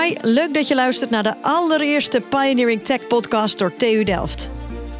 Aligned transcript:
Hi, 0.00 0.14
leuk 0.20 0.54
dat 0.54 0.68
je 0.68 0.74
luistert 0.74 1.10
naar 1.10 1.22
de 1.22 1.42
allereerste 1.42 2.20
Pioneering 2.20 2.84
Tech 2.84 3.06
podcast 3.06 3.58
door 3.58 3.76
TU 3.76 4.04
Delft. 4.04 4.50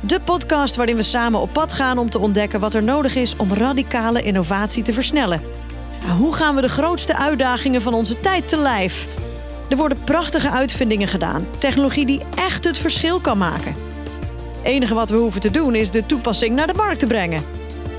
De 0.00 0.21
podcast 0.21 0.76
waarin 0.76 0.96
we 0.96 1.03
samen 1.03 1.40
op 1.40 1.53
pad 1.53 1.72
gaan 1.72 1.98
om 1.98 2.10
te 2.10 2.18
ontdekken 2.18 2.60
wat 2.60 2.74
er 2.74 2.82
nodig 2.82 3.14
is 3.14 3.36
om 3.36 3.52
radicale 3.52 4.22
innovatie 4.22 4.82
te 4.82 4.92
versnellen. 4.92 5.42
Hoe 6.18 6.32
gaan 6.32 6.54
we 6.54 6.60
de 6.60 6.68
grootste 6.68 7.17
uitdagingen 7.17 7.82
van 7.82 7.94
onze 7.94 8.21
tijd 8.21 8.49
te 8.49 8.56
lijf? 8.56 9.08
Er 9.68 9.76
worden 9.76 10.04
prachtige 10.04 10.50
uitvindingen 10.50 11.09
gedaan, 11.09 11.46
technologie 11.59 12.06
die 12.06 12.22
echt 12.35 12.64
het 12.64 12.78
verschil 12.78 13.21
kan 13.21 13.38
maken. 13.38 13.74
Het 14.56 14.67
enige 14.67 14.95
wat 14.95 15.10
we 15.10 15.17
hoeven 15.17 15.40
te 15.40 15.50
doen 15.50 15.74
is 15.74 15.90
de 15.90 16.06
toepassing 16.06 16.54
naar 16.54 16.66
de 16.66 16.74
markt 16.74 17.00
te 17.00 17.06
brengen. 17.06 17.45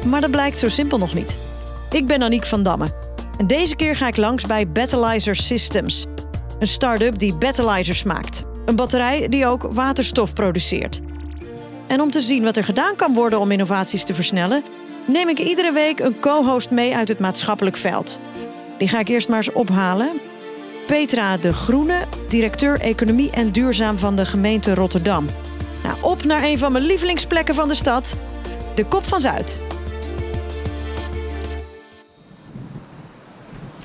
Maar 0.06 0.22
dat 0.22 0.32
blijkt 0.32 0.60
zo 0.60 0.68
simpel 0.68 0.98
nog 0.98 1.14
niet. 1.14 1.38
Ik 1.92 2.08
ben 2.08 2.24
Aniek 2.24 2.46
van 2.46 2.64
Damme. 2.64 2.88
En 3.38 3.48
deze 3.48 3.76
keer 3.76 3.96
ga 3.96 4.08
ik 4.08 4.18
langs 4.18 4.46
bij 4.46 4.68
Battleizer 4.68 5.36
Systems. 5.36 6.08
Een 6.60 6.68
start-up 6.68 7.20
die 7.20 7.36
battleizers 7.36 8.04
maakt. 8.04 8.44
Een 8.66 8.76
batterij 8.76 9.30
die 9.30 9.48
ook 9.48 9.64
waterstof 9.72 10.34
produceert. 10.34 11.02
En 11.88 12.02
om 12.02 12.12
te 12.12 12.22
zien 12.22 12.44
wat 12.44 12.58
er 12.58 12.64
gedaan 12.64 12.96
kan 12.96 13.14
worden 13.14 13.40
om 13.40 13.52
innovaties 13.52 14.04
te 14.04 14.14
versnellen, 14.14 14.64
neem 15.08 15.30
ik 15.30 15.40
iedere 15.40 15.72
week 15.72 16.00
een 16.00 16.20
co-host 16.20 16.72
mee 16.72 16.96
uit 16.96 17.08
het 17.08 17.20
maatschappelijk 17.20 17.78
veld. 17.78 18.20
Die 18.78 18.88
ga 18.88 19.00
ik 19.00 19.08
eerst 19.08 19.30
maar 19.30 19.38
eens 19.38 19.52
ophalen. 19.52 20.22
Petra 20.86 21.38
de 21.38 21.54
Groene, 21.54 22.06
directeur 22.28 22.80
Economie 22.80 23.32
en 23.32 23.52
Duurzaam 23.52 23.98
van 23.98 24.16
de 24.16 24.26
gemeente 24.26 24.74
Rotterdam. 24.74 25.26
Nou, 25.84 25.96
op 26.02 26.24
naar 26.24 26.44
een 26.44 26.58
van 26.58 26.72
mijn 26.72 26.84
lievelingsplekken 26.84 27.56
van 27.56 27.68
de 27.68 27.74
stad, 27.74 28.16
de 28.76 28.86
Kop 28.86 29.06
van 29.06 29.20
Zuid. 29.20 29.62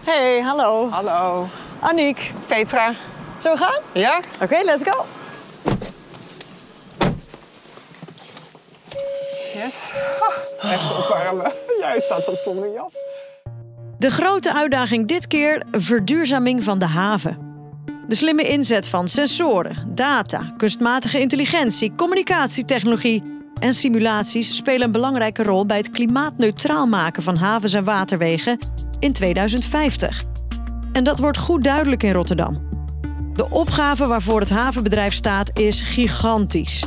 Hey, 0.05 0.41
hallo. 0.41 0.89
Hallo. 0.91 1.47
Aniek. 1.81 2.33
Petra. 2.47 2.95
Zo 3.41 3.57
gaan? 3.57 3.81
Ja? 3.93 4.21
Oké, 4.43 4.61
let's 4.65 4.83
go. 4.83 5.05
Yes. 9.55 9.93
Oh, 10.21 10.71
even 10.71 10.97
opwarmen. 10.97 11.53
Jij 11.81 12.01
staat 12.01 12.27
al 12.27 12.35
zonder 12.35 12.73
jas. 12.73 13.05
De 13.99 14.11
grote 14.11 14.55
uitdaging 14.55 15.09
dit 15.09 15.27
keer 15.27 15.63
verduurzaming 15.71 16.63
van 16.63 16.79
de 16.79 16.87
haven. 16.87 17.47
De 18.09 18.15
slimme 18.15 18.43
inzet 18.43 18.89
van 18.89 19.09
sensoren, 19.09 19.93
data, 19.95 20.53
kunstmatige 20.57 21.21
intelligentie, 21.21 21.95
communicatietechnologie 21.97 23.23
en 23.61 23.75
simulaties 23.75 24.57
spelen 24.57 24.87
een 24.87 24.93
belangrijke 24.93 25.43
rol 25.43 25.67
bij 25.67 25.77
het 25.77 25.91
klimaatneutraal 25.91 26.87
maken 26.87 27.23
van 27.23 27.37
havens 27.37 27.73
en 27.73 27.85
waterwegen 27.85 28.59
in 28.99 29.13
2050. 29.13 30.25
En 30.99 31.05
dat 31.05 31.19
wordt 31.19 31.39
goed 31.39 31.65
duidelijk 31.65 32.03
in 32.03 32.13
Rotterdam. 32.13 32.69
De 33.33 33.51
opgave 33.51 34.07
waarvoor 34.07 34.41
het 34.41 34.51
havenbedrijf 34.51 35.15
staat 35.15 35.59
is 35.59 35.81
gigantisch. 35.81 36.85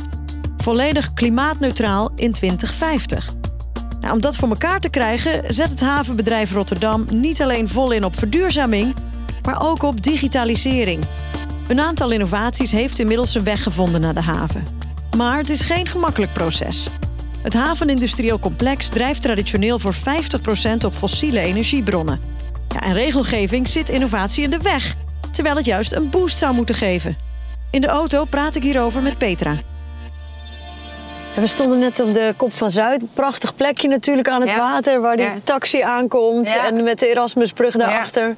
Volledig 0.56 1.12
klimaatneutraal 1.12 2.12
in 2.14 2.32
2050. 2.32 3.32
Nou, 4.00 4.12
om 4.14 4.20
dat 4.20 4.36
voor 4.36 4.48
elkaar 4.48 4.80
te 4.80 4.90
krijgen, 4.90 5.54
zet 5.54 5.70
het 5.70 5.80
havenbedrijf 5.80 6.52
Rotterdam 6.52 7.06
niet 7.10 7.42
alleen 7.42 7.68
vol 7.68 7.90
in 7.90 8.04
op 8.04 8.18
verduurzaming, 8.18 8.94
maar 9.42 9.62
ook 9.62 9.82
op 9.82 10.02
digitalisering. 10.02 11.04
Een 11.68 11.80
aantal 11.80 12.10
innovaties 12.10 12.72
heeft 12.72 12.98
inmiddels 12.98 13.32
zijn 13.32 13.44
weg 13.44 13.62
gevonden 13.62 14.00
naar 14.00 14.14
de 14.14 14.22
haven. 14.22 14.66
Maar 15.16 15.38
het 15.38 15.50
is 15.50 15.62
geen 15.62 15.86
gemakkelijk 15.86 16.32
proces. 16.32 16.88
Het 17.42 17.54
havenindustrieel 17.54 18.38
complex 18.38 18.88
drijft 18.88 19.22
traditioneel 19.22 19.78
voor 19.78 19.94
50% 19.94 19.98
op 20.84 20.94
fossiele 20.94 21.40
energiebronnen. 21.40 22.31
Ja, 22.72 22.80
en 22.80 22.92
regelgeving 22.92 23.68
zit 23.68 23.88
innovatie 23.88 24.44
in 24.44 24.50
de 24.50 24.58
weg, 24.62 24.94
terwijl 25.30 25.56
het 25.56 25.64
juist 25.66 25.92
een 25.92 26.10
boost 26.10 26.38
zou 26.38 26.54
moeten 26.54 26.74
geven. 26.74 27.16
In 27.70 27.80
de 27.80 27.86
auto 27.86 28.24
praat 28.24 28.54
ik 28.54 28.62
hierover 28.62 29.02
met 29.02 29.18
Petra. 29.18 29.54
We 31.34 31.46
stonden 31.46 31.78
net 31.78 32.00
op 32.00 32.14
de 32.14 32.34
Kop 32.36 32.52
van 32.52 32.70
Zuid. 32.70 33.02
Prachtig 33.14 33.54
plekje 33.54 33.88
natuurlijk 33.88 34.28
aan 34.28 34.40
het 34.40 34.50
Ja. 34.50 34.56
water 34.58 35.00
waar 35.00 35.16
die 35.16 35.24
Ja. 35.24 35.34
taxi 35.44 35.80
aankomt 35.80 36.48
Ja. 36.50 36.66
en 36.66 36.82
met 36.84 36.98
de 36.98 37.08
Erasmusbrug 37.08 37.76
daarachter. 37.76 38.36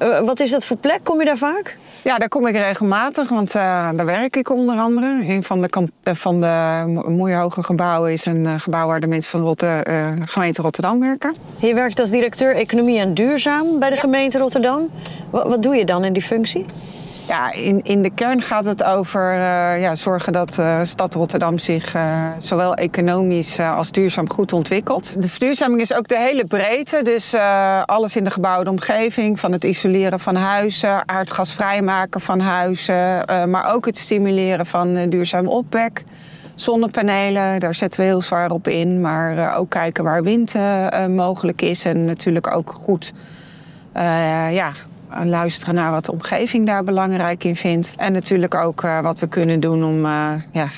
Eh, 0.00 0.18
wat 0.20 0.40
is 0.40 0.50
dat 0.50 0.66
voor 0.66 0.76
plek? 0.76 1.00
Kom 1.02 1.18
je 1.18 1.24
daar 1.24 1.36
vaak? 1.36 1.76
Ja, 2.02 2.18
daar 2.18 2.28
kom 2.28 2.46
ik 2.46 2.54
regelmatig, 2.56 3.28
want 3.28 3.54
eh, 3.54 3.88
daar 3.94 4.06
werk 4.06 4.36
ik 4.36 4.50
onder 4.50 4.76
andere. 4.78 5.06
Een 5.28 5.42
van 5.42 5.60
de, 5.60 5.68
kant- 5.68 5.90
eh, 6.02 6.14
van 6.14 6.40
de 6.40 6.82
mo- 6.86 7.10
mooie 7.10 7.34
hoge 7.36 7.62
gebouwen 7.62 8.12
is 8.12 8.26
een 8.26 8.60
gebouw 8.60 8.86
waar 8.86 9.00
de 9.00 9.06
mensen 9.06 9.30
van 9.30 9.40
Rotte, 9.40 9.66
eh, 9.66 10.08
gemeente 10.24 10.62
Rotterdam 10.62 11.00
werken. 11.00 11.34
Je 11.58 11.74
werkt 11.74 12.00
als 12.00 12.10
directeur 12.10 12.56
Economie 12.56 12.98
en 12.98 13.14
Duurzaam 13.14 13.78
bij 13.78 13.90
de 13.90 13.96
gemeente 13.96 14.38
Rotterdam. 14.38 14.88
Wat, 15.30 15.46
wat 15.46 15.62
doe 15.62 15.76
je 15.76 15.84
dan 15.84 16.04
in 16.04 16.12
die 16.12 16.22
functie? 16.22 16.64
Ja, 17.30 17.52
in, 17.52 17.80
in 17.82 18.02
de 18.02 18.10
kern 18.10 18.42
gaat 18.42 18.64
het 18.64 18.84
over 18.84 19.32
eh, 19.32 19.80
ja, 19.80 19.96
zorgen 19.96 20.32
dat 20.32 20.54
de 20.54 20.80
stad 20.82 21.14
Rotterdam 21.14 21.58
zich 21.58 21.94
eh, 21.94 22.28
zowel 22.38 22.74
economisch 22.74 23.60
als 23.60 23.90
duurzaam 23.90 24.30
goed 24.30 24.52
ontwikkelt. 24.52 25.22
De 25.22 25.28
verduurzaming 25.28 25.80
is 25.80 25.94
ook 25.94 26.08
de 26.08 26.18
hele 26.18 26.44
breedte, 26.44 27.00
dus 27.02 27.34
alles 27.84 28.16
in 28.16 28.24
de 28.24 28.30
gebouwde 28.30 28.70
omgeving, 28.70 29.40
van 29.40 29.52
het 29.52 29.64
isoleren 29.64 30.20
van 30.20 30.36
huizen, 30.36 31.08
aardgasvrij 31.08 31.82
maken 31.82 32.20
van 32.20 32.40
huizen, 32.40 33.24
maar 33.50 33.74
ook 33.74 33.86
het 33.86 33.98
stimuleren 33.98 34.66
van 34.66 35.08
duurzaam 35.08 35.48
opwek. 35.48 36.04
Zonnepanelen, 36.54 37.60
daar 37.60 37.74
zetten 37.74 38.00
we 38.00 38.06
heel 38.06 38.22
zwaar 38.22 38.50
op 38.50 38.68
in, 38.68 39.00
maar 39.00 39.56
ook 39.56 39.70
kijken 39.70 40.04
waar 40.04 40.22
wind 40.22 40.54
mogelijk 41.08 41.62
is 41.62 41.84
en 41.84 42.04
natuurlijk 42.04 42.54
ook 42.54 42.70
goed 42.70 43.12
ja, 44.50 44.72
luisteren 45.24 45.74
naar 45.74 45.90
wat 45.90 46.04
de 46.04 46.12
omgeving 46.12 46.66
daar 46.66 46.84
belangrijk 46.84 47.44
in 47.44 47.56
vindt. 47.56 47.94
En 47.96 48.12
natuurlijk 48.12 48.54
ook 48.54 48.82
eh, 48.82 49.00
wat 49.00 49.18
we 49.18 49.26
kunnen 49.26 49.60
doen 49.60 49.84
om 49.84 50.04
eh, 50.04 50.32
ja, 50.52 50.68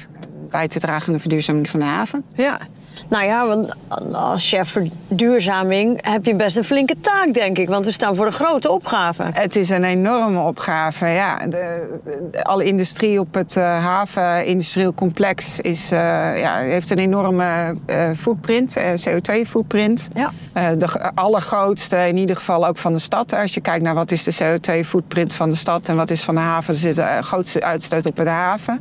bij 0.51 0.69
te 0.69 0.81
dragen 0.81 1.07
aan 1.09 1.15
de 1.15 1.21
verduurzaming 1.21 1.69
van 1.71 1.81
de 1.81 1.87
haven. 1.87 2.25
Ja. 2.35 2.59
Nou 3.09 3.25
ja, 3.25 3.47
want 3.47 3.75
als 4.13 4.49
chef 4.49 4.69
verduurzaming 5.09 5.99
heb 6.11 6.25
je 6.25 6.35
best 6.35 6.57
een 6.57 6.65
flinke 6.65 6.97
taak, 7.01 7.35
denk 7.35 7.59
ik. 7.59 7.69
Want 7.69 7.85
we 7.85 7.91
staan 7.91 8.17
voor 8.17 8.27
een 8.27 8.33
grote 8.33 8.71
opgave. 8.71 9.25
Het 9.33 9.57
is 9.57 9.71
een 9.71 9.85
enorme 9.85 10.41
opgave. 10.41 11.07
Ja, 11.07 11.47
de, 11.47 11.99
de- 12.05 12.45
alle 12.45 12.65
industrie 12.65 13.21
op 13.21 13.35
het 13.35 13.57
uh, 13.57 13.65
haven-industrieel 13.85 14.95
complex 14.95 15.61
is, 15.61 15.93
uh, 15.93 15.99
ja, 16.41 16.57
heeft 16.59 16.91
een 16.91 16.99
enorme 16.99 17.75
uh, 17.87 18.11
footprint, 18.17 18.77
CO2-footprint. 18.79 20.09
Ja. 20.15 20.31
de 20.75 21.11
allergrootste, 21.15 21.97
in 22.09 22.17
ieder 22.17 22.37
geval 22.37 22.67
ook 22.67 22.79
van 22.79 22.93
de 22.93 22.99
stad. 22.99 23.33
Als 23.35 23.55
je 23.55 23.61
kijkt 23.61 23.85
naar 23.85 23.95
wat 23.95 24.11
is 24.11 24.25
de 24.25 24.35
CO2-footprint 24.59 25.33
van 25.35 25.51
de 25.51 25.57
stad 25.57 25.89
en 25.89 25.97
wat 25.97 26.11
is 26.11 26.23
van 26.23 26.35
de 26.35 26.41
haven, 26.41 26.75
er 26.75 26.81
zit 26.81 26.95
de 26.95 27.19
grootste 27.21 27.63
uitstoot 27.63 28.07
op 28.07 28.17
de 28.17 28.29
haven. 28.29 28.81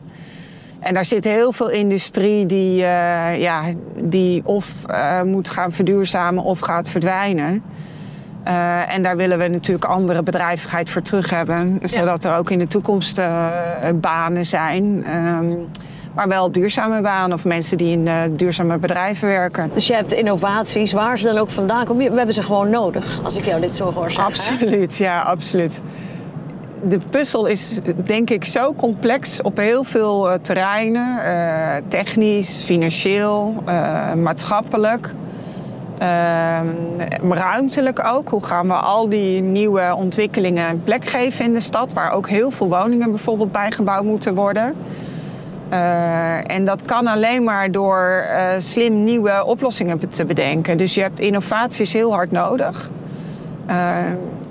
En 0.82 0.94
daar 0.94 1.06
zit 1.06 1.24
heel 1.24 1.52
veel 1.52 1.70
industrie 1.70 2.46
die, 2.46 2.82
uh, 2.82 3.42
ja, 3.42 3.62
die 4.04 4.42
of 4.46 4.74
uh, 4.90 5.22
moet 5.22 5.50
gaan 5.50 5.72
verduurzamen 5.72 6.44
of 6.44 6.60
gaat 6.60 6.90
verdwijnen. 6.90 7.64
Uh, 8.48 8.96
en 8.96 9.04
daar 9.04 9.18
willen 9.18 9.38
we 9.38 9.48
natuurlijk 9.48 9.86
andere 9.86 10.24
bedrijvigheid 10.24 10.90
voor 10.90 11.02
terug 11.02 11.30
hebben. 11.30 11.78
Ja. 11.82 11.88
Zodat 11.88 12.24
er 12.24 12.36
ook 12.36 12.50
in 12.50 12.60
de 12.60 12.68
toekomst 12.68 13.22
banen 13.96 14.46
zijn. 14.46 15.16
Um, 15.16 15.68
maar 16.16 16.28
wel 16.28 16.52
duurzame 16.52 17.02
banen 17.02 17.34
of 17.34 17.46
mensen 17.46 17.78
die 17.78 17.92
in 17.92 18.36
duurzame 18.36 18.78
bedrijven 18.78 19.28
werken. 19.28 19.70
Dus 19.74 19.88
je 19.88 19.94
hebt 19.94 20.14
innovaties, 20.14 20.92
waar 20.92 21.20
ze 21.20 21.26
dan 21.26 21.38
ook 21.38 21.50
vandaan 21.50 21.86
komen. 21.86 22.12
We 22.12 22.18
hebben 22.18 22.36
ze 22.36 22.42
gewoon 22.42 22.70
nodig, 22.70 23.20
als 23.24 23.36
ik 23.36 23.46
jou 23.46 23.62
dit 23.62 23.76
zo 23.76 23.94
hoor 23.94 24.12
zeggen. 24.12 24.28
Absoluut, 24.28 24.98
ja, 24.98 25.22
absoluut 25.22 25.82
de 26.84 27.00
puzzel 27.10 27.46
is 27.46 27.80
denk 27.96 28.30
ik 28.30 28.46
zo 28.46 28.74
complex 28.74 29.42
op 29.42 29.58
heel 29.58 29.84
veel 29.84 30.30
uh, 30.32 30.34
terreinen. 30.42 31.18
Uh, 31.18 31.76
technisch, 31.88 32.64
financieel, 32.64 33.56
uh, 33.68 34.14
maatschappelijk. 34.14 35.14
ruimtelijk 37.30 38.06
ook. 38.06 38.30
Hoe 38.30 38.44
gaan 38.44 38.68
we 38.68 38.74
al 38.74 39.10
die 39.10 39.42
nieuwe 39.42 39.94
ontwikkelingen 39.96 40.70
een 40.70 40.84
plek 40.84 41.06
geven 41.06 41.46
in 41.46 41.54
de 41.54 41.60
stad... 41.60 41.94
waar 41.94 42.12
ook 42.12 42.30
heel 42.30 42.52
veel 42.52 42.70
woningen 42.70 43.10
bijvoorbeeld 43.10 43.52
bijgebouwd 43.52 44.04
moeten 44.04 44.36
worden... 44.36 44.76
En 46.46 46.66
dat 46.66 46.86
kan 46.86 47.08
alleen 47.08 47.44
maar 47.44 47.72
door 47.72 48.26
slim 48.58 49.04
nieuwe 49.04 49.46
oplossingen 49.46 50.10
te 50.10 50.26
bedenken. 50.26 50.78
Dus 50.78 50.94
je 50.94 51.02
hebt 51.02 51.20
innovaties 51.20 51.94
heel 51.94 52.14
hard 52.14 52.32
nodig. 52.32 52.90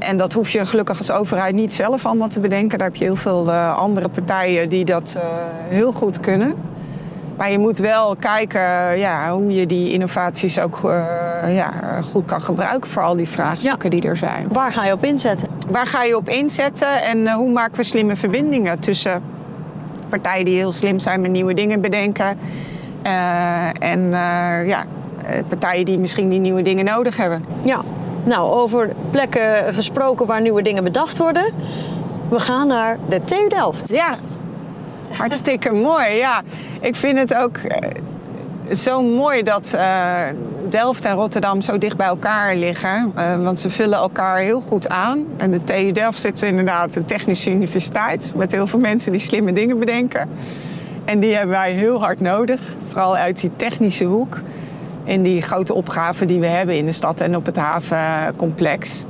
En 0.00 0.16
dat 0.16 0.32
hoef 0.32 0.50
je 0.50 0.66
gelukkig 0.66 0.98
als 0.98 1.10
overheid 1.10 1.54
niet 1.54 1.74
zelf 1.74 2.06
allemaal 2.06 2.28
te 2.28 2.40
bedenken. 2.40 2.78
Daar 2.78 2.86
heb 2.86 2.96
je 2.96 3.04
heel 3.04 3.16
veel 3.16 3.46
uh, 3.46 3.76
andere 3.76 4.08
partijen 4.08 4.68
die 4.68 4.84
dat 4.84 5.14
uh, 5.16 5.22
heel 5.68 5.92
goed 5.92 6.20
kunnen. 6.20 6.54
Maar 7.36 7.50
je 7.50 7.58
moet 7.58 7.78
wel 7.78 8.16
kijken 8.16 8.98
ja, 8.98 9.32
hoe 9.32 9.54
je 9.54 9.66
die 9.66 9.92
innovaties 9.92 10.60
ook 10.60 10.80
uh, 10.84 11.04
ja, 11.48 12.00
goed 12.10 12.24
kan 12.24 12.42
gebruiken 12.42 12.90
voor 12.90 13.02
al 13.02 13.16
die 13.16 13.28
vraagstukken 13.28 13.90
ja. 13.90 14.00
die 14.00 14.10
er 14.10 14.16
zijn. 14.16 14.48
Waar 14.52 14.72
ga 14.72 14.84
je 14.84 14.92
op 14.92 15.04
inzetten? 15.04 15.48
Waar 15.70 15.86
ga 15.86 16.02
je 16.02 16.16
op 16.16 16.28
inzetten 16.28 17.02
en 17.02 17.32
hoe 17.32 17.50
maken 17.50 17.76
we 17.76 17.82
slimme 17.82 18.16
verbindingen 18.16 18.78
tussen 18.78 19.22
partijen 20.08 20.44
die 20.44 20.56
heel 20.56 20.72
slim 20.72 20.98
zijn 20.98 21.20
met 21.20 21.30
nieuwe 21.30 21.54
dingen 21.54 21.80
bedenken 21.80 22.38
en 23.78 24.10
ja, 24.66 24.84
partijen 25.48 25.84
die 25.84 25.98
misschien 25.98 26.28
die 26.28 26.40
nieuwe 26.40 26.62
dingen 26.62 26.84
nodig 26.84 27.16
hebben. 27.16 27.44
Ja, 27.62 27.80
nou, 28.24 28.50
over 28.52 28.92
plekken 29.10 29.74
gesproken 29.74 30.26
waar 30.26 30.40
nieuwe 30.40 30.62
dingen 30.62 30.84
bedacht 30.84 31.18
worden. 31.18 31.44
We 32.28 32.40
gaan 32.40 32.66
naar 32.66 32.98
de 33.08 33.24
TU 33.24 33.48
Delft. 33.48 33.88
Ja, 33.88 34.18
hartstikke 35.10 35.72
mooi. 35.72 36.14
Ja, 36.14 36.42
ik 36.80 36.96
vind 36.96 37.18
het 37.18 37.34
ook 37.34 37.56
eh, 37.56 37.90
zo 38.74 39.02
mooi 39.02 39.42
dat 39.42 39.72
uh, 39.74 40.18
Delft 40.68 41.04
en 41.04 41.14
Rotterdam 41.14 41.60
zo 41.60 41.78
dicht 41.78 41.96
bij 41.96 42.06
elkaar 42.06 42.56
liggen. 42.56 43.12
Uh, 43.16 43.42
want 43.42 43.58
ze 43.58 43.70
vullen 43.70 43.98
elkaar 43.98 44.38
heel 44.38 44.60
goed 44.60 44.88
aan. 44.88 45.24
En 45.36 45.50
de 45.50 45.64
TU 45.64 45.92
Delft 45.92 46.20
zit 46.20 46.42
inderdaad 46.42 46.94
een 46.94 47.04
technische 47.04 47.50
universiteit 47.50 48.32
met 48.36 48.52
heel 48.52 48.66
veel 48.66 48.78
mensen 48.78 49.12
die 49.12 49.20
slimme 49.20 49.52
dingen 49.52 49.78
bedenken. 49.78 50.28
En 51.04 51.20
die 51.20 51.34
hebben 51.34 51.56
wij 51.56 51.72
heel 51.72 52.00
hard 52.00 52.20
nodig, 52.20 52.60
vooral 52.88 53.16
uit 53.16 53.40
die 53.40 53.50
technische 53.56 54.04
hoek. 54.04 54.40
In 55.04 55.22
die 55.22 55.42
grote 55.42 55.74
opgaven 55.74 56.26
die 56.26 56.40
we 56.40 56.46
hebben 56.46 56.76
in 56.76 56.86
de 56.86 56.92
stad 56.92 57.20
en 57.20 57.36
op 57.36 57.46
het 57.46 57.56
havencomplex. 57.56 59.04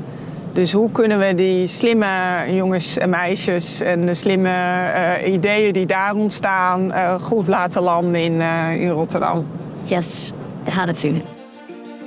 Dus 0.52 0.72
hoe 0.72 0.90
kunnen 0.90 1.18
we 1.18 1.34
die 1.34 1.66
slimme 1.66 2.44
jongens 2.48 2.98
en 2.98 3.10
meisjes 3.10 3.80
en 3.80 4.06
de 4.06 4.14
slimme 4.14 4.48
uh, 4.48 5.32
ideeën 5.32 5.72
die 5.72 5.86
daar 5.86 6.14
ontstaan 6.14 6.84
uh, 6.86 7.14
goed 7.14 7.46
laten 7.46 7.82
landen 7.82 8.20
in, 8.20 8.32
uh, 8.32 8.80
in 8.80 8.88
Rotterdam? 8.88 9.46
Yes, 9.84 10.32
we 10.64 10.70
gaan 10.70 10.86
het 10.88 10.98
zien. 10.98 11.22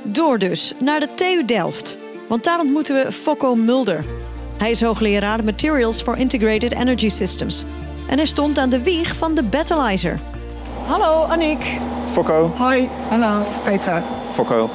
Door 0.03 0.37
dus 0.37 0.73
naar 0.79 0.99
de 0.99 1.09
TU 1.15 1.45
Delft. 1.45 1.97
Want 2.27 2.43
daar 2.43 2.59
ontmoeten 2.59 2.95
we 2.95 3.11
Fokko 3.11 3.55
Mulder. 3.55 4.05
Hij 4.57 4.71
is 4.71 4.81
hoogleraar 4.81 5.43
Materials 5.43 6.01
for 6.01 6.17
Integrated 6.17 6.73
Energy 6.73 7.09
Systems. 7.09 7.65
En 8.09 8.17
hij 8.17 8.25
stond 8.25 8.57
aan 8.57 8.69
de 8.69 8.83
wieg 8.83 9.15
van 9.15 9.33
de 9.33 9.43
Battleizer. 9.43 10.19
Hallo, 10.87 11.23
Aniek. 11.23 11.77
Fokko. 12.11 12.51
Hoi. 12.57 12.89
Hallo, 13.09 13.45
Petra. 13.63 14.03
Fokko. 14.31 14.69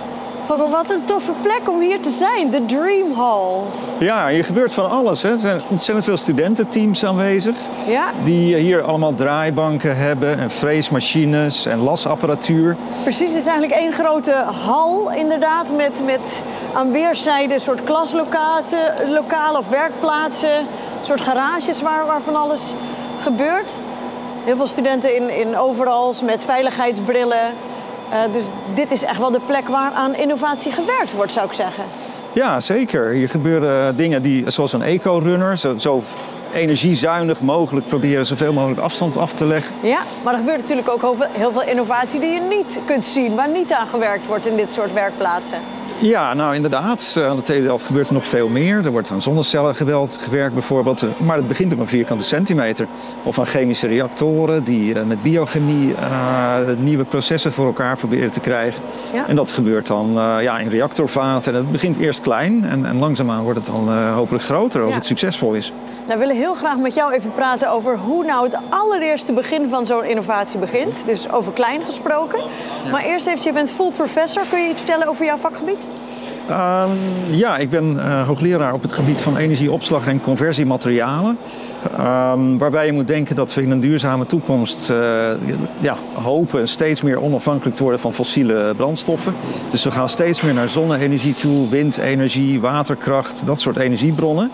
Wat 0.47 0.91
een 0.91 1.05
toffe 1.05 1.33
plek 1.43 1.61
om 1.69 1.81
hier 1.81 2.01
te 2.01 2.11
zijn, 2.11 2.51
de 2.51 2.67
Dream 2.67 3.13
Hall. 3.15 3.61
Ja, 3.99 4.29
hier 4.29 4.45
gebeurt 4.45 4.75
van 4.75 4.91
alles. 4.91 5.23
Hè. 5.23 5.31
Er 5.31 5.39
zijn 5.39 5.61
ontzettend 5.69 6.05
veel 6.05 6.17
studententeams 6.17 7.05
aanwezig. 7.05 7.59
Ja. 7.87 8.11
Die 8.23 8.57
hier 8.57 8.83
allemaal 8.83 9.15
draaibanken 9.15 9.97
hebben 9.97 10.39
en 10.39 10.51
freesmachines 10.51 11.67
en 11.67 11.79
lasapparatuur. 11.79 12.77
Precies, 13.03 13.29
het 13.29 13.41
is 13.41 13.47
eigenlijk 13.47 13.81
één 13.81 13.93
grote 13.93 14.45
hal 14.65 15.13
inderdaad. 15.13 15.73
Met, 15.77 16.05
met 16.05 16.43
aan 16.75 16.91
weerszijden 16.91 17.55
een 17.55 17.61
soort 17.61 17.85
klaslokalen 17.85 19.59
of 19.59 19.69
werkplaatsen. 19.69 20.59
Een 20.59 20.67
soort 21.03 21.21
garages 21.21 21.83
waar, 21.83 22.07
waar 22.07 22.21
van 22.21 22.37
alles 22.37 22.73
gebeurt. 23.23 23.79
Heel 24.49 24.57
veel 24.57 24.67
studenten 24.67 25.17
in, 25.17 25.31
in 25.31 25.57
overals 25.57 26.23
met 26.23 26.45
veiligheidsbrillen. 26.45 27.53
Uh, 28.11 28.33
dus 28.33 28.45
dit 28.75 28.91
is 28.91 29.05
echt 29.05 29.19
wel 29.19 29.31
de 29.31 29.41
plek 29.47 29.69
waar 29.69 29.93
aan 29.93 30.15
innovatie 30.15 30.73
gewerkt 30.73 31.13
wordt, 31.13 31.33
zou 31.33 31.47
ik 31.47 31.53
zeggen. 31.53 31.85
Ja, 32.33 32.61
zeker. 32.61 33.09
Hier 33.09 33.29
gebeuren 33.29 33.97
dingen 33.97 34.23
die, 34.23 34.51
zoals 34.51 34.73
een 34.73 34.83
eco-runner, 34.83 35.59
zo, 35.59 35.79
zo 35.79 36.03
energiezuinig 36.53 37.41
mogelijk 37.41 37.87
proberen 37.87 38.27
zoveel 38.27 38.53
mogelijk 38.53 38.81
afstand 38.81 39.17
af 39.17 39.33
te 39.33 39.47
leggen. 39.47 39.75
Ja, 39.83 40.01
maar 40.25 40.33
er 40.33 40.39
gebeurt 40.39 40.61
natuurlijk 40.61 40.89
ook 40.89 41.17
heel 41.31 41.53
veel 41.53 41.65
innovatie 41.65 42.21
die 42.21 42.31
je 42.31 42.41
niet 42.41 42.79
kunt 42.85 43.07
zien, 43.07 43.35
waar 43.35 43.49
niet 43.49 43.73
aan 43.73 43.87
gewerkt 43.87 44.27
wordt 44.27 44.47
in 44.47 44.57
dit 44.57 44.71
soort 44.71 44.93
werkplaatsen. 44.93 45.59
Ja, 46.01 46.35
nou 46.35 46.55
inderdaad. 46.55 47.17
Aan 47.29 47.37
de 47.37 47.61
Delft 47.63 47.87
gebeurt 47.87 48.09
er 48.09 48.15
nog 48.15 48.27
veel 48.27 48.49
meer. 48.49 48.85
Er 48.85 48.91
wordt 48.91 49.11
aan 49.11 49.23
zonnecellen 49.23 49.75
gewerkt 50.11 50.55
bijvoorbeeld. 50.55 51.05
Maar 51.21 51.37
het 51.37 51.49
begint 51.49 51.73
op 51.73 51.79
een 51.79 51.89
vierkante 51.89 52.25
centimeter. 52.25 52.87
Of 53.23 53.39
aan 53.39 53.47
chemische 53.47 53.87
reactoren 53.87 54.65
die 54.65 54.95
eh, 54.95 55.03
met 55.05 55.23
biochemie 55.23 55.89
uh, 55.89 56.57
nieuwe 56.79 57.05
processen 57.05 57.53
voor 57.53 57.67
elkaar 57.67 57.97
proberen 57.97 58.33
te 58.33 58.41
krijgen. 58.41 58.83
Ja. 59.13 59.29
En 59.29 59.37
dat 59.37 59.51
gebeurt 59.51 59.87
dan 59.87 60.11
uh, 60.17 60.37
ja, 60.41 60.59
in 60.59 60.69
reactorvaten. 60.69 61.53
En 61.53 61.59
het 61.59 61.73
begint 61.73 61.97
eerst 61.97 62.21
klein 62.21 62.65
en, 62.65 62.87
en 62.87 62.99
langzaamaan 62.99 63.43
wordt 63.43 63.59
het 63.59 63.67
dan 63.67 64.09
hopelijk 64.13 64.45
groter 64.45 64.81
als 64.81 64.91
Ja. 64.91 64.97
het 64.97 65.07
succesvol 65.07 65.53
is. 65.53 65.73
Nou, 66.07 66.21
we 66.21 66.27
willen 66.27 66.43
heel 66.43 66.55
graag 66.55 66.77
met 66.77 66.95
jou 66.95 67.13
even 67.13 67.33
praten 67.33 67.71
over 67.71 67.97
hoe 67.99 68.25
nou 68.25 68.45
het 68.45 68.59
allereerste 68.69 69.33
begin 69.33 69.69
van 69.69 69.87
zo'n 69.87 70.05
innovatie 70.05 70.59
begint. 70.59 70.95
Dus 71.07 71.31
over 71.31 71.53
klein 71.53 71.81
gesproken. 71.87 72.41
Maar 72.91 73.03
eerst 73.05 73.27
even, 73.27 73.43
je 73.45 73.53
bent 73.53 73.71
full 73.71 73.91
professor. 73.91 74.43
Kun 74.51 74.63
je 74.63 74.69
iets 74.69 74.81
vertellen 74.81 75.09
over 75.09 75.25
jouw 75.25 75.37
vakgebied? 75.37 75.87
Um, 76.51 76.97
ja, 77.31 77.57
ik 77.57 77.71
ben 77.71 77.95
uh, 77.97 78.27
hoogleraar 78.27 78.73
op 78.75 78.83
het 78.83 78.93
gebied 78.93 79.21
van 79.21 79.37
energieopslag 79.37 80.07
en 80.07 80.21
conversiematerialen. 80.21 81.39
Um, 82.01 82.59
waarbij 82.59 82.87
je 82.87 82.93
moet 82.93 83.07
denken 83.07 83.37
dat 83.37 83.55
we 83.55 83.63
in 83.63 83.71
een 83.71 83.81
duurzame 83.81 84.27
toekomst 84.27 84.91
uh, 84.91 84.97
ja, 85.81 85.97
hopen 86.23 86.69
steeds 86.69 87.03
meer 87.03 87.23
onafhankelijk 87.23 87.77
te 87.77 87.83
worden 87.83 88.01
van 88.01 88.13
fossiele 88.13 88.73
brandstoffen. 88.77 89.35
Dus 89.71 89.85
we 89.85 89.91
gaan 89.91 90.09
steeds 90.09 90.41
meer 90.41 90.55
naar 90.55 90.69
zonne-energie 90.69 91.35
toe, 91.35 91.69
windenergie, 91.69 92.61
waterkracht, 92.61 93.43
dat 93.47 93.61
soort 93.61 93.77
energiebronnen. 93.77 94.51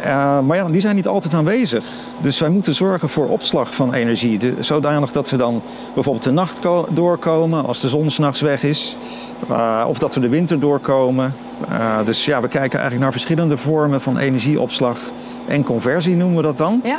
Uh, 0.00 0.40
maar 0.40 0.56
ja, 0.56 0.68
die 0.68 0.80
zijn 0.80 0.94
niet 0.94 1.06
altijd 1.06 1.34
aanwezig. 1.34 1.84
Dus 2.20 2.38
wij 2.38 2.48
moeten 2.48 2.74
zorgen 2.74 3.08
voor 3.08 3.28
opslag 3.28 3.74
van 3.74 3.92
energie. 3.92 4.38
De, 4.38 4.54
zodanig 4.60 5.12
dat 5.12 5.30
we 5.30 5.36
dan 5.36 5.62
bijvoorbeeld 5.94 6.24
de 6.24 6.30
nacht 6.30 6.60
doorkomen 6.88 7.66
als 7.66 7.80
de 7.80 7.88
zon 7.88 8.10
s'nachts 8.10 8.40
weg 8.40 8.62
is. 8.62 8.96
Uh, 9.50 9.84
of 9.88 9.98
dat 9.98 10.14
we 10.14 10.20
de 10.20 10.28
winter 10.28 10.60
doorkomen. 10.60 11.34
Uh, 11.72 11.96
dus 12.04 12.24
ja, 12.24 12.40
we 12.40 12.48
kijken 12.48 12.78
eigenlijk 12.78 13.02
naar 13.02 13.12
verschillende 13.12 13.56
vormen 13.56 14.00
van 14.00 14.18
energieopslag 14.18 14.98
en 15.46 15.64
conversie 15.64 16.16
noemen 16.16 16.36
we 16.36 16.42
dat 16.42 16.56
dan. 16.56 16.80
Ja. 16.84 16.98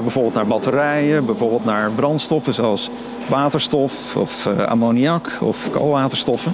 Bijvoorbeeld 0.00 0.34
naar 0.34 0.46
batterijen, 0.46 1.26
bijvoorbeeld 1.26 1.64
naar 1.64 1.90
brandstoffen 1.90 2.54
zoals 2.54 2.90
waterstof 3.28 4.16
of 4.16 4.46
ammoniak 4.46 5.38
of 5.40 5.70
koolwaterstoffen. 5.70 6.52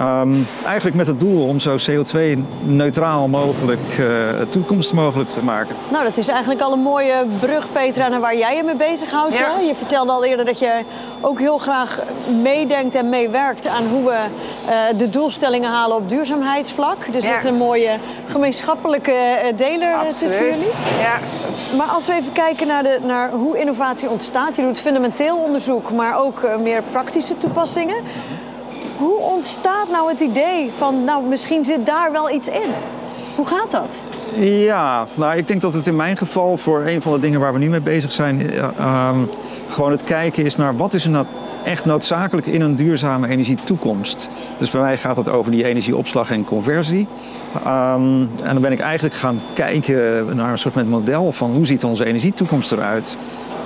Um, 0.00 0.46
eigenlijk 0.64 0.96
met 0.96 1.06
het 1.06 1.20
doel 1.20 1.46
om 1.46 1.58
zo 1.60 1.76
CO2-neutraal 1.90 3.28
mogelijk, 3.28 3.98
uh, 4.00 4.06
toekomst 4.48 4.92
mogelijk 4.92 5.30
te 5.30 5.42
maken. 5.44 5.74
Nou, 5.88 6.04
dat 6.04 6.16
is 6.16 6.28
eigenlijk 6.28 6.60
al 6.60 6.72
een 6.72 6.78
mooie 6.82 7.14
brug, 7.40 7.72
Petra, 7.72 8.08
naar 8.08 8.20
waar 8.20 8.36
jij 8.36 8.56
je 8.56 8.62
mee 8.62 8.74
bezighoudt. 8.74 9.38
Ja. 9.38 9.54
Hè? 9.54 9.60
Je 9.60 9.74
vertelde 9.74 10.12
al 10.12 10.24
eerder 10.24 10.44
dat 10.44 10.58
je 10.58 10.70
ook 11.20 11.38
heel 11.38 11.58
graag 11.58 12.00
meedenkt 12.42 12.94
en 12.94 13.08
meewerkt 13.08 13.66
aan 13.66 13.86
hoe 13.86 14.04
we 14.04 14.16
uh, 14.66 14.98
de 14.98 15.10
doelstellingen 15.10 15.70
halen 15.70 15.96
op 15.96 16.08
duurzaamheidsvlak. 16.08 17.12
Dus 17.12 17.24
Ja. 17.24 17.28
dat 17.30 17.38
is 17.38 17.44
een 17.44 17.54
mooie 17.56 17.90
gemeenschappelijke 18.28 19.12
uh, 19.12 19.56
deler 19.56 19.94
tussen 20.06 20.28
jullie. 20.30 20.52
Absoluut. 20.52 20.76
Ja. 21.00 21.18
Maar 21.76 21.86
als 21.86 22.06
we 22.06 22.12
even 22.14 22.32
kijken 22.32 22.66
naar, 22.66 22.82
de, 22.82 22.98
naar 23.02 23.30
hoe 23.30 23.58
innovatie 23.58 24.10
ontstaat. 24.10 24.56
Je 24.56 24.62
doet 24.62 24.80
fundamenteel 24.80 25.36
onderzoek, 25.36 25.92
maar 25.92 26.18
ook 26.18 26.42
uh, 26.42 26.56
meer 26.56 26.82
praktische 26.90 27.38
toepassingen. 27.38 27.96
Hoe 29.02 29.18
ontstaat 29.18 29.88
nou 29.90 30.10
het 30.10 30.20
idee 30.20 30.70
van, 30.76 31.04
nou, 31.04 31.28
misschien 31.28 31.64
zit 31.64 31.86
daar 31.86 32.12
wel 32.12 32.30
iets 32.30 32.48
in? 32.48 32.70
Hoe 33.36 33.46
gaat 33.46 33.70
dat? 33.70 33.96
Ja, 34.38 35.06
nou, 35.14 35.36
ik 35.36 35.48
denk 35.48 35.60
dat 35.60 35.74
het 35.74 35.86
in 35.86 35.96
mijn 35.96 36.16
geval 36.16 36.56
voor 36.56 36.84
een 36.86 37.02
van 37.02 37.12
de 37.12 37.18
dingen 37.18 37.40
waar 37.40 37.52
we 37.52 37.58
nu 37.58 37.68
mee 37.68 37.80
bezig 37.80 38.12
zijn, 38.12 38.40
uh, 38.40 39.08
um, 39.10 39.28
gewoon 39.68 39.90
het 39.90 40.04
kijken 40.04 40.44
is 40.44 40.56
naar 40.56 40.76
wat 40.76 40.94
is 40.94 41.04
er 41.04 41.10
nou 41.10 41.26
echt 41.64 41.84
noodzakelijk 41.84 42.46
in 42.46 42.60
een 42.60 42.76
duurzame 42.76 43.28
energietoekomst. 43.28 44.28
Dus 44.58 44.70
bij 44.70 44.80
mij 44.80 44.98
gaat 44.98 45.16
het 45.16 45.28
over 45.28 45.52
die 45.52 45.64
energieopslag 45.64 46.30
en 46.30 46.44
conversie. 46.44 47.06
Um, 47.66 48.30
en 48.42 48.52
dan 48.52 48.60
ben 48.60 48.72
ik 48.72 48.80
eigenlijk 48.80 49.14
gaan 49.14 49.40
kijken 49.52 50.36
naar 50.36 50.50
een 50.50 50.58
soort 50.58 50.74
met 50.74 50.88
model 50.88 51.32
van 51.32 51.52
hoe 51.52 51.66
ziet 51.66 51.84
onze 51.84 52.04
energietoekomst 52.04 52.72
eruit. 52.72 53.16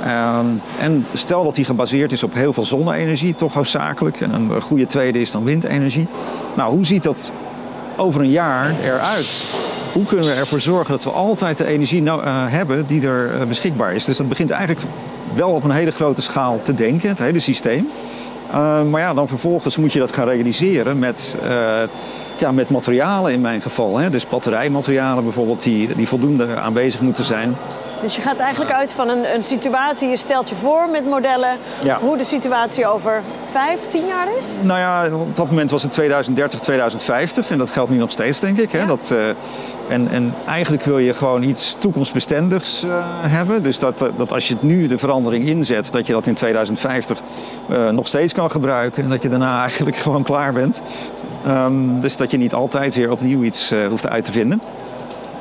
Um, 0.04 0.60
en 0.78 1.06
stel 1.12 1.44
dat 1.44 1.54
die 1.54 1.64
gebaseerd 1.64 2.12
is 2.12 2.22
op 2.22 2.34
heel 2.34 2.52
veel 2.52 2.64
zonne-energie, 2.64 3.34
toch 3.34 3.54
hoofdzakelijk. 3.54 4.20
En 4.20 4.34
een 4.34 4.62
goede 4.62 4.86
tweede 4.86 5.20
is 5.20 5.30
dan 5.30 5.44
windenergie. 5.44 6.06
Nou, 6.54 6.74
hoe 6.74 6.86
ziet 6.86 7.02
dat 7.02 7.32
over 7.96 8.20
een 8.20 8.30
jaar 8.30 8.74
eruit? 8.82 9.44
Hoe 9.92 10.04
kunnen 10.04 10.26
we 10.26 10.32
ervoor 10.32 10.60
zorgen 10.60 10.92
dat 10.92 11.04
we 11.04 11.10
altijd 11.10 11.58
de 11.58 11.66
energie 11.66 12.02
nou, 12.02 12.24
uh, 12.24 12.44
hebben 12.46 12.86
die 12.86 13.06
er 13.06 13.40
uh, 13.40 13.46
beschikbaar 13.46 13.94
is? 13.94 14.04
Dus 14.04 14.16
dat 14.16 14.28
begint 14.28 14.50
eigenlijk 14.50 14.86
wel 15.34 15.50
op 15.50 15.64
een 15.64 15.70
hele 15.70 15.90
grote 15.90 16.22
schaal 16.22 16.60
te 16.62 16.74
denken, 16.74 17.08
het 17.08 17.18
hele 17.18 17.38
systeem. 17.38 17.88
Uh, 18.50 18.82
maar 18.82 19.00
ja, 19.00 19.14
dan 19.14 19.28
vervolgens 19.28 19.76
moet 19.76 19.92
je 19.92 19.98
dat 19.98 20.12
gaan 20.12 20.28
realiseren 20.28 20.98
met, 20.98 21.36
uh, 21.44 21.50
ja, 22.38 22.52
met 22.52 22.70
materialen 22.70 23.32
in 23.32 23.40
mijn 23.40 23.62
geval. 23.62 23.98
Hè? 23.98 24.10
Dus 24.10 24.28
batterijmaterialen 24.28 25.24
bijvoorbeeld 25.24 25.62
die, 25.62 25.88
die 25.96 26.08
voldoende 26.08 26.56
aanwezig 26.56 27.00
moeten 27.00 27.24
zijn. 27.24 27.56
Dus 28.02 28.16
je 28.16 28.22
gaat 28.22 28.38
eigenlijk 28.38 28.72
uit 28.72 28.92
van 28.92 29.08
een, 29.08 29.34
een 29.34 29.44
situatie, 29.44 30.08
je 30.08 30.16
stelt 30.16 30.48
je 30.48 30.54
voor 30.56 30.88
met 30.90 31.06
modellen 31.06 31.56
ja. 31.82 31.98
hoe 31.98 32.16
de 32.16 32.24
situatie 32.24 32.86
over 32.86 33.22
vijf, 33.50 33.88
tien 33.88 34.06
jaar 34.06 34.36
is? 34.38 34.54
Nou 34.60 34.78
ja, 34.78 35.16
op 35.16 35.36
dat 35.36 35.46
moment 35.46 35.70
was 35.70 35.82
het 35.82 35.92
2030, 35.92 36.60
2050 36.60 37.50
en 37.50 37.58
dat 37.58 37.70
geldt 37.70 37.90
nu 37.90 37.96
nog 37.96 38.10
steeds 38.10 38.40
denk 38.40 38.58
ik. 38.58 38.72
Hè? 38.72 38.78
Ja. 38.78 38.84
Dat, 38.84 39.10
uh, 39.12 39.28
en, 39.88 40.08
en 40.10 40.34
eigenlijk 40.46 40.82
wil 40.82 40.98
je 40.98 41.14
gewoon 41.14 41.42
iets 41.42 41.76
toekomstbestendigs 41.78 42.84
uh, 42.84 42.92
hebben. 43.20 43.62
Dus 43.62 43.78
dat, 43.78 44.04
dat 44.16 44.32
als 44.32 44.48
je 44.48 44.56
nu 44.60 44.86
de 44.86 44.98
verandering 44.98 45.46
inzet, 45.46 45.92
dat 45.92 46.06
je 46.06 46.12
dat 46.12 46.26
in 46.26 46.34
2050 46.34 47.20
uh, 47.70 47.88
nog 47.88 48.06
steeds 48.06 48.32
kan 48.32 48.50
gebruiken 48.50 49.02
en 49.02 49.08
dat 49.08 49.22
je 49.22 49.28
daarna 49.28 49.60
eigenlijk 49.66 49.96
gewoon 49.96 50.22
klaar 50.22 50.52
bent. 50.52 50.82
Um, 51.46 52.00
dus 52.00 52.16
dat 52.16 52.30
je 52.30 52.36
niet 52.36 52.54
altijd 52.54 52.94
weer 52.94 53.10
opnieuw 53.10 53.42
iets 53.42 53.74
hoeft 53.88 54.06
uit 54.06 54.24
te 54.24 54.32
vinden. 54.32 54.60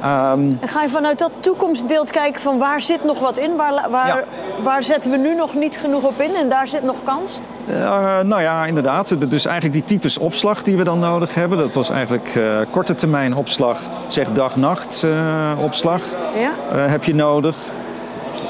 Um, 0.05 0.57
en 0.61 0.67
ga 0.67 0.81
je 0.81 0.89
vanuit 0.89 1.19
dat 1.19 1.31
toekomstbeeld 1.39 2.11
kijken 2.11 2.41
van 2.41 2.57
waar 2.57 2.81
zit 2.81 3.03
nog 3.03 3.19
wat 3.19 3.37
in? 3.37 3.55
Waar, 3.55 3.89
waar, 3.89 4.07
ja. 4.07 4.23
waar 4.61 4.83
zetten 4.83 5.11
we 5.11 5.17
nu 5.17 5.35
nog 5.35 5.53
niet 5.53 5.77
genoeg 5.77 6.03
op 6.03 6.19
in 6.19 6.35
en 6.35 6.49
daar 6.49 6.67
zit 6.67 6.83
nog 6.83 6.95
kans? 7.03 7.39
Uh, 7.69 8.19
nou 8.19 8.41
ja, 8.41 8.65
inderdaad. 8.65 9.29
Dus 9.29 9.45
eigenlijk 9.45 9.73
die 9.73 9.97
types 9.97 10.17
opslag 10.17 10.63
die 10.63 10.77
we 10.77 10.83
dan 10.83 10.99
nodig 10.99 11.35
hebben. 11.35 11.57
Dat 11.57 11.73
was 11.73 11.89
eigenlijk 11.89 12.35
uh, 12.35 12.57
korte 12.69 12.95
termijn 12.95 13.35
opslag, 13.35 13.79
zeg 14.07 14.31
dag-nacht 14.31 15.03
uh, 15.05 15.11
opslag. 15.59 16.01
Ja? 16.39 16.75
heb 16.75 17.03
je 17.03 17.15
nodig. 17.15 17.55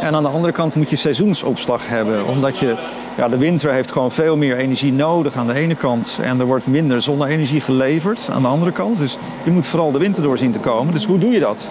En 0.02 0.16
aan 0.16 0.24
de 0.24 0.30
andere 0.30 0.54
kant 0.54 0.76
moet 0.76 0.90
je 0.90 0.96
seizoensopslag 0.96 1.88
hebben. 1.88 2.26
Omdat 2.28 2.58
je, 2.58 2.76
ja, 3.18 3.28
de 3.28 3.38
winter 3.38 3.72
heeft 3.72 3.92
gewoon 3.92 4.12
veel 4.12 4.38
meer 4.38 4.58
energie 4.58 4.94
nodig 4.94 5.36
aan 5.36 5.48
de 5.48 5.54
ene 5.54 5.76
kant. 5.76 6.20
En 6.22 6.40
er 6.40 6.46
wordt 6.46 6.68
minder 6.68 7.02
zonne-energie 7.02 7.62
geleverd 7.62 8.30
aan 8.32 8.42
de 8.42 8.48
andere 8.48 8.72
kant. 8.72 8.98
Dus 8.98 9.18
je 9.44 9.52
moet 9.52 9.68
vooral 9.68 9.92
de 9.92 10.00
winter 10.00 10.24
door 10.24 10.38
zien 10.38 10.52
te 10.52 10.60
komen. 10.60 10.94
Dus 10.94 11.06
hoe 11.06 11.18
doe 11.18 11.32
je 11.32 11.40
dat? 11.40 11.70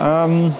Um, 0.00 0.54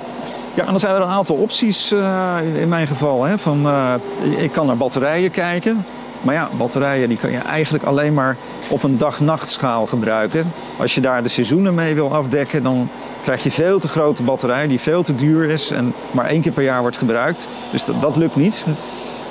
ja, 0.55 0.65
en 0.65 0.71
dan 0.71 0.81
zijn 0.81 0.95
er 0.95 1.01
een 1.01 1.09
aantal 1.09 1.37
opties 1.37 1.93
uh, 1.93 2.37
in 2.55 2.69
mijn 2.69 2.87
geval. 2.87 3.25
Hè, 3.25 3.39
van, 3.39 3.67
uh, 3.67 3.95
ik 4.37 4.53
kan 4.53 4.67
naar 4.67 4.77
batterijen 4.77 5.31
kijken. 5.31 5.85
Maar 6.23 6.35
ja, 6.35 6.49
batterijen 6.59 7.09
die 7.09 7.19
kan 7.19 7.31
je 7.31 7.39
eigenlijk 7.39 7.85
alleen 7.85 8.15
maar 8.15 8.37
op 8.69 8.83
een 8.83 8.99
dag-nachtschaal 8.99 9.87
gebruiken. 9.87 10.53
Als 10.79 10.95
je 10.95 11.01
daar 11.01 11.23
de 11.23 11.29
seizoenen 11.29 11.75
mee 11.75 11.95
wil 11.95 12.15
afdekken, 12.15 12.63
dan 12.63 12.89
krijg 13.23 13.43
je 13.43 13.51
veel 13.51 13.79
te 13.79 13.89
grote 13.89 14.23
batterij 14.23 14.67
die 14.67 14.81
veel 14.81 15.03
te 15.03 15.15
duur 15.15 15.49
is 15.49 15.71
en 15.71 15.95
maar 16.11 16.27
één 16.27 16.41
keer 16.41 16.53
per 16.53 16.63
jaar 16.63 16.81
wordt 16.81 16.97
gebruikt. 16.97 17.47
Dus 17.71 17.85
dat, 17.85 18.17
lukt 18.17 18.37
niet. 18.37 18.65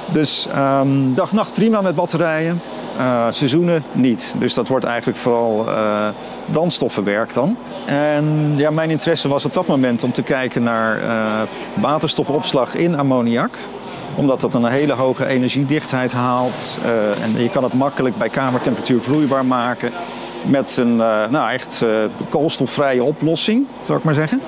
Dus 0.05 0.47
um, 0.81 1.13
dag-nacht 1.15 1.53
prima 1.53 1.81
met 1.81 1.95
batterijen. 1.95 2.61
Uh, 2.97 3.27
seizoenen 3.29 3.83
niet. 3.91 4.33
Dus 4.37 4.53
dat 4.53 4.67
wordt 4.67 4.85
eigenlijk 4.85 5.17
vooral 5.17 5.65
uh, 5.67 6.07
brandstoffenwerk 6.51 7.33
dan. 7.33 7.57
En 7.85 8.53
ja, 8.55 8.69
mijn 8.69 8.89
interesse 8.89 9.27
was 9.27 9.45
op 9.45 9.53
dat 9.53 9.67
moment 9.67 10.03
om 10.03 10.11
te 10.11 10.21
kijken 10.21 10.63
naar 10.63 11.03
uh, 11.03 11.41
waterstofopslag 11.81 12.75
in 12.75 12.97
ammoniak 12.97 13.57
omdat 14.15 14.41
dat 14.41 14.53
een 14.53 14.65
hele 14.65 14.93
hoge 14.93 15.25
energiedichtheid 15.25 16.11
haalt. 16.11 16.79
en 17.21 17.41
je 17.41 17.49
kan 17.49 17.63
het 17.63 17.73
makkelijk 17.73 18.17
bij 18.17 18.29
kamertemperatuur 18.29 19.01
vloeibaar 19.01 19.45
maken. 19.45 19.91
Met 20.43 20.77
een 20.77 20.95
nou, 21.29 21.51
echt 21.51 21.85
koolstofvrije 22.29 23.03
oplossing, 23.03 23.65
zou 23.85 23.97
ik 23.97 24.03
maar 24.03 24.13
zeggen. 24.13 24.41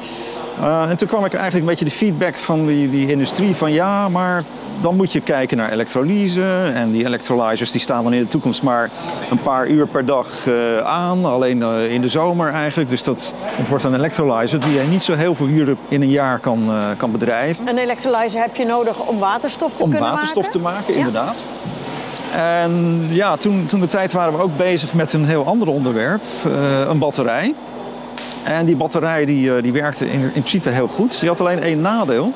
en 0.90 0.98
toen 0.98 1.08
kwam 1.08 1.26
ik 1.26 1.34
eigenlijk 1.34 1.64
een 1.64 1.70
beetje 1.70 1.86
de 1.86 1.92
feedback 1.92 2.36
van 2.36 2.66
die, 2.66 2.90
die 2.90 3.12
industrie 3.12 3.56
van 3.56 3.72
ja, 3.72 4.10
maar 4.10 4.44
dan 4.82 4.96
moet 4.96 5.12
je 5.12 5.22
kijken 5.22 5.58
naar 5.58 5.72
elektrolyse. 5.72 6.72
En 6.74 6.92
die 6.92 7.06
electrolyzers 7.06 7.72
die 7.72 7.82
staan 7.82 8.04
dan 8.04 8.14
in 8.14 8.22
de 8.22 8.28
toekomst 8.28 8.64
maar 8.64 8.90
een 9.30 9.42
paar 9.42 9.68
uur 9.68 9.88
per 9.88 10.06
dag 10.06 10.48
aan. 10.84 11.26
Alleen 11.26 11.62
in 11.90 12.02
de 12.02 12.08
zomer 12.08 12.52
eigenlijk. 12.52 12.90
Dus 12.90 13.04
dat, 13.04 13.34
het 13.46 13.68
wordt 13.68 13.84
een 13.84 13.96
electrolyzer 13.96 14.60
die 14.60 14.74
je 14.74 14.82
niet 14.82 15.02
zo 15.02 15.14
heel 15.14 15.36
veel 15.36 15.48
uren 15.48 15.78
in 15.88 16.02
een 16.02 16.10
jaar 16.10 16.40
kan, 16.40 16.70
kan 16.98 17.12
bedrijven. 17.12 17.68
Een 17.68 17.78
electrolyzer 17.78 18.42
heb 18.42 18.56
je 18.56 18.66
nodig 18.66 19.00
om 19.00 19.20
waterstof 19.34 19.76
te 19.76 19.84
om 19.84 19.90
kunnen 19.90 20.10
maken? 20.10 20.28
Om 20.28 20.34
waterstof 20.34 20.48
te 20.48 20.60
maken, 20.60 20.96
inderdaad. 20.96 21.44
En 22.34 23.08
ja, 23.10 23.38
toen, 23.38 23.66
toen 23.66 23.80
de 23.80 23.88
tijd 23.88 24.12
waren 24.12 24.34
we 24.34 24.42
ook 24.42 24.58
bezig 24.58 24.94
met 24.94 25.14
een 25.14 25.26
heel 25.26 25.46
ander 25.46 25.68
onderwerp. 25.68 26.24
een 26.88 27.00
batterij. 27.00 27.54
En 28.44 28.66
die 28.66 28.76
batterij 28.76 29.26
die, 29.26 29.62
die 29.62 29.72
werkte 29.72 30.06
in, 30.06 30.22
in 30.22 30.30
principe 30.32 30.70
heel 30.70 30.88
goed. 30.88 31.20
Die 31.20 31.30
had 31.30 31.40
alleen 31.40 31.62
één 31.62 31.82
nadeel. 31.82 32.34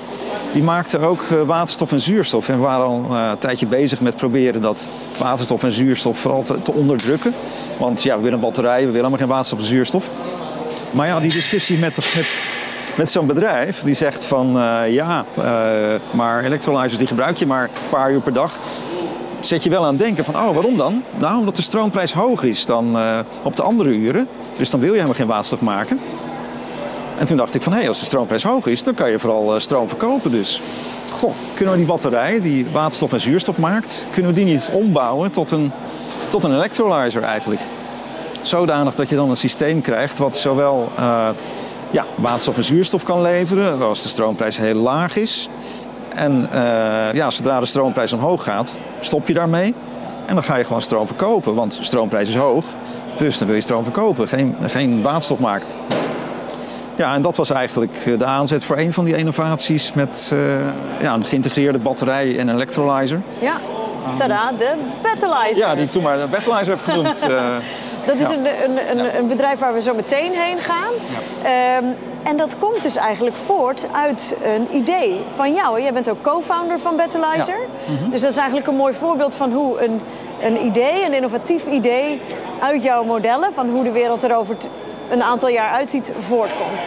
Die 0.53 0.63
maakte 0.63 0.99
ook 0.99 1.21
eh, 1.21 1.41
waterstof 1.41 1.91
en 1.91 2.01
zuurstof. 2.01 2.49
En 2.49 2.55
we 2.55 2.61
waren 2.61 2.85
al 2.85 3.05
eh, 3.09 3.29
een 3.31 3.37
tijdje 3.37 3.65
bezig 3.65 3.99
met 4.01 4.15
proberen 4.15 4.61
dat 4.61 4.87
waterstof 5.19 5.63
en 5.63 5.71
zuurstof 5.71 6.19
vooral 6.19 6.43
te, 6.43 6.61
te 6.61 6.73
onderdrukken. 6.73 7.33
Want 7.77 8.03
ja, 8.03 8.17
we 8.17 8.23
willen 8.23 8.39
batterijen, 8.39 8.85
we 8.85 8.91
willen 8.91 8.95
helemaal 8.95 9.19
geen 9.19 9.27
waterstof 9.27 9.59
en 9.59 9.65
zuurstof. 9.65 10.05
Maar 10.91 11.07
ja, 11.07 11.19
die 11.19 11.31
discussie 11.31 11.77
met, 11.77 11.95
met, 11.95 12.27
met 12.97 13.11
zo'n 13.11 13.27
bedrijf 13.27 13.81
die 13.81 13.93
zegt 13.93 14.23
van 14.23 14.57
uh, 14.57 14.93
ja, 14.93 15.25
uh, 15.37 15.43
maar 16.11 16.43
electrolyzers 16.43 16.97
die 16.97 17.07
gebruik 17.07 17.37
je 17.37 17.45
maar 17.45 17.63
een 17.63 17.89
paar 17.89 18.11
uur 18.11 18.21
per 18.21 18.33
dag. 18.33 18.57
Zet 19.39 19.63
je 19.63 19.69
wel 19.69 19.83
aan 19.83 19.89
het 19.89 19.99
denken 19.99 20.25
van, 20.25 20.35
oh, 20.35 20.53
waarom 20.53 20.77
dan? 20.77 21.03
Nou, 21.17 21.39
omdat 21.39 21.55
de 21.55 21.61
stroomprijs 21.61 22.13
hoog 22.13 22.43
is 22.43 22.65
dan 22.65 22.97
uh, 22.97 23.19
op 23.43 23.55
de 23.55 23.61
andere 23.61 23.89
uren. 23.89 24.27
Dus 24.57 24.69
dan 24.69 24.79
wil 24.79 24.89
je 24.89 24.95
helemaal 24.95 25.15
geen 25.15 25.27
waterstof 25.27 25.61
maken. 25.61 25.99
En 27.17 27.25
toen 27.25 27.37
dacht 27.37 27.55
ik 27.55 27.61
van, 27.61 27.71
hé, 27.71 27.77
hey, 27.77 27.87
als 27.87 27.99
de 27.99 28.05
stroomprijs 28.05 28.43
hoog 28.43 28.65
is, 28.65 28.83
dan 28.83 28.93
kan 28.93 29.11
je 29.11 29.19
vooral 29.19 29.59
stroom 29.59 29.87
verkopen. 29.87 30.31
Dus, 30.31 30.61
goh, 31.09 31.33
kunnen 31.55 31.73
we 31.73 31.79
die 31.79 31.89
batterij 31.89 32.41
die 32.41 32.65
waterstof 32.71 33.13
en 33.13 33.21
zuurstof 33.21 33.57
maakt, 33.57 34.05
kunnen 34.11 34.33
we 34.33 34.37
die 34.37 34.53
niet 34.53 34.69
ombouwen 34.71 35.31
tot 35.31 35.51
een, 35.51 35.71
tot 36.29 36.43
een 36.43 36.53
electrolyzer 36.53 37.23
eigenlijk? 37.23 37.61
Zodanig 38.41 38.95
dat 38.95 39.09
je 39.09 39.15
dan 39.15 39.29
een 39.29 39.37
systeem 39.37 39.81
krijgt 39.81 40.17
wat 40.17 40.37
zowel 40.37 40.91
ja, 41.91 42.05
waterstof 42.15 42.57
en 42.57 42.63
zuurstof 42.63 43.03
kan 43.03 43.21
leveren, 43.21 43.81
als 43.81 44.03
de 44.03 44.09
stroomprijs 44.09 44.57
heel 44.57 44.75
laag 44.75 45.15
is. 45.15 45.49
En 46.15 46.49
uh, 46.53 47.13
ja, 47.13 47.29
zodra 47.29 47.59
de 47.59 47.65
stroomprijs 47.65 48.13
omhoog 48.13 48.43
gaat, 48.43 48.77
stop 48.99 49.27
je 49.27 49.33
daarmee. 49.33 49.73
En 50.25 50.33
dan 50.33 50.43
ga 50.43 50.57
je 50.57 50.63
gewoon 50.63 50.81
stroom 50.81 51.07
verkopen, 51.07 51.53
want 51.53 51.77
de 51.77 51.83
stroomprijs 51.83 52.29
is 52.29 52.35
hoog. 52.35 52.65
Dus 53.17 53.37
dan 53.37 53.47
wil 53.47 53.55
je 53.55 53.61
stroom 53.61 53.83
verkopen, 53.83 54.27
geen, 54.27 54.55
geen 54.67 55.01
waterstof 55.01 55.39
maken. 55.39 55.67
Ja, 56.95 57.13
en 57.13 57.21
dat 57.21 57.35
was 57.35 57.49
eigenlijk 57.49 57.93
eh, 58.05 58.17
de 58.17 58.25
aanzet 58.25 58.63
voor 58.63 58.77
een 58.77 58.93
van 58.93 59.05
die 59.05 59.17
innovaties 59.17 59.93
met 59.93 60.31
uh, 60.33 60.39
ja, 61.01 61.13
een 61.13 61.25
geïntegreerde 61.25 61.79
batterij 61.79 62.37
en 62.37 62.47
een 62.47 62.55
electrolyzer. 62.55 63.21
Ja, 63.39 63.55
tada, 64.17 64.51
de 64.57 64.73
Battleizer. 65.01 65.57
Ja, 65.57 65.75
die 65.75 65.87
toen 65.87 66.03
maar 66.03 66.17
de 66.17 66.27
Battleizer 66.27 66.73
heb 66.73 66.83
genoemd. 66.83 67.27
Dat 68.07 68.15
is 68.15 68.27
ja. 68.27 68.33
een, 68.33 68.45
een, 68.45 68.99
een, 68.99 69.17
een, 69.17 69.27
bedrijf 69.27 69.59
waar 69.59 69.73
we 69.73 69.81
zo 69.81 69.93
meteen 69.93 70.31
heen 70.33 70.57
gaan. 70.57 70.93
Um, 71.83 71.95
en 72.23 72.37
dat 72.37 72.55
komt 72.59 72.83
dus 72.83 72.95
eigenlijk 72.95 73.35
voort 73.35 73.85
uit 73.91 74.35
een 74.43 74.67
idee 74.75 75.21
van 75.35 75.53
jou. 75.53 75.81
Jij 75.81 75.93
bent 75.93 76.09
ook 76.09 76.21
co-founder 76.21 76.79
van 76.79 76.95
Battleizer. 76.95 77.59
Mm 77.85 77.97
-hmm. 77.97 78.09
Dus 78.11 78.21
dat 78.21 78.31
is 78.31 78.37
eigenlijk 78.37 78.67
een 78.67 78.75
mooi 78.75 78.93
voorbeeld 78.93 79.35
van 79.35 79.51
hoe 79.51 79.81
een, 79.81 80.01
een 80.41 80.65
idee, 80.65 81.05
een 81.05 81.13
innovatief 81.13 81.65
idee 81.65 82.21
uit 82.59 82.83
jouw 82.83 83.03
modellen, 83.03 83.53
van 83.53 83.69
hoe 83.69 83.83
de 83.83 83.91
wereld 83.91 84.23
erover 84.23 84.55
een 85.09 85.23
aantal 85.23 85.49
jaar 85.49 85.71
uitziet, 85.71 86.11
voortkomt. 86.19 86.83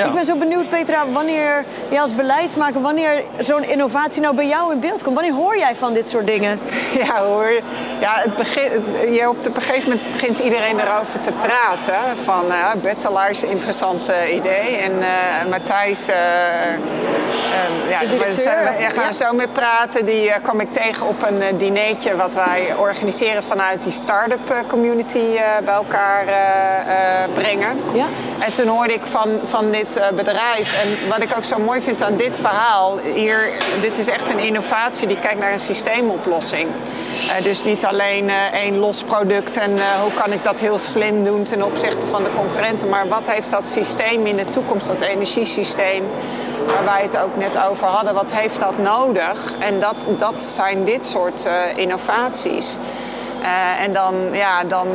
Ja. 0.00 0.06
Ik 0.06 0.14
ben 0.14 0.24
zo 0.24 0.36
benieuwd, 0.36 0.68
Petra, 0.68 1.10
wanneer 1.12 1.64
je 1.88 2.00
als 2.00 2.14
beleidsmaker, 2.14 2.80
wanneer 2.80 3.22
zo'n 3.38 3.64
innovatie 3.64 4.22
nou 4.22 4.34
bij 4.34 4.46
jou 4.46 4.72
in 4.72 4.80
beeld 4.80 5.02
komt. 5.02 5.14
Wanneer 5.14 5.34
hoor 5.34 5.58
jij 5.58 5.76
van 5.76 5.92
dit 5.92 6.08
soort 6.08 6.26
dingen? 6.26 6.58
Ja 7.04 7.22
hoor, 7.22 7.50
ja, 8.00 8.12
het 8.14 8.36
begint, 8.36 8.72
het, 8.72 9.14
je 9.14 9.28
op, 9.28 9.44
een 9.44 9.62
gegeven 9.62 9.90
moment 9.90 10.12
begint 10.12 10.38
iedereen 10.38 10.78
erover 10.78 11.20
te 11.20 11.32
praten. 11.32 11.94
Van 12.24 12.44
uh, 12.46 12.72
Bettelaars, 12.82 13.42
interessant 13.42 14.10
uh, 14.10 14.34
idee. 14.34 14.76
En 14.76 14.92
uh, 14.92 15.50
Matthijs, 15.50 16.08
uh, 16.08 16.14
ja, 17.88 18.00
we 18.26 18.32
zijn, 18.32 18.90
gaan 18.92 19.04
ja. 19.04 19.12
zo 19.12 19.32
mee 19.32 19.48
praten. 19.48 20.04
Die 20.04 20.32
kwam 20.42 20.60
ik 20.60 20.72
tegen 20.72 21.06
op 21.06 21.22
een 21.22 21.58
dineetje 21.58 22.16
wat 22.16 22.34
wij 22.34 22.74
organiseren 22.78 23.42
vanuit 23.42 23.82
die 23.82 23.92
start-up 23.92 24.64
community 24.68 25.38
bij 25.64 25.74
elkaar 25.74 26.24
brengen. 27.34 27.80
Ja? 27.92 28.06
En 28.38 28.52
toen 28.52 28.66
hoorde 28.66 28.92
ik 28.92 29.06
van, 29.06 29.28
van 29.44 29.70
dit 29.70 29.89
uh, 29.96 30.08
bedrijf. 30.08 30.82
En 30.82 31.08
wat 31.08 31.22
ik 31.22 31.36
ook 31.36 31.44
zo 31.44 31.58
mooi 31.58 31.80
vind 31.80 32.02
aan 32.02 32.16
dit 32.16 32.38
verhaal, 32.38 32.98
hier, 32.98 33.52
dit 33.80 33.98
is 33.98 34.08
echt 34.08 34.30
een 34.30 34.38
innovatie 34.38 35.06
die 35.08 35.18
kijkt 35.18 35.38
naar 35.38 35.52
een 35.52 35.60
systeemoplossing. 35.60 36.68
Uh, 36.68 37.44
dus 37.44 37.64
niet 37.64 37.86
alleen 37.86 38.24
uh, 38.28 38.54
één 38.54 38.78
los 38.78 39.02
product 39.02 39.56
en 39.56 39.70
hoe 40.02 40.12
kan 40.14 40.32
ik 40.32 40.44
dat 40.44 40.60
heel 40.60 40.78
slim 40.78 41.24
doen 41.24 41.42
ten 41.42 41.62
opzichte 41.62 42.06
van 42.06 42.22
de 42.22 42.30
concurrenten, 42.36 42.88
maar 42.88 43.08
wat 43.08 43.32
heeft 43.32 43.50
dat 43.50 43.68
systeem 43.68 44.26
in 44.26 44.36
de 44.36 44.44
toekomst, 44.44 44.86
dat 44.86 45.00
energiesysteem, 45.00 46.04
waar 46.66 46.84
wij 46.84 47.02
het 47.02 47.18
ook 47.18 47.36
net 47.36 47.58
over 47.58 47.86
hadden, 47.86 48.14
wat 48.14 48.32
heeft 48.32 48.60
dat 48.60 48.78
nodig? 48.78 49.52
En 49.58 49.80
dat, 49.80 49.96
dat 50.18 50.42
zijn 50.42 50.84
dit 50.84 51.06
soort 51.06 51.48
innovaties. 51.74 52.76
Uh, 53.42 53.82
en 53.82 53.92
dan, 53.92 54.14
ja, 54.32 54.64
dan 54.64 54.86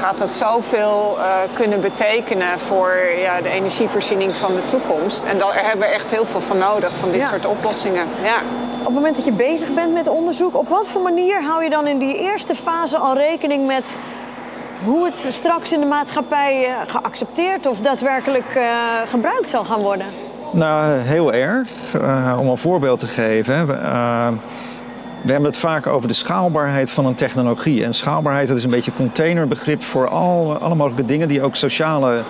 gaat 0.00 0.18
dat 0.18 0.32
zoveel 0.32 1.16
uh, 1.18 1.36
kunnen 1.52 1.80
betekenen 1.80 2.58
voor 2.58 2.92
ja, 3.18 3.40
de 3.40 3.48
energievoorziening 3.48 4.34
van 4.34 4.54
de 4.54 4.64
toekomst. 4.64 5.22
En 5.22 5.38
daar 5.38 5.54
hebben 5.54 5.88
we 5.88 5.94
echt 5.94 6.10
heel 6.10 6.24
veel 6.24 6.40
van 6.40 6.58
nodig, 6.58 6.90
van 6.96 7.10
dit 7.10 7.20
ja. 7.20 7.26
soort 7.26 7.46
oplossingen. 7.46 8.06
Ja. 8.22 8.36
Op 8.78 8.84
het 8.86 8.94
moment 8.94 9.16
dat 9.16 9.24
je 9.24 9.32
bezig 9.32 9.74
bent 9.74 9.92
met 9.92 10.08
onderzoek, 10.08 10.56
op 10.56 10.68
wat 10.68 10.88
voor 10.88 11.02
manier 11.02 11.42
hou 11.42 11.64
je 11.64 11.70
dan 11.70 11.86
in 11.86 11.98
die 11.98 12.18
eerste 12.18 12.54
fase 12.54 12.96
al 12.96 13.14
rekening 13.14 13.66
met 13.66 13.96
hoe 14.84 15.04
het 15.04 15.26
straks 15.28 15.72
in 15.72 15.80
de 15.80 15.86
maatschappij 15.86 16.68
uh, 16.68 16.74
geaccepteerd 16.86 17.66
of 17.66 17.80
daadwerkelijk 17.80 18.58
gebruikt 19.08 19.48
zal 19.48 19.64
gaan 19.64 19.80
worden? 19.80 20.06
Nou, 20.50 20.92
heel 20.92 21.32
erg. 21.32 21.68
om 22.38 22.48
een 22.48 22.58
voorbeeld 22.58 22.98
te 22.98 23.06
geven. 23.06 23.68
We 25.22 25.32
hebben 25.32 25.50
het 25.50 25.58
vaak 25.58 25.86
over 25.86 26.08
de 26.08 26.14
schaalbaarheid 26.14 26.90
van 26.90 27.06
een 27.06 27.14
technologie. 27.14 27.84
En 27.84 27.94
schaalbaarheid 27.94 28.48
dat 28.48 28.56
is 28.56 28.64
een 28.64 28.70
beetje 28.70 28.90
een 28.90 28.96
containerbegrip 28.96 29.82
voor 29.82 30.08
al, 30.08 30.58
alle 30.58 30.74
mogelijke 30.74 31.04
dingen 31.04 31.28
die 31.28 31.42
ook 31.42 31.56
sociale 31.56 32.20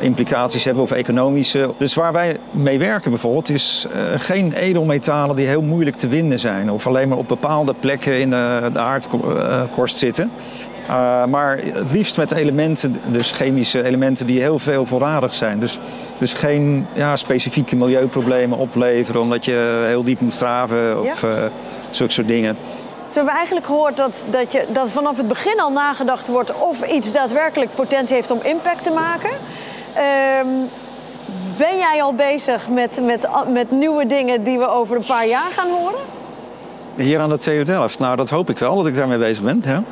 implicaties 0.00 0.64
hebben 0.64 0.82
of 0.82 0.90
economische. 0.90 1.70
Dus 1.78 1.94
waar 1.94 2.12
wij 2.12 2.36
mee 2.50 2.78
werken 2.78 3.10
bijvoorbeeld 3.10 3.50
is 3.50 3.86
uh, 3.86 4.02
geen 4.16 4.52
edelmetalen 4.52 5.36
die 5.36 5.46
heel 5.46 5.62
moeilijk 5.62 5.96
te 5.96 6.08
winnen 6.08 6.40
zijn 6.40 6.70
of 6.70 6.86
alleen 6.86 7.08
maar 7.08 7.18
op 7.18 7.28
bepaalde 7.28 7.74
plekken 7.80 8.20
in 8.20 8.30
de, 8.30 8.70
de 8.72 8.78
aardkorst 8.78 9.96
zitten. 9.96 10.30
Uh, 10.88 11.24
maar 11.24 11.58
het 11.62 11.92
liefst 11.92 12.16
met 12.16 12.30
elementen, 12.30 12.94
dus 13.06 13.30
chemische 13.30 13.84
elementen 13.84 14.26
die 14.26 14.40
heel 14.40 14.58
veel 14.58 14.86
voorradig 14.86 15.34
zijn. 15.34 15.60
Dus, 15.60 15.78
dus 16.18 16.32
geen 16.32 16.86
ja, 16.94 17.16
specifieke 17.16 17.76
milieuproblemen 17.76 18.58
opleveren 18.58 19.20
omdat 19.20 19.44
je 19.44 19.84
heel 19.86 20.04
diep 20.04 20.20
moet 20.20 20.36
graven 20.36 21.00
of 21.00 21.22
ja. 21.22 21.28
uh, 21.28 21.44
zulke 21.90 22.12
soort 22.12 22.26
dingen. 22.26 22.56
we 23.08 23.14
hebben 23.14 23.34
eigenlijk 23.34 23.66
gehoord 23.66 23.96
dat, 23.96 24.24
dat, 24.30 24.52
je, 24.52 24.64
dat 24.68 24.90
vanaf 24.90 25.16
het 25.16 25.28
begin 25.28 25.60
al 25.60 25.72
nagedacht 25.72 26.28
wordt 26.28 26.52
of 26.58 26.92
iets 26.92 27.12
daadwerkelijk 27.12 27.74
potentie 27.74 28.14
heeft 28.14 28.30
om 28.30 28.40
impact 28.42 28.82
te 28.82 28.90
maken. 28.90 29.30
Ehm, 29.94 30.46
ben 31.56 31.78
jij 31.78 32.02
al 32.02 32.14
bezig 32.14 32.68
met, 32.68 33.00
met, 33.02 33.28
met 33.52 33.70
nieuwe 33.70 34.06
dingen 34.06 34.42
die 34.42 34.58
we 34.58 34.68
over 34.68 34.96
een 34.96 35.04
paar 35.04 35.26
jaar 35.26 35.50
gaan 35.52 35.70
horen? 35.70 36.00
Hier 36.96 37.20
aan 37.20 37.28
de 37.28 37.38
TU 37.38 37.64
Delft. 37.64 37.98
Nou, 37.98 38.16
dat 38.16 38.30
hoop 38.30 38.50
ik 38.50 38.58
wel 38.58 38.76
dat 38.76 38.86
ik 38.86 38.96
daarmee 38.96 39.18
bezig 39.18 39.44
ben. 39.44 39.62
Ja. 39.64 39.82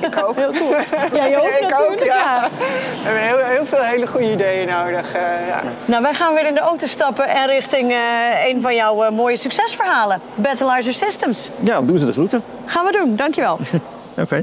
Ik 0.00 0.24
ook. 0.24 0.36
Heel 0.36 0.52
cool. 0.52 0.70
Jij 1.12 1.38
ook 1.38 1.46
ik 1.46 1.60
natuurlijk. 1.68 2.00
ook, 2.00 2.06
ja. 2.06 2.14
ja. 2.14 2.48
We 3.02 3.08
hebben 3.08 3.22
heel, 3.22 3.38
heel 3.38 3.66
veel 3.66 3.82
hele 3.82 4.06
goede 4.06 4.32
ideeën 4.32 4.68
nodig. 4.68 5.14
eh, 5.14 5.46
ja. 5.48 5.62
Nou, 5.84 6.02
wij 6.02 6.14
gaan 6.14 6.34
weer 6.34 6.46
in 6.46 6.54
de 6.54 6.60
auto 6.60 6.86
stappen 6.86 7.28
en 7.28 7.46
richting 7.46 7.90
eh, 7.90 8.48
een 8.48 8.62
van 8.62 8.74
jouw 8.74 9.04
eh, 9.04 9.10
mooie 9.10 9.36
succesverhalen. 9.36 10.20
Battleizer 10.34 10.92
Systems. 10.92 11.50
ja, 11.60 11.80
doen 11.82 11.98
ze 11.98 12.06
de 12.06 12.12
groeten. 12.12 12.42
Gaan 12.66 12.84
we 12.84 12.92
doen, 12.92 13.16
dankjewel. 13.16 13.58
Oké. 14.22 14.42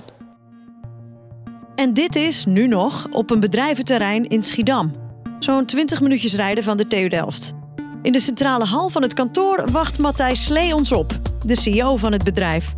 En 1.75 1.93
dit 1.93 2.15
is, 2.15 2.45
nu 2.45 2.67
nog, 2.67 3.07
op 3.11 3.29
een 3.29 3.39
bedrijventerrein 3.39 4.27
in 4.27 4.43
Schiedam. 4.43 4.95
Zo'n 5.39 5.65
20 5.65 6.01
minuutjes 6.01 6.35
rijden 6.35 6.63
van 6.63 6.77
de 6.77 6.87
TU 6.87 7.07
Delft. 7.07 7.53
In 8.01 8.11
de 8.11 8.19
centrale 8.19 8.65
hal 8.65 8.89
van 8.89 9.01
het 9.01 9.13
kantoor 9.13 9.63
wacht 9.71 9.99
Matthijs 9.99 10.43
Slee 10.45 10.75
ons 10.75 10.91
op, 10.91 11.11
de 11.45 11.55
CEO 11.55 11.95
van 11.95 12.11
het 12.11 12.23
bedrijf. 12.23 12.73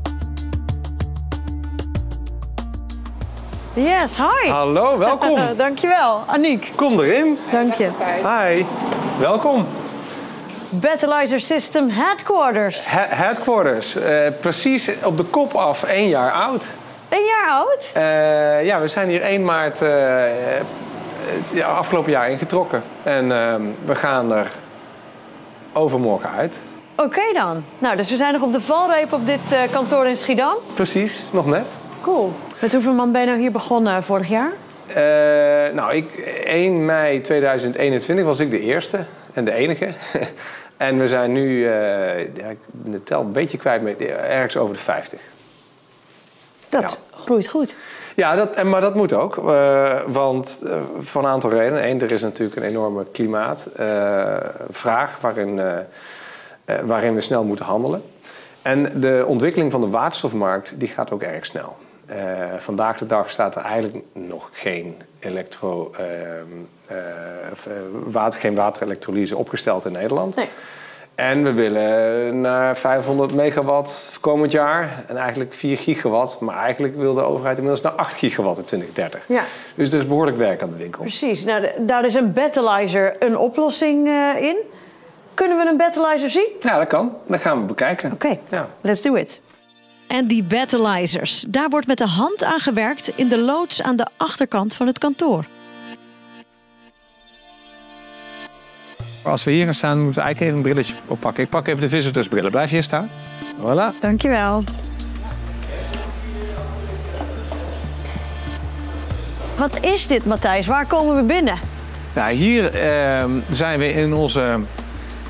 Yes, 3.76 4.18
hi. 4.18 4.50
Hallo, 4.50 4.98
welkom. 5.08 5.40
dankjewel, 5.58 6.24
Aniek. 6.26 6.72
Kom 6.76 7.00
erin. 7.00 7.38
Dank 7.52 7.74
je. 7.74 7.90
Hi, 8.24 8.66
welkom. 9.20 9.66
Battleizer 10.70 11.40
System 11.40 11.90
Headquarters. 11.90 12.86
He- 12.88 13.16
headquarters, 13.16 13.96
eh, 13.96 14.18
precies 14.42 14.90
op 15.04 15.18
de 15.18 15.24
kop 15.24 15.54
af, 15.56 15.84
één 15.84 16.08
jaar 16.08 16.32
oud. 16.32 16.66
Een 17.10 17.24
jaar 17.26 17.50
oud? 17.50 17.92
Eh, 17.94 18.66
ja, 18.66 18.80
we 18.82 18.88
zijn 18.88 19.10
hier 19.10 19.22
1 19.22 19.44
maart 19.44 19.82
eh, 19.82 20.26
eh, 20.58 20.64
ja, 21.54 21.68
afgelopen 21.68 22.12
jaar 22.12 22.30
ingetrokken. 22.30 22.84
En 23.04 23.32
ehm, 23.32 23.62
we 23.86 23.96
gaan 23.96 24.32
er 24.34 24.52
overmorgen 25.74 26.30
uit. 26.30 26.60
Oké 26.96 27.22
dan. 27.34 27.64
Nou, 27.78 27.96
dus 27.96 28.10
we 28.10 28.16
zijn 28.16 28.34
nog 28.34 28.42
op 28.42 28.52
de 28.52 28.62
valreep 28.62 29.14
op 29.14 29.26
dit 29.26 29.52
eh, 29.52 29.60
kantoor 29.72 30.08
in 30.08 30.18
Schiedam. 30.18 30.56
Precies, 30.74 31.24
nog 31.32 31.46
net. 31.46 31.66
Cool. 32.02 32.34
Met 32.62 32.74
hoeveel 32.74 32.94
man 32.94 33.12
ben 33.12 33.22
je 33.22 33.28
nou 33.28 33.40
hier 33.40 33.52
begonnen 33.52 34.04
vorig 34.04 34.28
jaar? 34.28 34.52
Eh, 34.88 34.96
nou, 35.74 35.94
ik, 35.94 36.16
1 36.46 36.86
mei 36.86 37.22
2021 37.22 38.26
was 38.26 38.40
ik 38.40 38.52
de 38.52 38.60
eerste 38.60 39.00
en 39.34 39.46
de 39.46 39.52
enige. 39.54 39.94
en 40.78 41.00
we 41.00 41.08
zijn 41.08 41.32
nu, 41.32 41.66
eh, 41.66 41.72
ja, 42.36 42.48
ik 42.50 42.58
ben 42.72 42.92
de 42.92 43.04
tel 43.04 43.22
een 43.22 43.32
beetje 43.32 43.58
kwijt, 43.58 43.82
maar 43.84 43.94
ergens 44.30 44.58
over 44.58 44.76
de 44.76 44.82
50. 44.82 45.20
Dat 46.70 46.82
Ja. 46.82 46.90
groeit 47.24 47.48
goed. 47.48 47.76
Ja, 48.16 48.36
dat, 48.36 48.56
en- 48.56 48.70
maar 48.70 48.82
dat 48.82 48.96
moet 48.96 49.14
ook. 49.14 49.38
eh, 49.50 50.00
want 50.08 50.62
eh, 50.66 50.78
van 51.00 51.26
een 51.26 51.32
aantal 51.32 51.50
redenen. 51.50 51.88
Eén, 51.88 52.02
er 52.02 52.12
is 52.12 52.22
natuurlijk 52.22 52.60
een 52.60 52.64
enorme 52.68 53.06
klimaatvraag 53.12 55.18
waarin, 55.22 55.62
waarin 56.86 57.14
we 57.14 57.22
snel 57.22 57.44
moeten 57.44 57.66
handelen. 57.66 58.04
En 58.62 59.02
de 59.02 59.24
ontwikkeling 59.28 59.72
van 59.72 59.82
de 59.82 59.90
waterstofmarkt 59.90 60.74
die 60.76 60.88
gaat 60.88 61.12
ook 61.12 61.22
erg 61.22 61.46
snel. 61.46 61.76
Eh, 62.06 62.18
vandaag 62.58 62.98
de 62.98 63.06
dag 63.06 63.30
staat 63.32 63.56
er 63.56 63.62
eigenlijk 63.62 64.04
nog 64.14 64.50
geen, 64.52 64.96
elektro, 65.20 65.92
eh, 65.98 66.96
water, 68.06 68.40
geen 68.40 68.56
waterelektrolyse 68.56 69.38
opgesteld 69.38 69.86
in 69.86 69.92
Nederland. 69.92 70.36
Nee. 70.36 70.50
En 71.16 71.44
we 71.44 71.52
willen 71.54 72.42
naar 72.42 72.78
500 72.78 73.34
megawatt 73.34 74.18
komend 74.22 74.52
jaar. 74.52 75.04
En 75.08 75.18
eigenlijk 75.18 75.54
4 75.54 75.78
gigawatt. 75.78 76.40
Maar 76.40 76.58
eigenlijk 76.58 76.96
wil 76.96 77.14
de 77.14 77.22
overheid 77.22 77.58
inmiddels 77.58 77.84
naar 77.84 77.92
8 77.94 78.14
gigawatt 78.18 78.58
in 78.58 78.66
2030. 78.66 79.22
Ja. 79.28 79.44
Dus 79.76 79.92
er 79.92 80.00
is 80.00 80.08
behoorlijk 80.08 80.38
werk 80.38 80.62
aan 80.62 80.70
de 80.70 80.78
winkel. 80.78 81.02
Precies. 81.02 81.44
Nou, 81.44 81.68
daar 81.80 82.06
is 82.06 82.14
een 82.14 82.34
Battleizer 82.34 83.16
een 83.20 83.38
oplossing 83.38 84.08
in. 84.40 84.58
Kunnen 85.34 85.58
we 85.58 85.68
een 85.70 85.78
Battleizer 85.78 86.30
zien? 86.30 86.48
Ja, 86.60 86.78
dat 86.78 86.88
kan. 86.88 87.16
Dat 87.28 87.40
gaan 87.40 87.60
we 87.60 87.66
bekijken. 87.66 88.12
Oké, 88.12 88.38
Ja. 88.50 88.68
let's 88.82 89.02
do 89.02 89.14
it. 89.16 89.42
En 90.08 90.28
die 90.28 90.44
Battleizers, 90.44 91.46
daar 91.48 91.70
wordt 91.70 91.88
met 91.88 91.98
de 91.98 92.08
hand 92.08 92.44
aan 92.44 92.60
gewerkt 92.60 93.08
in 93.16 93.28
de 93.28 93.38
loods 93.38 93.82
aan 93.82 93.96
de 93.96 94.08
achterkant 94.18 94.76
van 94.76 94.88
het 94.88 94.98
kantoor. 94.98 95.46
Als 99.24 99.44
we 99.44 99.52
hier 99.52 99.66
gaan 99.66 99.74
staan, 99.74 100.02
moeten 100.02 100.16
we 100.16 100.22
eigenlijk 100.22 100.40
even 100.42 100.56
een 100.56 100.74
brilletje 100.74 100.96
oppakken. 101.08 101.44
Ik 101.44 101.50
pak 101.50 101.68
even 101.68 101.82
de 101.82 101.90
visitorsbrillen. 101.90 102.52
Blijf 102.52 102.70
hier 102.70 102.84
staan. 102.84 103.10
Voilà. 103.60 104.00
Dankjewel. 104.00 104.64
Wat 109.58 109.84
is 109.84 110.08
dit, 110.08 110.26
Matthijs? 110.26 110.68
Waar 110.68 110.86
komen 110.86 111.16
we 111.16 111.22
binnen? 111.22 111.58
Nou, 112.16 112.34
hier 112.34 112.74
ehm, 112.74 113.40
zijn 113.52 113.80
we 113.80 113.94
in 113.94 114.14
onze, 114.14 114.60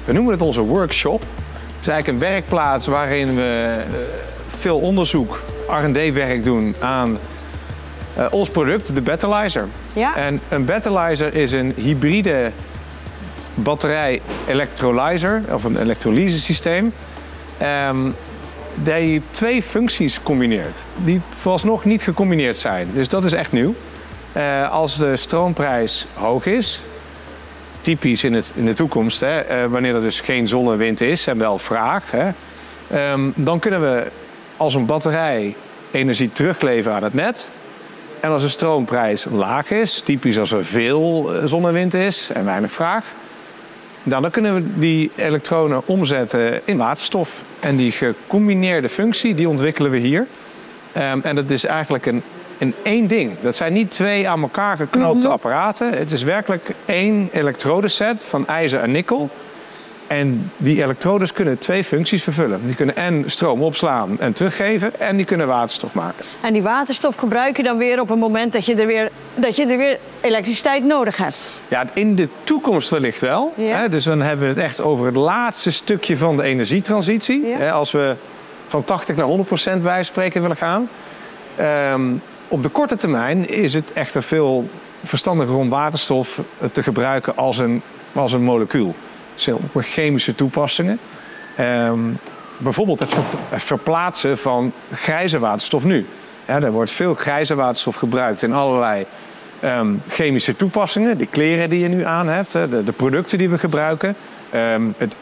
we 0.05 0.13
noemen 0.13 0.33
het 0.33 0.41
onze 0.41 0.61
workshop. 0.61 1.19
Het 1.19 1.81
is 1.81 1.87
eigenlijk 1.87 2.07
een 2.07 2.29
werkplaats 2.29 2.87
waarin 2.87 3.35
we 3.35 3.75
eh, 3.77 4.34
veel 4.45 4.79
onderzoek, 4.79 5.41
R&D-werk 5.67 6.43
doen 6.43 6.75
aan 6.79 7.17
eh, 8.15 8.25
ons 8.31 8.49
product, 8.49 8.95
de 8.95 9.01
Battleizer. 9.01 9.67
Ja. 9.93 10.15
En 10.15 10.39
een 10.49 10.65
Battleizer 10.65 11.35
is 11.35 11.51
een 11.51 11.73
hybride 11.75 12.51
batterij-electrolyzer, 13.55 15.41
of 15.51 15.63
een 15.63 15.81
elektrolysesysteem. 15.81 16.93
ehm, 17.57 18.11
die 18.83 19.21
twee 19.29 19.63
functies 19.63 20.19
combineert, 20.23 20.83
die 21.03 21.21
vooralsnog 21.39 21.85
niet 21.85 22.03
gecombineerd 22.03 22.57
zijn. 22.57 22.89
Dus 22.93 23.07
dat 23.07 23.23
is 23.23 23.33
echt 23.33 23.51
nieuw. 23.51 23.75
Eh, 24.31 24.71
als 24.71 24.97
de 24.97 25.15
stroomprijs 25.15 26.07
hoog 26.13 26.45
is, 26.45 26.81
typisch 27.81 28.23
in, 28.23 28.33
het, 28.33 28.53
in 28.55 28.65
de 28.65 28.73
toekomst, 28.73 29.19
hè, 29.19 29.39
eh, 29.39 29.65
wanneer 29.65 29.95
er 29.95 30.01
dus 30.01 30.21
geen 30.21 30.47
zon 30.47 30.71
en 30.71 30.77
wind 30.77 31.01
is 31.01 31.27
en 31.27 31.37
wel 31.37 31.57
vraag, 31.57 32.11
hè, 32.11 32.29
ehm, 32.91 33.21
dan 33.35 33.59
kunnen 33.59 33.81
we 33.81 34.07
als 34.57 34.75
een 34.75 34.85
batterij 34.85 35.55
energie 35.91 36.31
terugleveren 36.31 36.97
aan 36.97 37.03
het 37.03 37.13
net. 37.13 37.49
En 38.19 38.31
als 38.31 38.41
de 38.41 38.49
stroomprijs 38.49 39.25
laag 39.31 39.71
is, 39.71 39.99
typisch 39.99 40.39
als 40.39 40.51
er 40.51 40.65
veel 40.65 41.33
eh, 41.33 41.45
zon 41.45 41.67
en 41.67 41.73
wind 41.73 41.93
is 41.93 42.29
en 42.33 42.45
weinig 42.45 42.71
vraag, 42.71 43.05
dan 44.03 44.31
kunnen 44.31 44.55
we 44.55 44.79
die 44.79 45.11
elektronen 45.15 45.81
omzetten 45.85 46.61
in 46.65 46.77
waterstof. 46.77 47.41
En 47.59 47.75
die 47.75 47.91
gecombineerde 47.91 48.89
functie, 48.89 49.33
die 49.33 49.49
ontwikkelen 49.49 49.91
we 49.91 49.97
hier. 49.97 50.27
Ehm, 50.91 51.19
en 51.23 51.35
dat 51.35 51.49
is 51.49 51.65
eigenlijk 51.65 52.05
een, 52.05 52.21
een 52.57 52.73
één 52.83 53.07
ding. 53.07 53.31
Dat 53.41 53.55
zijn 53.55 53.73
niet 53.73 53.91
twee 53.91 54.29
aan 54.29 54.41
elkaar 54.41 54.77
geknoopte 54.77 55.27
apparaten. 55.27 55.97
Het 55.97 56.11
is 56.11 56.23
werkelijk 56.23 56.69
één 56.85 57.29
elektrodeset 57.31 58.23
van 58.23 58.47
ijzer 58.47 58.79
en 58.79 58.91
nikkel. 58.91 59.29
En 60.07 60.51
die 60.57 60.83
elektrodes 60.83 61.33
kunnen 61.33 61.57
twee 61.57 61.83
functies 61.83 62.23
vervullen. 62.23 62.61
Die 62.65 62.75
kunnen 62.75 62.95
en 62.95 63.23
stroom 63.25 63.61
opslaan 63.61 64.19
en 64.19 64.33
teruggeven... 64.33 64.99
en 64.99 65.17
die 65.17 65.25
kunnen 65.25 65.47
waterstof 65.47 65.93
maken. 65.93 66.25
En 66.41 66.53
die 66.53 66.63
waterstof 66.63 67.15
gebruik 67.15 67.57
je 67.57 67.63
dan 67.63 67.77
weer 67.77 67.99
op 67.99 68.09
een 68.09 68.19
moment 68.19 68.53
dat 68.53 68.65
je 68.65 68.75
er 68.75 68.87
weer, 68.87 69.11
dat 69.35 69.55
je 69.55 69.65
er 69.65 69.77
weer 69.77 69.99
elektriciteit 70.21 70.83
nodig 70.83 71.17
hebt. 71.17 71.59
Ja, 71.67 71.85
in 71.93 72.15
de 72.15 72.27
toekomst 72.43 72.89
wellicht 72.89 73.21
wel. 73.21 73.53
Ja. 73.55 73.77
Hè? 73.77 73.89
Dus 73.89 74.03
dan 74.03 74.21
hebben 74.21 74.47
we 74.47 74.53
het 74.53 74.63
echt 74.63 74.81
over 74.81 75.05
het 75.05 75.15
laatste 75.15 75.71
stukje 75.71 76.17
van 76.17 76.37
de 76.37 76.43
energietransitie. 76.43 77.45
Ja. 77.45 77.57
Hè? 77.57 77.71
Als 77.71 77.91
we 77.91 78.15
van 78.67 78.83
80 78.83 79.15
naar 79.15 79.25
100 79.25 79.47
procent 79.47 79.83
bij 79.83 80.03
spreken 80.03 80.41
willen 80.41 80.57
gaan. 80.57 80.89
Ehm, 81.55 82.01
op 82.47 82.63
de 82.63 82.69
korte 82.69 82.95
termijn 82.95 83.49
is 83.49 83.73
het 83.73 83.93
echter 83.93 84.23
veel 84.23 84.69
verstandiger 85.03 85.55
om 85.55 85.69
waterstof 85.69 86.41
te 86.71 86.83
gebruiken 86.83 87.37
als 87.37 87.57
een, 87.57 87.81
als 88.13 88.31
een 88.31 88.43
molecuul. 88.43 88.95
Chemische 89.75 90.35
toepassingen. 90.35 90.99
Ehm, 91.55 91.99
bijvoorbeeld 92.57 92.99
het 92.99 93.13
ver- 93.13 93.23
het 93.49 93.63
verplaatsen 93.63 94.37
van 94.37 94.73
grijze 94.93 95.39
waterstof 95.39 95.83
nu. 95.83 96.05
Er 96.45 96.71
wordt 96.71 96.91
veel 96.91 97.13
grijze 97.13 97.55
waterstof 97.55 97.95
gebruikt 97.95 98.41
in 98.41 98.53
allerlei 98.53 99.05
ehm, 99.59 99.93
chemische 100.07 100.55
toepassingen. 100.55 101.17
De 101.17 101.25
kleren 101.25 101.69
die 101.69 101.79
je 101.79 101.87
nu 101.87 102.05
aan 102.05 102.27
hebt, 102.27 102.51
de, 102.51 102.83
de 102.85 102.91
producten 102.91 103.37
die 103.37 103.49
we 103.49 103.57
gebruiken. 103.57 104.15
Ehm, 104.49 104.81
het, 104.97 105.15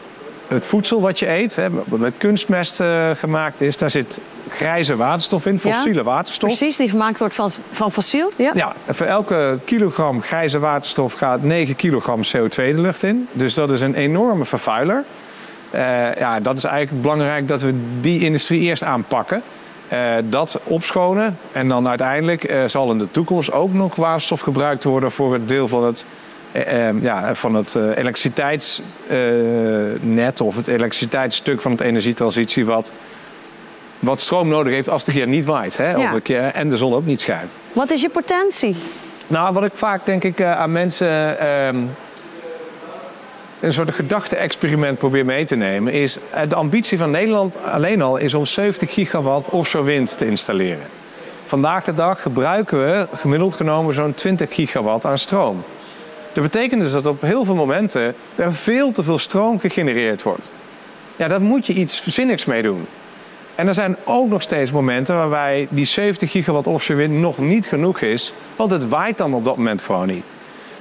het 0.48 0.66
voedsel 0.66 1.00
wat 1.00 1.18
je 1.18 1.30
eet, 1.30 1.56
hè, 1.56 1.70
wat 1.70 1.98
met 1.98 2.14
kunstmest 2.18 2.80
eh, 2.80 3.10
gemaakt 3.14 3.60
is, 3.60 3.76
daar 3.76 3.90
zit 3.90 4.20
grijze 4.54 4.96
waterstof 4.96 5.46
in, 5.46 5.58
fossiele 5.58 6.02
waterstof. 6.02 6.48
Precies, 6.48 6.76
die 6.76 6.88
gemaakt 6.88 7.18
wordt 7.18 7.34
van, 7.34 7.50
van 7.70 7.92
fossiel. 7.92 8.30
Ja. 8.36 8.50
Ja, 8.54 8.74
voor 8.86 9.06
elke 9.06 9.58
kilogram 9.64 10.22
grijze 10.22 10.58
waterstof 10.58 11.12
gaat 11.12 11.42
9 11.42 11.76
kilogram 11.76 12.20
CO2 12.22 12.54
de 12.54 12.80
lucht 12.80 13.02
in. 13.02 13.28
Dus 13.32 13.54
dat 13.54 13.70
is 13.70 13.80
een 13.80 13.94
enorme 13.94 14.44
vervuiler. 14.44 15.04
Eh, 15.70 16.14
ja, 16.18 16.40
dat 16.40 16.56
is 16.56 16.64
eigenlijk 16.64 17.02
belangrijk 17.02 17.48
dat 17.48 17.62
we 17.62 17.74
die 18.00 18.20
industrie 18.20 18.60
eerst 18.60 18.82
aanpakken. 18.82 19.42
Eh, 19.88 20.14
dat 20.24 20.60
opschonen 20.64 21.38
en 21.52 21.68
dan 21.68 21.88
uiteindelijk 21.88 22.44
eh, 22.44 22.64
zal 22.64 22.90
in 22.90 22.98
de 22.98 23.10
toekomst 23.10 23.52
ook 23.52 23.72
nog 23.72 23.96
waterstof 23.96 24.40
gebruikt 24.40 24.84
worden 24.84 25.10
voor 25.10 25.32
het 25.32 25.48
deel 25.48 25.68
van 25.68 25.84
het, 25.84 26.04
eh, 26.52 26.88
eh, 26.88 27.02
ja, 27.02 27.34
van 27.34 27.54
het 27.54 27.74
elektriciteitsnet 27.74 30.40
of 30.40 30.56
het 30.56 30.68
elektriciteitsstuk 30.68 31.60
van 31.60 31.70
het 31.70 31.80
energietransitie 31.80 32.66
wat 32.66 32.92
wat 34.04 34.20
stroom 34.20 34.48
nodig 34.48 34.72
heeft 34.72 34.88
als 34.88 35.06
een 35.06 35.12
keer 35.12 35.26
niet 35.26 35.44
waait. 35.44 35.76
Hè? 35.76 35.96
Of 35.96 36.22
keer, 36.22 36.42
en 36.42 36.68
de 36.68 36.76
zon 36.76 36.94
ook 36.94 37.06
niet 37.06 37.20
schijnt. 37.20 37.52
Wat 37.72 37.90
is 37.90 38.00
je 38.00 38.08
potentie? 38.08 38.76
Nou, 39.26 39.54
wat 39.54 39.64
ik 39.64 39.72
vaak 39.74 40.06
denk 40.06 40.24
ik 40.24 40.40
eh, 40.40 40.58
aan 40.58 40.72
mensen 40.72 41.38
ehm, 41.38 41.76
een 43.60 43.72
soort 43.72 43.94
gedachte-experiment 43.94 44.98
probeer 44.98 45.24
mee 45.24 45.44
te 45.44 45.56
nemen, 45.56 45.92
is 45.92 46.18
eh, 46.30 46.42
de 46.48 46.54
ambitie 46.54 46.98
van 46.98 47.10
Nederland 47.10 47.56
alleen 47.64 48.02
al 48.02 48.16
is 48.16 48.34
om 48.34 48.46
70 48.46 48.92
gigawatt 48.92 49.50
offshore 49.50 49.84
wind 49.84 50.18
te 50.18 50.26
installeren. 50.26 50.86
Vandaag 51.44 51.84
de 51.84 51.94
dag 51.94 52.22
gebruiken 52.22 52.78
we 52.78 53.06
gemiddeld 53.14 53.56
genomen 53.56 53.94
zo'n 53.94 54.14
20 54.14 54.54
gigawatt 54.54 55.04
aan 55.04 55.18
stroom. 55.18 55.64
Dat 56.32 56.42
betekent 56.42 56.82
dus 56.82 56.92
dat 56.92 57.06
op 57.06 57.20
heel 57.20 57.44
veel 57.44 57.54
momenten 57.54 58.14
er 58.34 58.54
veel 58.54 58.92
te 58.92 59.02
veel 59.02 59.18
stroom 59.18 59.60
gegenereerd 59.60 60.22
wordt. 60.22 60.46
Ja, 61.16 61.28
daar 61.28 61.40
moet 61.40 61.66
je 61.66 61.72
iets 61.72 62.06
zinnigs 62.06 62.44
mee 62.44 62.62
doen. 62.62 62.86
En 63.54 63.68
er 63.68 63.74
zijn 63.74 63.96
ook 64.04 64.28
nog 64.28 64.42
steeds 64.42 64.72
momenten 64.72 65.14
waarbij 65.14 65.66
die 65.70 65.84
70 65.84 66.30
gigawatt 66.30 66.66
offshore 66.66 66.98
wind 66.98 67.14
nog 67.20 67.38
niet 67.38 67.66
genoeg 67.66 68.00
is, 68.00 68.32
want 68.56 68.70
het 68.70 68.88
waait 68.88 69.18
dan 69.18 69.34
op 69.34 69.44
dat 69.44 69.56
moment 69.56 69.82
gewoon 69.82 70.06
niet. 70.06 70.24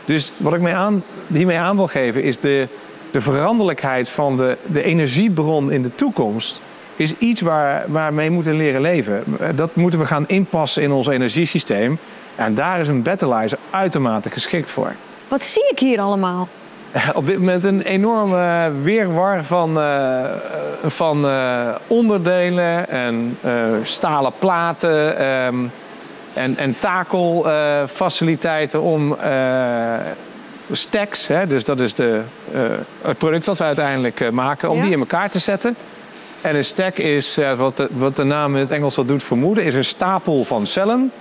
Dus 0.06 0.32
wat 0.38 0.54
ik 0.54 0.72
aan, 0.72 1.04
hiermee 1.28 1.58
aan 1.58 1.76
wil 1.76 1.88
geven 1.88 2.24
is 2.24 2.40
de, 2.40 2.68
de 3.12 3.22
veranderlijkheid 3.22 4.10
van 4.10 4.38
de, 4.38 4.58
de 4.66 4.84
energiebron 4.84 5.72
in 5.72 5.82
de 5.82 5.96
toekomst. 5.96 6.62
Is 6.96 7.18
iets 7.18 7.42
waar, 7.42 7.86
waarmee 7.88 8.28
we 8.28 8.34
moeten 8.34 8.56
leren 8.56 8.82
leven. 8.82 9.24
Dat 9.56 9.76
moeten 9.76 10.00
we 10.00 10.06
gaan 10.06 10.28
inpassen 10.28 10.84
in 10.84 10.92
ons 10.92 11.08
energiesysteem. 11.08 11.98
En 12.36 12.54
daar 12.54 12.80
is 12.80 12.88
een 12.88 13.02
battleizer 13.02 13.58
uitermate 13.70 14.30
geschikt 14.30 14.72
voor. 14.72 14.96
Wat 15.28 15.46
zie 15.46 15.70
ik 15.72 15.80
hier 15.80 16.00
allemaal? 16.00 16.48
Op 17.14 17.26
dit 17.26 17.38
moment 17.38 17.64
een 17.64 17.82
enorme 17.82 18.72
weerwar 18.82 19.44
van, 19.44 19.80
eh, 19.80 20.24
van 20.86 21.28
eh, 21.28 21.68
onderdelen 21.88 22.90
en 22.90 23.38
eh, 23.42 23.52
stalen 23.82 24.32
platen 24.40 25.18
ehm, 25.18 25.56
en, 26.34 26.58
en 26.58 26.76
takelfaciliteiten 26.80 28.82
om 28.82 29.18
stacks, 30.72 31.28
hè, 31.28 31.48
dus 31.48 31.64
dat 31.64 31.80
is 31.80 31.94
de, 31.94 32.22
het 33.02 33.18
product 33.18 33.46
dat 33.46 33.58
we 33.58 33.64
uiteindelijk 33.64 34.32
maken, 34.32 34.70
om 34.70 34.78
Ja. 34.78 34.84
die 34.84 34.92
in 34.92 35.00
elkaar 35.00 35.30
te 35.30 35.40
zetten. 35.40 35.76
En 36.42 36.56
een 36.56 36.64
stack 36.64 36.98
is, 36.98 37.38
wat, 37.58 37.78
de, 37.78 37.88
wat 37.92 38.16
de 38.16 38.24
naam 38.24 38.54
in 38.54 38.60
het 38.60 38.72
Engels 38.72 38.96
dat 38.96 39.08
doet 39.08 39.24
vermoeden, 39.24 39.64
is 39.64 39.76
een 39.76 39.86
stapel 39.86 40.44
van 40.44 40.68
cellen. 40.68 41.12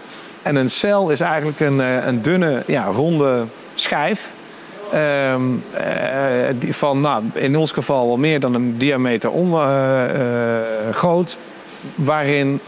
En 0.42 0.56
een 0.56 0.70
cel 0.70 1.10
is 1.10 1.20
eigenlijk 1.20 1.60
een, 1.60 1.78
een 1.78 2.22
dunne, 2.22 2.62
ja, 2.66 2.84
ronde 2.84 3.44
schijf. 3.74 4.32
Ehm, 4.92 5.42
eh, 5.72 6.54
die 6.58 6.74
van, 6.74 7.00
nou, 7.00 7.24
in 7.32 7.56
ons 7.56 7.72
geval 7.72 8.06
wel 8.06 8.16
meer 8.16 8.40
dan 8.40 8.54
een 8.54 8.78
diameter 8.78 9.30
om, 9.30 9.54
eh, 9.54 10.04
eh, 10.04 10.94
groot. 10.94 11.38
Waarin 11.94 12.60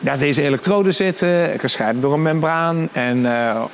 ja, 0.00 0.16
deze 0.16 0.42
elektroden 0.42 0.94
zitten, 0.94 1.58
gescheiden 1.58 2.00
door 2.00 2.12
een 2.12 2.22
membraan. 2.22 2.88
En 2.92 3.26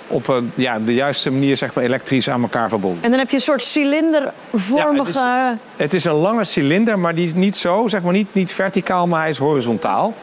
op 0.07 0.29
een, 0.29 0.53
ja, 0.55 0.79
de 0.79 0.95
juiste 0.95 1.31
manier 1.31 1.57
zeg 1.57 1.75
maar, 1.75 1.85
elektrisch 1.85 2.31
aan 2.31 2.43
elkaar 2.43 2.69
verbonden. 2.69 3.03
En 3.03 3.11
dan 3.11 3.19
heb 3.19 3.31
je 3.31 3.37
een 3.37 3.43
soort 3.43 3.63
cilindervormige... 3.63 5.13
Ja, 5.13 5.59
Het 5.77 5.95
is 5.95 6.05
een 6.05 6.13
lange 6.13 6.45
cilinder, 6.45 6.99
maar 6.99 7.15
die 7.15 7.27
is 7.27 7.35
niet 7.35 7.57
zo, 7.57 7.89
zeg 7.89 8.03
maar 8.03 8.13
niet, 8.13 8.35
niet 8.35 8.53
verticaal, 8.53 9.07
maar 9.07 9.21
hij 9.21 9.31
is 9.31 9.39
horizontaal. 9.39 10.15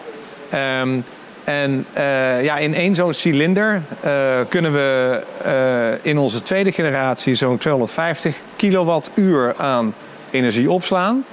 Ehm, 0.50 1.00
en 1.50 1.86
eh, 1.94 2.44
ja, 2.44 2.58
in 2.58 2.74
één 2.74 2.96
zo'n 2.96 3.14
cilinder 3.14 3.82
eh, 4.00 4.40
kunnen 4.50 4.72
we 4.72 5.22
eh, 5.44 6.10
in 6.12 6.18
onze 6.18 6.42
tweede 6.42 6.72
generatie 6.72 7.36
zo'n 7.36 7.58
250 7.58 8.40
kilowattuur 8.56 9.56
aan 9.58 9.94
energie 10.32 10.72
opslaan. 10.72 11.24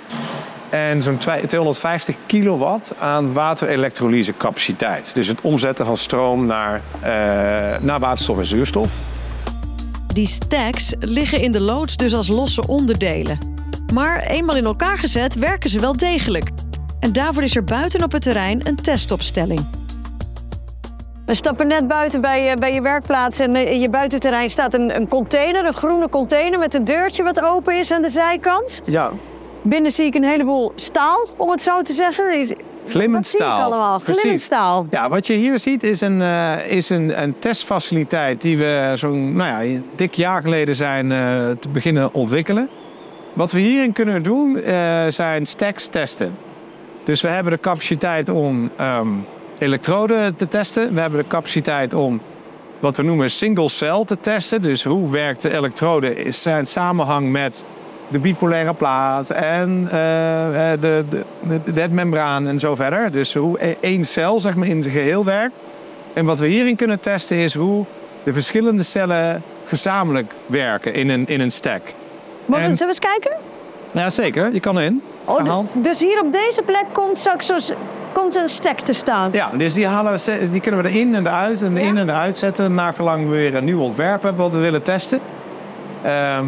En 0.68 1.02
zo'n 1.02 1.18
twee- 1.18 1.46
250 1.46 2.16
kilowatt 2.26 2.92
aan 2.98 3.32
waterelektrolysecapaciteit. 3.32 5.14
Dus 5.14 5.28
het 5.28 5.40
omzetten 5.40 5.86
van 5.86 5.96
stroom 5.96 6.46
naar, 6.46 6.80
naar 7.80 8.00
waterstof 8.00 8.38
en 8.38 8.46
zuurstof. 8.46 8.88
Die 10.12 10.26
stacks 10.26 10.92
liggen 10.98 11.40
in 11.40 11.52
de 11.52 11.60
loods 11.60 11.96
dus 11.96 12.14
als 12.14 12.28
losse 12.28 12.66
onderdelen. 12.66 13.38
Maar 13.92 14.22
eenmaal 14.22 14.56
in 14.56 14.64
elkaar 14.64 14.98
gezet 14.98 15.34
werken 15.34 15.70
ze 15.70 15.80
wel 15.80 15.96
degelijk. 15.96 16.50
En 17.00 17.12
daarvoor 17.12 17.42
is 17.42 17.56
er 17.56 17.64
buiten 17.64 18.02
op 18.02 18.12
het 18.12 18.22
terrein 18.22 18.66
een 18.66 18.76
testopstelling. 18.76 19.75
We 21.26 21.34
stappen 21.34 21.66
net 21.66 21.86
buiten 21.86 22.20
bij 22.20 22.44
je, 22.44 22.56
bij 22.56 22.74
je 22.74 22.80
werkplaats 22.80 23.38
en 23.38 23.54
eh, 23.54 23.72
in 23.72 23.80
je 23.80 23.88
buitenterrein 23.88 24.50
staat 24.50 24.74
een, 24.74 24.96
een 24.96 25.08
container, 25.08 25.66
een 25.66 25.74
groene 25.74 26.08
container 26.08 26.58
met 26.58 26.74
een 26.74 26.84
deurtje 26.84 27.22
wat 27.22 27.42
open 27.42 27.78
is 27.78 27.92
aan 27.92 28.02
de 28.02 28.08
zijkant. 28.08 28.82
Ja, 28.84 29.12
Binnen 29.68 29.90
zie 29.90 30.06
ik 30.06 30.14
een 30.14 30.24
heleboel 30.24 30.72
staal, 30.74 31.26
om 31.36 31.50
het 31.50 31.62
zo 31.62 31.82
te 31.82 31.92
zeggen. 31.92 32.56
Glimmend 32.88 33.26
staal. 33.26 33.62
allemaal? 33.62 33.98
Precies. 33.98 34.18
Glimmend 34.18 34.42
staal. 34.42 34.86
Ja, 34.90 35.08
wat 35.08 35.26
je 35.26 35.32
hier 35.32 35.58
ziet 35.58 35.82
is 35.82 36.00
een, 36.00 36.22
eh, 36.22 36.66
is 36.66 36.88
een, 36.88 37.22
een 37.22 37.38
testfaciliteit 37.38 38.42
die 38.42 38.58
we 38.58 38.92
zo'n 38.94 39.36
nou 39.36 39.64
ja, 39.64 39.80
dik 39.96 40.14
jaar 40.14 40.42
geleden 40.42 40.74
zijn 40.74 41.12
eh, 41.12 41.18
te 41.60 41.68
beginnen 41.68 42.14
ontwikkelen. 42.14 42.68
Wat 43.32 43.52
we 43.52 43.60
hierin 43.60 43.92
kunnen 43.92 44.22
doen 44.22 44.62
eh, 44.62 45.06
zijn 45.08 45.46
stacks 45.46 45.86
testen. 45.86 46.36
Dus 47.04 47.20
we 47.20 47.28
hebben 47.28 47.52
de 47.52 47.60
capaciteit 47.60 48.28
om 48.28 48.70
ehm, 48.76 49.08
elektroden 49.58 50.36
te 50.36 50.48
testen. 50.48 50.94
We 50.94 51.00
hebben 51.00 51.20
de 51.22 51.28
capaciteit 51.28 51.94
om 51.94 52.20
wat 52.80 52.96
we 52.96 53.02
noemen 53.02 53.30
single 53.30 53.68
cell 53.68 54.02
te 54.04 54.20
testen. 54.20 54.62
Dus 54.62 54.84
hoe 54.84 55.10
werkt 55.10 55.42
de 55.42 55.54
elektrode 55.54 56.14
in 56.14 56.32
zijn 56.32 56.66
samenhang 56.66 57.30
met 57.30 57.64
de 58.08 58.18
bipolaire 58.18 58.74
plaat 58.74 59.30
en 59.30 59.88
eh, 59.90 60.72
eh, 60.72 60.80
de, 60.80 61.04
de, 61.08 61.24
de, 61.64 61.72
de 61.72 61.88
membraan 61.90 62.46
en 62.48 62.58
zo 62.58 62.74
verder. 62.74 63.10
Dus 63.12 63.34
hoe 63.34 63.64
e- 63.66 63.76
één 63.80 64.04
cel 64.04 64.40
zeg 64.40 64.54
maar, 64.54 64.68
in 64.68 64.82
zijn 64.82 64.94
geheel 64.94 65.24
werkt. 65.24 65.54
En 66.12 66.24
wat 66.24 66.38
we 66.38 66.46
hierin 66.46 66.76
kunnen 66.76 67.00
testen 67.00 67.36
is 67.36 67.54
hoe 67.54 67.84
de 68.22 68.32
verschillende 68.32 68.82
cellen 68.82 69.42
gezamenlijk 69.64 70.32
werken 70.46 70.94
in 70.94 71.08
een, 71.08 71.26
in 71.26 71.40
een 71.40 71.50
stack. 71.50 71.82
Mogen 72.44 72.64
we 72.64 72.70
En- 72.70 72.76
we 72.76 72.86
eens 72.86 72.98
kijken? 72.98 73.36
Ja, 73.92 74.10
zeker. 74.10 74.52
Je 74.52 74.60
kan 74.60 74.78
erin. 74.78 75.02
Oh, 75.24 75.64
dus 75.76 76.00
hier 76.00 76.20
op 76.20 76.32
deze 76.32 76.62
plek 76.62 76.84
komt 76.92 77.18
straks 77.18 77.50
komt 78.20 78.34
een 78.34 78.48
stack 78.48 78.80
te 78.80 78.92
staan. 78.92 79.30
Ja, 79.32 79.50
dus 79.56 79.74
die, 79.74 79.86
halen 79.86 80.12
we, 80.12 80.50
die 80.50 80.60
kunnen 80.60 80.82
we 80.82 80.88
erin 80.88 81.14
en 81.14 81.26
eruit 81.26 81.62
en 81.62 81.76
erin 81.76 81.96
en 81.96 82.08
eruit 82.08 82.36
zetten. 82.36 82.74
Naar 82.74 82.94
verlang 82.94 83.24
we 83.24 83.30
weer 83.30 83.54
een 83.54 83.64
nieuw 83.64 83.80
ontwerp 83.80 84.22
hebben 84.22 84.42
wat 84.42 84.52
we 84.52 84.58
willen 84.58 84.82
testen. 84.82 85.20
Ehm, 86.02 86.46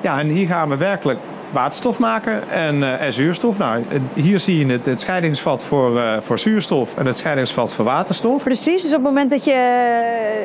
ja, 0.00 0.18
en 0.18 0.26
hier 0.26 0.46
gaan 0.46 0.68
we 0.68 0.76
werkelijk 0.76 1.18
waterstof 1.50 1.98
maken 1.98 2.50
en, 2.50 2.82
eh, 2.82 3.06
en 3.06 3.12
zuurstof. 3.12 3.58
Nou, 3.58 3.84
hier 4.14 4.40
zie 4.40 4.66
je 4.66 4.72
het, 4.72 4.86
het 4.86 5.00
scheidingsvat 5.00 5.64
voor, 5.64 5.98
eh, 5.98 6.20
voor 6.20 6.38
zuurstof 6.38 6.94
en 6.96 7.06
het 7.06 7.16
scheidingsvat 7.16 7.74
voor 7.74 7.84
waterstof. 7.84 8.42
Precies, 8.42 8.82
dus 8.82 8.90
op 8.90 8.96
het 8.96 9.06
moment 9.06 9.30
dat 9.30 9.44
je 9.44 9.52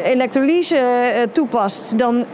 eh, 0.03 0.11
elektrolyse 0.11 1.27
toepast, 1.31 1.97
dan 1.97 2.25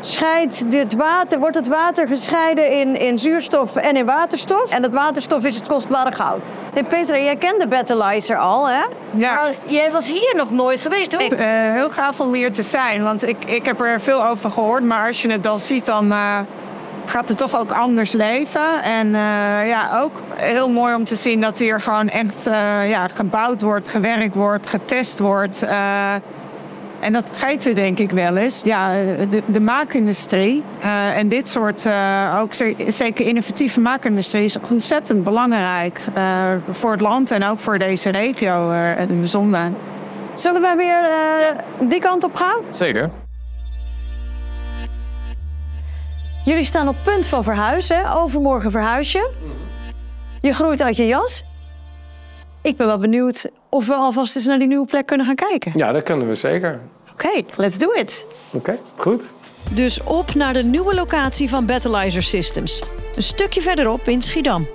scheidt 0.00 0.70
dit 0.70 0.94
water, 0.94 1.38
wordt 1.38 1.56
het 1.56 1.68
water 1.68 2.06
gescheiden 2.06 2.70
in, 2.72 2.96
in 2.96 3.18
zuurstof 3.18 3.76
en 3.76 3.96
in 3.96 4.06
waterstof. 4.06 4.70
En 4.70 4.82
dat 4.82 4.92
waterstof 4.92 5.44
is 5.44 5.56
het 5.56 5.68
kostbare 5.68 6.12
goud. 6.12 6.42
Hey 6.72 6.84
Petra, 6.84 7.18
jij 7.18 7.36
kent 7.36 7.60
de 7.60 7.66
Battleizer 7.66 8.38
al, 8.38 8.68
hè? 8.68 8.82
Ja. 9.10 9.34
Maar 9.34 9.54
jij 9.66 9.90
was 9.90 10.08
hier 10.08 10.32
nog 10.36 10.50
nooit 10.50 10.80
geweest, 10.80 11.12
hoor. 11.12 11.22
Ik, 11.22 11.32
eh, 11.32 11.46
heel 11.48 11.90
gaaf 11.90 12.20
om 12.20 12.34
hier 12.34 12.52
te 12.52 12.62
zijn, 12.62 13.02
want 13.02 13.28
ik, 13.28 13.44
ik 13.44 13.64
heb 13.64 13.80
er 13.80 14.00
veel 14.00 14.26
over 14.26 14.50
gehoord. 14.50 14.82
Maar 14.82 15.06
als 15.06 15.22
je 15.22 15.30
het 15.30 15.42
dan 15.42 15.58
ziet, 15.58 15.86
dan 15.86 16.12
eh, 16.12 16.38
gaat 17.04 17.28
het 17.28 17.38
toch 17.38 17.58
ook 17.58 17.72
anders 17.72 18.12
leven. 18.12 18.82
En 18.82 19.14
eh, 19.14 19.68
ja, 19.68 20.00
ook 20.00 20.12
heel 20.34 20.68
mooi 20.68 20.94
om 20.94 21.04
te 21.04 21.14
zien 21.14 21.40
dat 21.40 21.58
hier 21.58 21.80
gewoon 21.80 22.08
echt 22.08 22.44
ja, 22.88 23.08
gebouwd 23.08 23.62
wordt, 23.62 23.88
gewerkt 23.88 24.34
wordt, 24.34 24.66
getest 24.66 25.18
wordt. 25.18 25.66
En 27.00 27.12
dat 27.12 27.26
vergeten 27.32 27.68
we 27.68 27.74
denk 27.74 27.98
ik 27.98 28.10
wel 28.10 28.36
eens. 28.36 28.60
Ja, 28.64 28.92
de, 29.30 29.42
de 29.46 29.60
maakindustrie 29.60 30.62
eh, 30.80 31.16
en 31.16 31.28
dit 31.28 31.48
soort, 31.48 31.86
eh, 31.86 32.36
ook 32.40 32.54
ze- 32.54 32.74
zeker 32.86 33.26
innovatieve 33.26 33.80
maakindustrie, 33.80 34.44
is 34.44 34.56
ontzettend 34.70 35.24
belangrijk 35.24 36.00
eh, 36.14 36.50
voor 36.70 36.90
het 36.90 37.00
land 37.00 37.30
en 37.30 37.44
ook 37.44 37.58
voor 37.58 37.78
deze 37.78 38.10
regio 38.10 38.70
eh, 38.70 38.90
in 38.90 38.96
het 39.08 39.18
bijzonder. 39.18 39.70
Zullen 40.32 40.60
wij 40.60 40.76
weer 40.76 41.02
eh, 41.02 41.88
die 41.88 42.00
kant 42.00 42.24
op 42.24 42.34
gaan? 42.34 42.56
Zeker. 42.68 43.10
Jullie 46.44 46.64
staan 46.64 46.88
op 46.88 46.96
punt 47.04 47.26
van 47.26 47.42
verhuizen. 47.42 48.12
Overmorgen 48.14 48.70
verhuis 48.70 49.12
je. 49.12 49.30
Je 50.40 50.52
groeit 50.52 50.82
uit 50.82 50.96
je 50.96 51.06
jas. 51.06 51.44
Ik 52.62 52.76
ben 52.76 52.86
wel 52.86 52.98
benieuwd 52.98 53.50
of 53.68 53.86
we 53.86 53.94
alvast 53.94 54.36
eens 54.36 54.46
naar 54.46 54.58
die 54.58 54.68
nieuwe 54.68 54.86
plek 54.86 55.06
kunnen 55.06 55.26
gaan 55.26 55.34
kijken. 55.34 55.72
Ja, 55.74 55.92
dat 55.92 56.02
kunnen 56.02 56.28
we 56.28 56.34
zeker. 56.34 56.80
Oké, 57.12 57.42
let's 57.56 57.78
do 57.78 57.90
it. 57.92 58.26
Oké, 58.50 58.78
goed. 58.96 59.34
Dus 59.70 60.02
op 60.02 60.34
naar 60.34 60.52
de 60.52 60.62
nieuwe 60.62 60.94
locatie 60.94 61.48
van 61.48 61.66
Battleizer 61.66 62.22
Systems. 62.22 62.82
Een 63.16 63.22
stukje 63.22 63.60
verderop 63.60 64.08
in 64.08 64.22
Schiedam. 64.22 64.68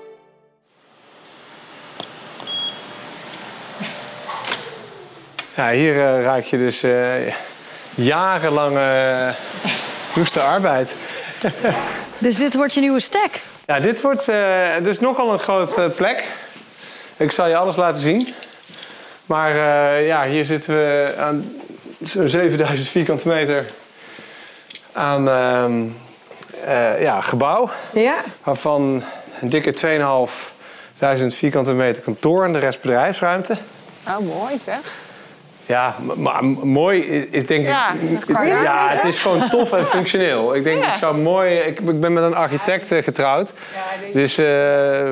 Ja, 5.56 5.72
hier 5.72 5.94
eh, 5.94 6.24
ruik 6.24 6.46
je 6.46 6.58
dus 6.58 6.84
eh, 6.84 7.34
jarenlange 7.96 9.34
woeste 10.16 10.42
arbeid. 10.42 10.96
Dus 12.18 12.38
dit 12.38 12.56
wordt 12.56 12.74
je 12.74 12.80
nieuwe 12.80 13.00
stack. 13.00 13.42
Ja, 13.66 13.80
dit 13.80 14.02
wordt 14.02 14.26
dus 14.84 15.00
nogal 15.00 15.34
een 15.34 15.40
grote 15.40 15.94
plek. 15.96 16.30
Ik 17.18 17.32
zal 17.32 17.48
je 17.48 17.56
alles 17.56 17.76
laten 17.76 18.02
zien. 18.02 18.28
Maar 19.26 19.50
eh, 19.50 20.08
ja, 20.08 20.26
hier 20.26 20.46
zitten 20.46 20.76
we 20.76 21.16
aan 21.20 21.56
zo'n 22.02 22.30
7000 22.30 22.88
vierkante 22.88 23.28
meter 23.28 23.66
aan 24.92 25.30
ehm, 25.30 25.84
eh, 26.66 27.02
ja, 27.02 27.22
gebouw. 27.22 27.70
Ja. 27.94 28.16
Waarvan 28.44 29.04
een 29.42 29.50
dikke 29.50 29.74
2500 29.74 31.36
vierkante 31.36 31.74
meter 31.74 32.02
kantoor 32.02 32.46
en 32.46 32.54
de 32.54 32.60
rest 32.60 32.82
bedrijfsruimte. 32.82 33.58
Oh, 34.08 34.20
mooi 34.20 34.58
zeg. 34.58 35.05
Ja, 35.66 35.96
maar 36.16 36.44
mooi 36.46 37.02
is, 37.32 37.46
denk 37.48 37.66
Ja, 37.66 37.94
ik... 38.10 38.28
ja, 38.30 38.44
ruimte. 38.44 38.96
het 38.96 39.04
is 39.04 39.20
gewoon 39.20 39.50
tof 39.50 39.72
en 39.74 39.86
functioneel. 39.96 40.56
Ik 40.56 40.64
denk, 40.64 40.84
Ja. 40.84 40.90
ik 40.90 40.96
zou 40.96 41.18
mooi... 41.18 41.54
Ik, 41.56 41.80
ik 41.80 42.00
ben 42.00 42.14
met 42.14 42.24
een 42.24 42.36
architect 42.36 42.92
eh, 42.92 43.04
getrouwd. 43.04 43.54
Dus 44.14 44.38
eh, 44.38 44.46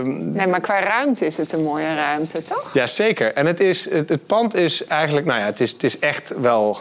Nee, 0.03 0.47
maar 0.47 0.61
qua 0.61 0.79
ruimte 0.79 1.25
is 1.25 1.37
het 1.37 1.51
een 1.51 1.61
mooie 1.63 1.95
ruimte, 1.95 2.43
toch? 2.43 2.69
ja, 2.73 2.87
zeker. 2.87 3.33
En 3.33 3.45
het, 3.45 3.59
is, 3.59 3.89
het, 3.89 4.09
het 4.09 4.25
pand 4.25 4.55
is 4.55 4.85
eigenlijk... 4.87 5.25
Nou 5.25 5.39
ja, 5.39 5.45
het 5.45 5.59
is, 5.59 5.71
het 5.71 5.83
is 5.83 5.99
echt 5.99 6.33
wel 6.41 6.79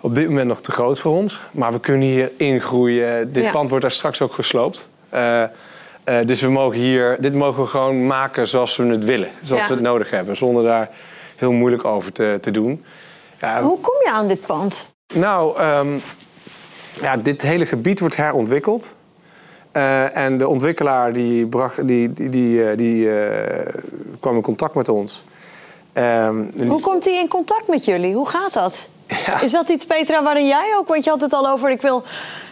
op 0.00 0.14
dit 0.14 0.28
moment 0.28 0.48
nog 0.48 0.60
te 0.60 0.72
groot 0.72 0.98
voor 0.98 1.12
ons. 1.12 1.40
Maar 1.50 1.72
we 1.72 1.80
kunnen 1.80 2.08
hier 2.08 2.30
ingroeien. 2.36 3.32
Dit 3.32 3.44
Ja. 3.44 3.50
pand 3.50 3.68
wordt 3.68 3.84
daar 3.84 3.92
straks 3.94 4.20
ook 4.20 4.32
gesloopt. 4.32 4.88
Eh, 5.08 5.42
eh, 5.42 5.48
dus 6.26 6.40
we 6.40 6.48
mogen 6.48 6.78
hier... 6.78 7.16
Dit 7.20 7.34
mogen 7.34 7.62
we 7.62 7.68
gewoon 7.68 8.06
maken 8.06 8.48
zoals 8.48 8.76
we 8.76 8.84
het 8.86 9.04
willen. 9.04 9.28
Zoals 9.42 9.62
Ja. 9.62 9.68
we 9.68 9.74
het 9.74 9.82
nodig 9.82 10.10
hebben. 10.10 10.36
Zonder 10.36 10.62
daar 10.64 10.88
heel 11.44 11.58
moeilijk 11.58 11.84
over 11.84 12.12
te, 12.12 12.38
te 12.40 12.50
doen. 12.50 12.84
Ja, 13.40 13.62
Hoe 13.62 13.80
kom 13.80 13.94
je 14.04 14.10
aan 14.10 14.28
dit 14.28 14.46
pand? 14.46 14.86
nou, 15.14 15.58
ehm, 15.58 15.96
ja, 17.00 17.16
dit 17.16 17.42
hele 17.42 17.66
gebied 17.66 18.00
wordt 18.00 18.16
herontwikkeld. 18.16 18.90
Eh, 19.72 20.16
en 20.16 20.38
de 20.38 20.48
ontwikkelaar 20.48 21.12
die, 21.12 21.46
bracht, 21.46 21.86
die, 21.86 22.12
die, 22.12 22.28
die, 22.28 22.68
eh, 22.68 22.76
die 22.76 23.18
eh, 23.18 23.74
kwam 24.20 24.34
in 24.34 24.42
contact 24.42 24.74
met 24.74 24.88
ons. 24.88 25.24
Ehm, 25.92 26.44
Hoe 26.68 26.80
komt 26.80 27.04
hij 27.04 27.14
in 27.14 27.28
contact 27.28 27.68
met 27.68 27.84
jullie? 27.84 28.14
Hoe 28.14 28.28
gaat 28.28 28.52
dat? 28.52 28.88
Ja. 29.26 29.40
Is 29.40 29.52
dat 29.52 29.68
iets, 29.68 29.86
Petra, 29.86 30.22
waarin 30.22 30.46
jij 30.46 30.74
ook? 30.78 30.88
Want 30.88 31.04
je 31.04 31.10
had 31.10 31.20
het 31.20 31.32
al 31.32 31.48
over, 31.48 31.70
ik, 31.70 31.82
wil, 31.82 32.02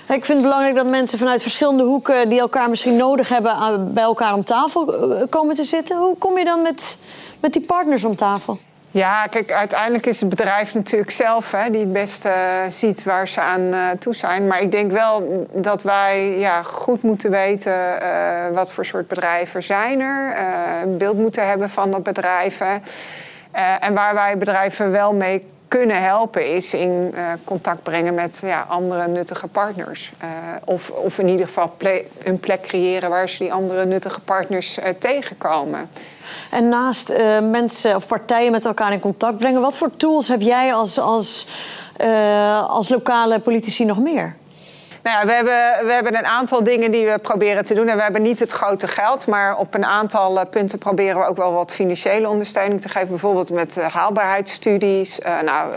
ik 0.09 0.25
vind 0.25 0.29
het 0.29 0.43
belangrijk 0.43 0.75
dat 0.75 0.87
mensen 0.87 1.19
vanuit 1.19 1.43
verschillende 1.43 1.83
hoeken... 1.83 2.29
die 2.29 2.41
elkaar 2.41 2.69
misschien 2.69 2.97
nodig 2.97 3.29
hebben, 3.29 3.91
bij 3.93 4.03
elkaar 4.03 4.35
om 4.35 4.45
tafel 4.45 4.85
komen 5.31 5.55
te 5.55 5.65
zitten. 5.65 5.99
Hoe 5.99 6.17
kom 6.19 6.39
je 6.39 6.45
dan 6.45 6.63
met, 6.63 6.99
met 7.41 7.53
die 7.53 7.63
partners 7.63 8.05
om 8.05 8.17
tafel? 8.17 8.59
Ja, 8.95 9.27
kijk, 9.27 9.53
uiteindelijk 9.53 10.07
is 10.07 10.21
het 10.21 10.29
bedrijf 10.29 10.75
natuurlijk 10.75 11.11
zelf 11.11 11.53
hè, 11.53 11.71
die 11.71 11.81
het 11.81 11.93
beste 11.93 12.29
eh, 12.29 12.69
ziet 12.69 13.05
waar 13.05 13.29
ze 13.29 13.41
aan 13.41 13.73
eh, 13.73 13.91
toe 13.99 14.15
zijn. 14.15 14.47
Maar 14.47 14.61
ik 14.61 14.71
denk 14.71 14.93
wel 14.93 15.47
dat 15.53 15.83
wij 15.83 16.39
ja, 16.39 16.63
goed 16.63 17.03
moeten 17.03 17.31
weten 17.31 18.03
eh, 18.03 18.55
wat 18.55 18.73
voor 18.73 18.85
soort 18.85 19.09
bedrijven 19.09 19.63
zijn 19.63 20.01
er. 20.01 20.37
een 20.83 20.99
beeld 20.99 21.17
moeten 21.17 21.49
hebben 21.49 21.71
van 21.71 21.91
dat 21.91 22.03
bedrijven. 22.03 22.83
Eh, 23.53 23.75
en 23.81 23.95
waar 23.95 24.15
wij 24.15 24.39
bedrijven 24.39 24.91
wel 24.91 25.15
mee 25.15 25.45
kunnen 25.79 26.03
helpen 26.03 26.55
is 26.55 26.75
in 26.75 27.11
eh, 27.15 27.25
contact 27.45 27.83
brengen 27.83 28.15
met 28.15 28.41
ja, 28.45 28.67
andere 28.69 29.09
nuttige 29.09 29.47
partners. 29.47 30.13
Eh, 30.19 30.29
of, 30.65 30.91
of 30.91 31.19
in 31.19 31.29
ieder 31.29 31.47
geval 31.47 31.77
een 32.25 32.41
plek 32.41 32.61
creëren 32.63 33.11
waar 33.11 33.29
ze 33.29 33.39
die 33.39 33.53
andere 33.53 33.87
nuttige 33.87 34.21
partners 34.21 34.79
eh, 34.79 34.91
tegenkomen. 34.99 35.91
En 36.51 36.69
naast 36.69 37.13
mensen 37.43 37.97
of 37.97 38.07
partijen 38.07 38.53
met 38.53 38.65
elkaar 38.65 38.93
in 38.93 39.01
contact 39.01 39.37
brengen... 39.37 39.61
wat 39.61 39.77
voor 39.77 39.97
tools 39.97 40.29
heb 40.29 40.41
jij 40.41 40.75
als, 40.75 40.99
als, 40.99 41.47
als 42.67 42.89
lokale 42.89 43.41
politici 43.41 43.85
nog 43.85 43.99
meer? 43.99 44.37
Nou 45.03 45.17
ja, 45.19 45.27
we 45.27 45.33
hebben, 45.33 45.87
we 45.87 45.93
hebben 45.93 46.17
een 46.17 46.27
aantal 46.27 46.65
dingen 46.65 46.91
die 46.91 47.07
we 47.07 47.19
proberen 47.19 47.65
te 47.65 47.75
doen. 47.75 47.89
En 47.89 47.97
we 47.97 48.03
hebben 48.03 48.23
niet 48.23 48.39
het 48.39 48.53
grote 48.53 48.89
geld, 48.89 49.27
maar 49.27 49.57
op 49.57 49.75
een 49.75 49.85
aantal 49.85 50.41
eh, 50.41 50.47
punten 50.51 50.79
proberen 50.79 51.19
we 51.21 51.27
ook 51.27 51.37
wel 51.37 51.53
wat 51.53 51.73
financiële 51.73 52.29
ondersteuning 52.29 52.81
te 52.81 52.89
geven. 52.89 53.09
Bijvoorbeeld 53.09 53.51
met 53.51 53.77
eh, 53.77 53.87
haalbaarheidsstudies. 53.95 55.21
Eh, 55.21 55.41
nou, 55.41 55.69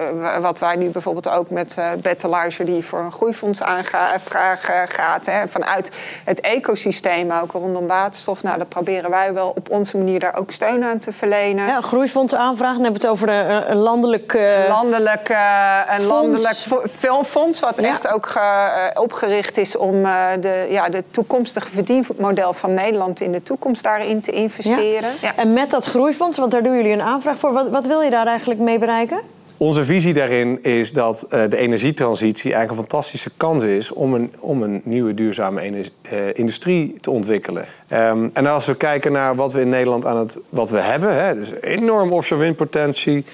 wat 0.42 0.60
wij 0.60 0.76
nu 0.76 0.90
bijvoorbeeld 0.90 1.30
ook 1.30 1.50
met 1.50 1.78
Battleizer, 2.02 2.66
die 2.66 2.86
voor 2.86 3.00
een 3.00 3.12
groeifonds 3.12 3.62
aanvraag 3.62 4.66
gaat. 4.88 5.26
Hè, 5.26 5.48
vanuit 5.48 5.92
het 6.24 6.40
ecosysteem 6.42 7.32
ook 7.32 7.52
rondom 7.52 7.88
waterstof. 7.88 8.44
Nou, 8.44 8.58
daar 8.58 8.66
proberen 8.66 9.10
wij 9.10 9.34
wel 9.34 9.50
op 9.56 9.70
onze 9.70 9.98
manier 9.98 10.20
daar 10.20 10.36
ook 10.38 10.52
steun 10.52 10.84
aan 10.84 11.00
te 11.00 11.12
verlenen. 11.12 11.66
Ja, 11.68 11.82
groeifonds 11.82 12.36
aanvragen, 12.36 12.76
dan 12.76 12.84
hebben 12.84 13.02
we 13.02 13.08
het 13.08 13.16
over 13.16 13.28
de, 13.28 13.66
een 13.68 13.78
landelijk... 13.78 14.38
landelijk, 14.70 15.30
een 15.30 16.02
Fonds. 16.02 16.08
landelijk 16.44 16.90
filmfonds, 16.92 17.60
wat 17.60 17.80
Ja. 17.82 17.88
echt 17.88 18.08
ook 18.08 18.26
ge- 18.26 18.40
eh, 18.40 19.02
opgericht 19.16 19.58
is 19.58 19.78
om 19.78 20.06
eh, 20.06 20.28
de, 20.40 20.68
ja, 20.70 20.90
de 20.90 21.04
toekomstige 21.12 21.70
verdienmodel 21.70 22.54
van 22.54 22.74
Nederland 22.74 23.22
in 23.22 23.32
de 23.32 23.44
toekomst 23.44 23.84
daarin 23.84 24.22
te 24.22 24.32
investeren. 24.32 25.10
Ja. 25.22 25.36
En 25.36 25.54
met 25.54 25.70
dat 25.70 25.86
groeifonds, 25.86 26.38
want 26.38 26.52
daar 26.52 26.64
doen 26.64 26.76
jullie 26.76 26.92
een 26.92 27.02
aanvraag 27.02 27.40
voor. 27.40 27.54
Wat, 27.54 27.70
wat 27.70 27.86
wil 27.86 28.02
je 28.02 28.10
daar 28.10 28.28
eigenlijk 28.28 28.60
mee 28.60 28.80
bereiken? 28.80 29.20
Onze 29.58 29.84
visie 29.84 30.14
daarin 30.14 30.64
is 30.64 30.94
dat 30.94 31.24
eh, 31.24 31.44
de 31.50 31.58
energietransitie 31.58 32.54
eigenlijk 32.54 32.72
een 32.72 32.90
fantastische 32.90 33.32
kans 33.38 33.64
is 33.64 33.92
om 33.92 34.14
een, 34.14 34.34
om 34.40 34.64
een 34.64 34.82
nieuwe 34.84 35.14
duurzame 35.14 35.62
eh, 35.62 36.20
industrie 36.34 36.96
te 37.02 37.12
ontwikkelen. 37.12 37.66
Ehm, 37.88 38.30
en 38.34 38.46
als 38.46 38.66
we 38.66 38.76
kijken 38.76 39.12
naar 39.12 39.36
wat 39.36 39.54
we 39.54 39.62
in 39.62 39.70
Nederland 39.70 40.06
aan 40.06 40.18
het 40.18 40.40
wat 40.50 40.70
we 40.70 40.78
hebben, 40.78 41.24
hè, 41.24 41.36
dus 41.36 41.52
enorm 41.62 42.14
offshore 42.14 42.42
windpotentie, 42.42 43.26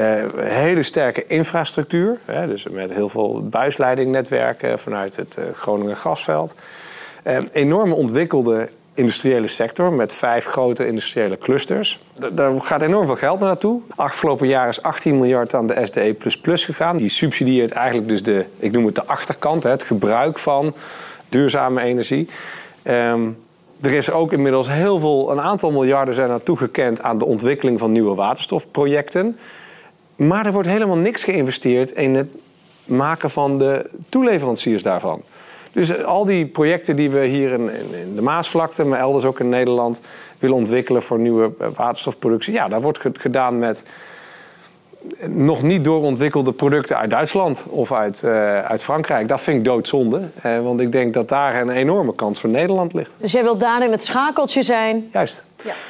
eh, 0.00 0.24
hele 0.42 0.82
sterke 0.82 1.26
infrastructuur, 1.26 2.18
hè, 2.24 2.46
dus 2.46 2.68
met 2.68 2.92
heel 2.92 3.08
veel 3.08 3.48
buisleidingnetwerken 3.48 4.78
vanuit 4.78 5.16
het 5.16 5.36
eh, 5.36 5.44
Groningen 5.54 5.96
gasveld, 5.96 6.54
Ehm, 7.22 7.44
enorme 7.52 7.94
ontwikkelde 7.94 8.68
industriële 8.94 9.48
sector 9.48 9.92
met 9.92 10.12
vijf 10.12 10.44
grote 10.44 10.86
industriële 10.86 11.38
clusters. 11.38 12.00
Daar 12.32 12.60
gaat 12.60 12.82
enorm 12.82 13.06
veel 13.06 13.16
geld 13.16 13.40
naartoe. 13.40 13.80
Afgelopen 13.96 14.46
jaar 14.46 14.68
is 14.68 14.82
18 14.82 15.18
miljard 15.18 15.54
aan 15.54 15.66
de 15.66 15.80
SDE 15.84 16.16
gegaan. 16.44 16.96
Die 16.96 17.08
subsidieert 17.08 17.70
eigenlijk 17.70 18.08
dus 18.08 18.22
de, 18.22 18.44
ik 18.58 18.72
noem 18.72 18.86
het 18.86 18.94
de 18.94 19.06
achterkant, 19.06 19.62
hè, 19.62 19.70
het 19.70 19.82
gebruik 19.82 20.38
van 20.38 20.74
duurzame 21.28 21.82
energie. 21.82 22.28
Ehm, 22.82 23.28
er 23.80 23.92
is 23.92 24.10
ook 24.10 24.32
inmiddels 24.32 24.68
heel 24.68 24.98
veel, 24.98 25.30
een 25.30 25.40
aantal 25.40 25.70
miljarden 25.70 26.14
zijn 26.14 26.28
naartoe 26.28 26.56
gekend 26.56 27.02
aan 27.02 27.18
de 27.18 27.24
ontwikkeling 27.24 27.78
van 27.78 27.92
nieuwe 27.92 28.14
waterstofprojecten. 28.14 29.38
Maar 30.26 30.46
er 30.46 30.52
wordt 30.52 30.68
helemaal 30.68 30.96
niks 30.96 31.24
geïnvesteerd 31.24 31.90
in 31.90 32.14
het 32.14 32.28
maken 32.84 33.30
van 33.30 33.58
de 33.58 33.90
toeleveranciers 34.08 34.82
daarvan. 34.82 35.22
Dus 35.72 36.02
al 36.04 36.24
die 36.24 36.46
projecten 36.46 36.96
die 36.96 37.10
we 37.10 37.24
hier 37.26 37.52
in, 37.52 37.70
in- 37.92 38.14
de 38.14 38.22
Maasvlakte, 38.22 38.84
maar 38.84 38.98
elders 38.98 39.24
ook 39.24 39.40
in 39.40 39.48
Nederland 39.48 40.00
willen 40.38 40.56
ontwikkelen 40.56 41.02
voor 41.02 41.18
nieuwe 41.18 41.50
eh, 41.58 41.66
waterstofproductie, 41.76 42.52
ja, 42.52 42.68
dat 42.68 42.82
wordt 42.82 43.00
ge- 43.00 43.10
gedaan 43.12 43.58
met 43.58 43.82
nog 45.28 45.62
niet 45.62 45.84
doorontwikkelde 45.84 46.52
producten 46.52 46.96
uit 46.96 47.10
Duitsland 47.10 47.66
of 47.68 47.92
uit, 47.92 48.22
eh, 48.22 48.58
uit 48.60 48.82
Frankrijk. 48.82 49.28
Dat 49.28 49.40
vind 49.40 49.58
ik 49.58 49.64
doodzonde, 49.64 50.20
eh, 50.42 50.62
want 50.62 50.80
ik 50.80 50.92
denk 50.92 51.14
dat 51.14 51.28
daar 51.28 51.60
een 51.60 51.70
enorme 51.70 52.14
kans 52.14 52.40
voor 52.40 52.50
Nederland 52.50 52.92
ligt. 52.92 53.14
Dus 53.18 53.32
jij 53.32 53.42
wilt 53.42 53.60
daarin 53.60 53.90
het 53.90 54.02
schakeltje 54.02 54.62
zijn. 54.62 55.08
Juist. 55.12 55.44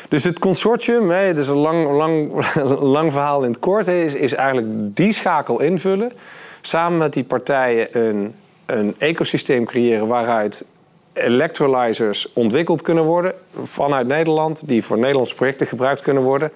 Dus 0.09 0.25
het 0.25 0.39
consortium, 0.39 1.11
hè, 1.11 1.35
dus 1.35 1.49
een 1.49 1.57
lang, 1.57 1.91
lang, 1.91 2.45
lang 2.97 3.13
verhaal 3.13 3.43
in 3.43 3.51
het 3.51 3.61
kort, 3.61 3.87
hè, 3.87 4.05
is, 4.05 4.15
is 4.15 4.35
eigenlijk 4.35 4.97
die 4.97 5.13
schakel 5.13 5.61
invullen. 5.61 6.13
Samen 6.61 6.99
met 6.99 7.13
die 7.13 7.25
partijen 7.25 7.99
een, 7.99 8.35
een 8.67 8.95
ecosysteem 8.99 9.65
creëren 9.65 10.07
waaruit 10.07 10.65
electrolyzers 11.13 12.33
ontwikkeld 12.33 12.83
kunnen 12.83 13.05
worden 13.05 13.35
vanuit 13.63 14.07
Nederland, 14.07 14.69
die 14.69 14.85
voor 14.85 14.99
Nederlandse 14.99 15.35
projecten 15.35 15.67
gebruikt 15.67 16.03
kunnen 16.03 16.23
worden. 16.23 16.51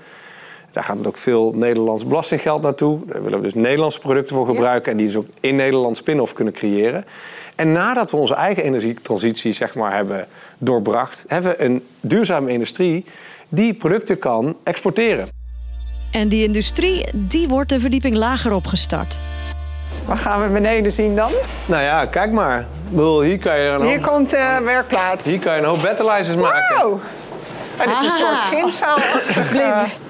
Daar 0.74 0.84
gaat 0.84 1.06
ook 1.06 1.16
veel 1.16 1.52
Nederlands 1.54 2.06
belastinggeld 2.06 2.62
naartoe. 2.62 2.98
Daar 3.06 3.22
willen 3.22 3.38
we 3.38 3.44
dus 3.44 3.54
Nederlandse 3.54 3.98
producten 3.98 4.36
voor 4.36 4.46
gebruiken 4.46 4.90
en 4.92 4.96
die 4.98 5.06
dus 5.06 5.16
ook 5.16 5.26
in 5.40 5.56
Nederland 5.56 5.96
spin-off 5.96 6.32
kunnen 6.32 6.52
creëren. 6.54 7.04
En 7.56 7.72
nadat 7.72 8.10
we 8.10 8.16
onze 8.16 8.34
eigen 8.34 8.62
energietransitie 8.62 9.52
zeg 9.52 9.74
maar, 9.74 9.94
hebben 9.94 10.26
doorbracht, 10.58 11.24
hebben 11.28 11.50
we 11.50 11.64
een 11.64 11.84
duurzame 12.00 12.50
industrie 12.50 13.04
die 13.48 13.74
producten 13.74 14.18
kan 14.18 14.56
exporteren. 14.62 15.28
En 16.10 16.28
die 16.28 16.44
industrie, 16.46 17.06
die 17.14 17.48
wordt 17.48 17.72
een 17.72 17.80
verdieping 17.80 18.16
lager 18.16 18.52
opgestart. 18.52 19.20
Wat 20.06 20.18
gaan 20.18 20.42
we 20.42 20.48
beneden 20.48 20.92
zien 20.92 21.16
dan? 21.16 21.32
Nou 21.66 21.82
ja, 21.82 22.06
kijk 22.06 22.32
maar. 22.32 22.60
Ik 22.60 22.66
bedoel, 22.90 23.22
Hier 23.22 23.38
kan 23.38 23.60
je 23.60 23.68
een 23.68 23.82
Hier 23.82 23.92
hoop, 23.94 24.02
komt 24.12 24.30
de 24.30 24.60
werkplaats. 24.64 25.26
hier 25.26 25.38
kan 25.40 25.52
je 25.54 25.58
een 25.60 25.64
hoop 25.68 25.82
battleizers 25.82 26.36
maken. 26.36 26.86
Wow! 26.88 27.00
Het 27.76 27.90
is 27.90 28.00
een 28.02 28.10
soort 28.10 28.38
gymzaal. 28.40 28.98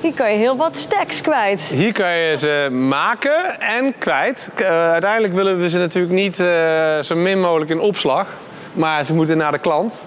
Hier 0.00 0.12
kan 0.14 0.31
je 0.33 0.37
heel 0.38 0.57
wat 0.57 0.77
stacks 0.77 1.20
kwijt. 1.20 1.61
Hier 1.61 1.92
kan 1.92 2.16
je 2.16 2.37
ze 2.38 2.68
maken 2.70 3.61
en 3.61 3.94
kwijt. 3.98 4.50
Eh, 4.55 4.66
uiteindelijk 4.90 5.35
willen 5.35 5.61
we 5.61 5.68
ze 5.68 5.79
natuurlijk 5.79 6.14
niet 6.14 6.40
eh, 6.40 6.98
zo 6.98 7.14
min 7.16 7.40
mogelijk 7.40 7.70
in 7.70 7.81
opslag. 7.81 8.27
Maar 8.72 9.05
ze 9.05 9.14
moeten 9.14 9.37
naar 9.37 9.53
de 9.53 9.59
klant. 9.59 10.05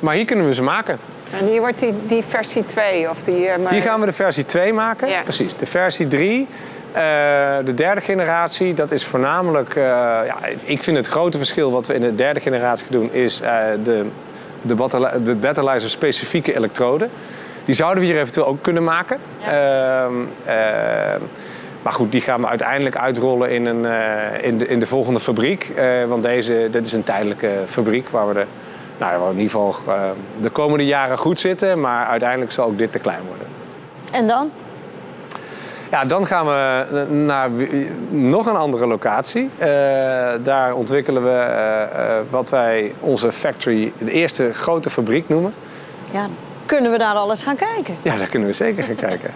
Maar 0.00 0.14
hier 0.14 0.24
kunnen 0.24 0.46
we 0.46 0.54
ze 0.54 0.62
maken. 0.62 0.98
En 1.40 1.46
hier 1.46 1.60
wordt 1.60 1.78
die, 1.78 1.94
die 2.06 2.22
versie 2.24 2.64
2 2.64 3.10
of 3.10 3.22
die... 3.22 3.46
eh, 3.48 3.58
maar- 3.58 3.72
Hier 3.72 3.82
gaan 3.82 4.00
we 4.00 4.06
de 4.06 4.12
versie 4.12 4.44
2 4.44 4.72
maken. 4.72 5.08
Ja. 5.08 5.22
Precies. 5.22 5.54
De 5.56 5.66
versie 5.66 6.06
3, 6.08 6.46
eh, 6.92 7.02
de 7.64 7.74
derde 7.74 8.00
generatie, 8.00 8.74
dat 8.74 8.90
is 8.90 9.04
voornamelijk... 9.06 9.74
eh, 9.76 9.82
ja, 10.26 10.36
ik 10.64 10.82
vind 10.82 10.96
het 10.96 11.06
grote 11.06 11.38
verschil 11.38 11.70
wat 11.70 11.86
we 11.86 11.94
in 11.94 12.00
de 12.00 12.14
derde 12.14 12.40
generatie 12.40 12.86
doen... 12.90 13.12
is 13.12 13.40
eh, 13.40 13.50
de, 13.84 14.06
de, 14.66 14.74
battle- 14.74 15.22
de 15.22 15.34
Battleizer 15.34 15.90
specifieke 15.90 16.54
elektroden. 16.54 17.10
Die 17.64 17.74
zouden 17.74 18.00
we 18.00 18.08
hier 18.08 18.18
eventueel 18.20 18.46
ook 18.46 18.62
kunnen 18.62 18.84
maken. 18.84 19.18
Ehm, 19.42 20.12
ehm, 20.44 21.20
maar 21.82 21.92
goed, 21.92 22.12
die 22.12 22.20
gaan 22.20 22.40
we 22.40 22.46
uiteindelijk 22.46 22.96
uitrollen 22.96 23.50
in, 23.50 23.66
een, 23.66 23.86
eh, 23.86 24.44
in, 24.44 24.58
de, 24.58 24.66
in 24.66 24.80
de 24.80 24.86
volgende 24.86 25.20
fabriek. 25.20 25.72
Eh, 25.76 26.04
want 26.04 26.22
deze, 26.22 26.68
dit 26.70 26.86
is 26.86 26.92
een 26.92 27.04
tijdelijke 27.04 27.50
fabriek 27.66 28.08
waar 28.08 28.28
we, 28.28 28.34
de, 28.34 28.44
nou, 28.98 29.18
waar 29.18 29.28
we 29.28 29.34
in 29.34 29.40
ieder 29.40 29.50
geval 29.50 29.76
eh, 29.86 30.00
de 30.40 30.50
komende 30.50 30.84
jaren 30.84 31.18
goed 31.18 31.40
zitten. 31.40 31.80
Maar 31.80 32.06
uiteindelijk 32.06 32.52
zal 32.52 32.66
ook 32.66 32.78
dit 32.78 32.92
te 32.92 32.98
klein 32.98 33.20
worden. 33.28 33.46
En 34.12 34.26
dan? 34.26 34.50
Ja, 35.90 36.04
dan 36.04 36.26
gaan 36.26 36.46
we 36.46 37.06
naar 37.10 37.50
nog 38.10 38.46
een 38.46 38.56
andere 38.56 38.86
locatie. 38.86 39.50
Eh, 39.58 39.68
daar 40.42 40.74
ontwikkelen 40.74 41.22
we 41.22 41.30
eh, 41.30 41.82
eh, 41.82 42.24
wat 42.30 42.50
wij 42.50 42.94
onze 43.00 43.32
factory, 43.32 43.92
de 43.98 44.10
eerste 44.10 44.52
grote 44.52 44.90
fabriek 44.90 45.28
noemen. 45.28 45.54
Ja, 46.12 46.28
kunnen 46.66 46.90
we 46.90 46.98
daar 46.98 47.14
alles 47.14 47.42
gaan 47.42 47.56
kijken? 47.56 47.96
Ja, 48.02 48.16
daar 48.16 48.28
kunnen 48.28 48.48
we 48.48 48.54
zeker 48.54 48.84
gaan 48.84 48.94
kijken. 48.94 49.30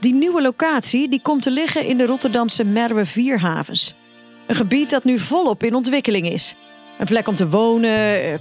Die 0.00 0.14
nieuwe 0.14 0.42
locatie 0.42 1.08
die 1.08 1.20
komt 1.22 1.42
te 1.42 1.50
liggen 1.50 1.84
in 1.84 1.96
de 1.96 2.06
Rotterdamse 2.06 2.64
Merwe 2.64 3.04
Vierhavens. 3.04 3.94
Een 4.46 4.54
gebied 4.54 4.90
dat 4.90 5.04
nu 5.04 5.18
volop 5.18 5.62
in 5.62 5.74
ontwikkeling 5.74 6.30
is. 6.30 6.56
Een 6.98 7.06
plek 7.06 7.28
om 7.28 7.36
te 7.36 7.48
wonen, 7.48 7.92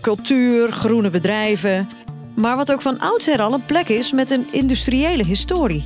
cultuur, 0.01 0.71
groene 0.71 1.09
bedrijven. 1.09 1.89
Maar 2.35 2.55
wat 2.55 2.71
ook 2.71 2.81
van 2.81 2.99
oudsher 2.99 3.41
al 3.41 3.53
een 3.53 3.65
plek 3.65 3.89
is 3.89 4.11
met 4.11 4.31
een 4.31 4.47
industriële 4.51 5.23
historie. 5.23 5.83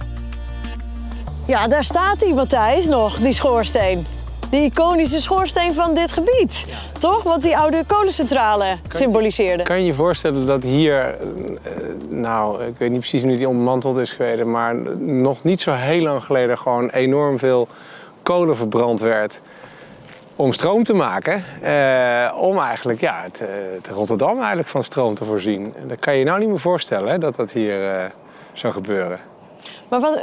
Ja, 1.48 1.68
daar 1.68 1.84
staat 1.84 2.20
hij, 2.20 2.34
Matthijs, 2.34 2.86
nog, 2.86 3.18
die 3.18 3.34
schoorsteen. 3.34 4.06
Die 4.50 4.62
iconische 4.62 5.22
schoorsteen 5.22 5.74
van 5.74 5.94
dit 5.94 6.12
gebied. 6.12 6.66
Toch? 7.00 7.24
Wat 7.24 7.42
die 7.42 7.58
oude 7.58 7.84
kolencentrale 7.88 8.78
symboliseerde. 8.88 9.64
Kan 9.64 9.80
je 9.80 9.86
je 9.86 9.94
voorstellen 9.94 10.46
dat 10.46 10.64
hier, 10.64 11.18
eh, 11.64 11.72
nou, 12.10 12.64
ik 12.64 12.78
weet 12.78 12.90
niet 12.90 13.00
precies 13.00 13.24
nu 13.24 13.38
die 13.38 13.48
ontmanteld 13.48 13.98
is 13.98 14.12
geweest, 14.12 14.44
maar 14.44 14.76
nog 15.00 15.44
niet 15.44 15.62
zo 15.62 15.72
heel 15.72 16.02
lang 16.02 16.24
geleden 16.24 16.58
gewoon 16.58 16.90
enorm 16.90 17.40
veel 17.40 17.68
kolen 18.24 18.58
verbrand 18.58 19.00
werd 19.00 19.40
om 20.38 20.54
stroom 20.54 20.84
te 20.84 20.94
maken. 20.94 21.44
Eh, 21.62 22.38
om 22.40 22.60
eigenlijk 22.60 23.00
ja, 23.00 23.22
het, 23.24 23.42
eh, 23.42 23.48
het, 23.76 23.88
Rotterdam 23.88 24.38
eigenlijk 24.38 24.68
van 24.68 24.84
stroom 24.84 25.14
te 25.14 25.26
voorzien. 25.26 25.74
Dat 25.88 26.00
kan 26.00 26.14
je 26.14 26.20
je 26.20 26.26
nou 26.26 26.40
niet 26.40 26.50
meer 26.50 26.60
voorstellen 26.60 27.12
hè, 27.12 27.18
dat 27.18 27.36
dat 27.36 27.52
hier 27.52 27.94
eh, 27.94 28.06
zou 28.54 28.74
gebeuren. 28.74 29.20
Maar 29.90 30.00
wat, 30.00 30.22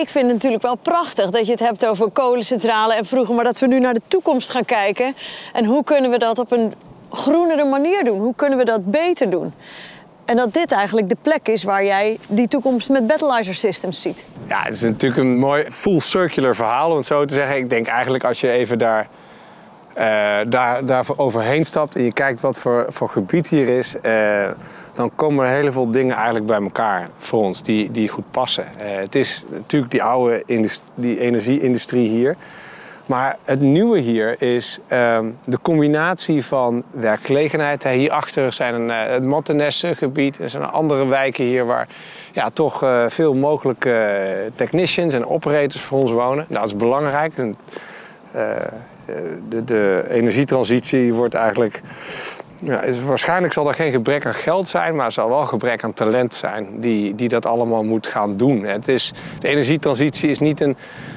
ik 0.00 0.08
vind 0.08 0.24
het 0.24 0.34
natuurlijk 0.34 0.62
wel 0.62 0.76
prachtig 0.76 1.30
dat 1.30 1.46
je 1.46 1.50
het 1.50 1.60
hebt 1.60 1.86
over 1.86 2.10
kolencentrale 2.10 2.94
en 2.94 3.04
vroeger, 3.04 3.34
maar 3.34 3.44
dat 3.44 3.58
we 3.58 3.66
nu 3.66 3.80
naar 3.80 3.94
de 3.94 4.00
toekomst 4.08 4.50
gaan 4.50 4.64
kijken. 4.64 5.14
En 5.52 5.64
hoe 5.64 5.84
kunnen 5.84 6.10
we 6.10 6.18
dat 6.18 6.38
op 6.38 6.52
een 6.52 6.74
groenere 7.10 7.64
manier 7.64 8.04
doen? 8.04 8.18
Hoe 8.18 8.34
kunnen 8.34 8.58
we 8.58 8.64
dat 8.64 8.90
beter 8.90 9.30
doen? 9.30 9.52
En 10.24 10.36
dat 10.36 10.54
dit 10.54 10.72
eigenlijk 10.72 11.08
de 11.08 11.16
plek 11.22 11.48
is 11.48 11.64
waar 11.64 11.84
jij 11.84 12.18
die 12.26 12.48
toekomst 12.48 12.88
met 12.88 13.06
Battleizer 13.06 13.54
Systems 13.54 14.02
ziet. 14.02 14.26
Ja, 14.48 14.62
het 14.62 14.74
is 14.74 14.80
natuurlijk 14.80 15.20
een 15.20 15.38
mooi 15.38 15.70
full 15.70 15.98
circular 16.00 16.54
verhaal 16.54 16.90
om 16.90 16.96
het 16.96 17.06
zo 17.06 17.24
te 17.24 17.34
zeggen. 17.34 17.56
Ik 17.56 17.70
denk 17.70 17.86
eigenlijk 17.86 18.24
als 18.24 18.40
je 18.40 18.50
even 18.50 18.78
daar 18.78 19.08
daar, 20.48 20.86
daar 20.86 21.04
overheen 21.16 21.64
stapt 21.64 21.96
en 21.96 22.02
je 22.02 22.12
kijkt 22.12 22.40
wat 22.40 22.58
voor, 22.58 22.86
voor 22.88 23.08
gebied 23.08 23.48
hier 23.48 23.68
is, 23.68 23.96
uh, 24.02 24.48
dan 24.92 25.10
komen 25.14 25.46
er 25.46 25.62
heel 25.62 25.72
veel 25.72 25.90
dingen 25.90 26.14
eigenlijk 26.14 26.46
bij 26.46 26.62
elkaar 26.62 27.08
voor 27.18 27.42
ons 27.42 27.62
die, 27.62 27.90
die 27.90 28.08
goed 28.08 28.30
passen. 28.30 28.64
Uh, 28.64 28.96
het 28.96 29.14
is 29.14 29.44
natuurlijk 29.50 29.90
die 29.92 30.02
oude 30.02 30.42
die 30.94 31.20
energieindustrie 31.20 32.08
hier. 32.08 32.36
Maar 33.06 33.36
het 33.44 33.60
nieuwe 33.60 33.98
hier 33.98 34.42
is 34.42 34.78
ehm, 34.88 35.26
de 35.44 35.58
combinatie 35.62 36.44
van 36.44 36.82
werkgelegenheid. 36.90 37.84
Hierachter 37.84 38.52
zijn 38.52 38.74
een, 38.74 38.88
het 38.88 39.24
Mattenesse-gebied. 39.24 40.38
Er 40.38 40.50
zijn 40.50 40.64
andere 40.64 41.06
wijken 41.06 41.44
hier 41.44 41.66
waar 41.66 41.88
ja, 42.32 42.50
toch 42.50 42.84
veel 43.08 43.34
mogelijke 43.34 44.50
technicians 44.54 45.14
en 45.14 45.26
operators 45.26 45.82
voor 45.82 45.98
ons 45.98 46.10
wonen. 46.10 46.46
Nou, 46.48 46.60
dat 46.60 46.64
is 46.64 46.76
belangrijk. 46.76 47.32
Eh, 48.32 48.42
de, 49.48 49.64
de 49.64 50.04
energietransitie 50.08 51.14
wordt 51.14 51.34
eigenlijk 51.34 51.82
is, 52.84 53.02
waarschijnlijk 53.02 53.52
zal 53.52 53.68
er 53.68 53.74
geen 53.74 53.92
gebrek 53.92 54.26
aan 54.26 54.34
geld 54.34 54.68
zijn, 54.68 54.96
maar 54.96 55.12
zal 55.12 55.28
wel 55.28 55.46
gebrek 55.46 55.84
aan 55.84 55.92
talent 55.92 56.34
zijn 56.34 56.80
die, 56.80 57.14
die 57.14 57.28
dat 57.28 57.46
allemaal 57.46 57.84
moet 57.84 58.06
gaan 58.06 58.36
doen. 58.36 58.64
Het 58.64 58.88
is, 58.88 59.12
de 59.38 59.48
energietransitie 59.48 60.30
is 60.30 60.38
niet 60.38 60.60
een, 60.60 60.76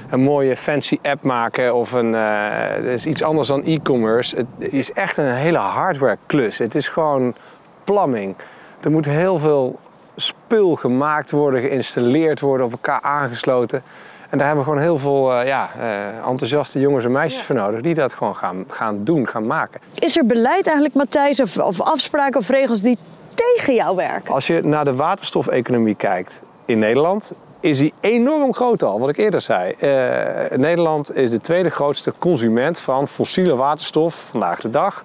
een 0.09 0.19
mooie 0.19 0.55
fancy 0.55 0.99
app 1.01 1.23
maken 1.23 1.75
of 1.75 1.91
een, 1.91 2.13
het 2.13 2.85
is 2.85 3.05
iets 3.05 3.23
anders 3.23 3.47
dan 3.47 3.63
e-commerce. 3.63 4.35
Het 4.35 4.73
is 4.73 4.91
echt 4.91 5.17
een 5.17 5.33
hele 5.33 5.57
hardware 5.57 6.17
klus. 6.25 6.57
Het 6.57 6.75
is 6.75 6.87
gewoon 6.87 7.35
plumbing. 7.83 8.35
Er 8.81 8.91
moet 8.91 9.05
heel 9.05 9.37
veel 9.37 9.79
spul 10.15 10.75
gemaakt 10.75 11.31
worden, 11.31 11.61
geïnstalleerd 11.61 12.39
worden, 12.39 12.65
op 12.65 12.71
elkaar 12.71 13.01
aangesloten. 13.01 13.83
En 14.31 14.37
daar 14.37 14.47
hebben 14.47 14.65
we 14.65 14.71
gewoon 14.71 14.85
heel 14.85 14.99
veel 14.99 15.39
uh, 15.39 15.47
ja, 15.47 15.69
uh, 15.77 16.27
enthousiaste 16.27 16.79
jongens 16.79 17.05
en 17.05 17.11
meisjes 17.11 17.43
voor 17.43 17.55
nodig 17.55 17.81
die 17.81 17.93
dat 17.93 18.13
gewoon 18.13 18.35
gaan, 18.35 18.65
gaan 18.67 19.03
doen, 19.03 19.27
gaan 19.27 19.47
maken. 19.47 19.81
Is 19.93 20.17
er 20.17 20.25
beleid 20.25 20.65
eigenlijk, 20.65 20.95
Matthijs, 20.95 21.41
of, 21.41 21.57
of 21.57 21.81
afspraken 21.81 22.39
of 22.39 22.49
regels 22.49 22.81
die 22.81 22.97
tegen 23.33 23.73
jou 23.73 23.95
werken? 23.95 24.33
Als 24.33 24.47
je 24.47 24.61
naar 24.61 24.85
de 24.85 24.95
waterstofeconomie 24.95 25.95
kijkt 25.95 26.41
in 26.65 26.79
Nederland, 26.79 27.33
is 27.59 27.77
die 27.77 27.93
enorm 27.99 28.53
groot 28.53 28.83
al, 28.83 28.99
wat 28.99 29.09
ik 29.09 29.17
eerder 29.17 29.41
zei. 29.41 29.75
Uh, 29.79 30.57
Nederland 30.57 31.15
is 31.15 31.29
de 31.29 31.39
tweede 31.39 31.69
grootste 31.69 32.13
consument 32.17 32.79
van 32.79 33.07
fossiele 33.07 33.55
waterstof 33.55 34.27
vandaag 34.29 34.61
de 34.61 34.69
dag. 34.69 35.03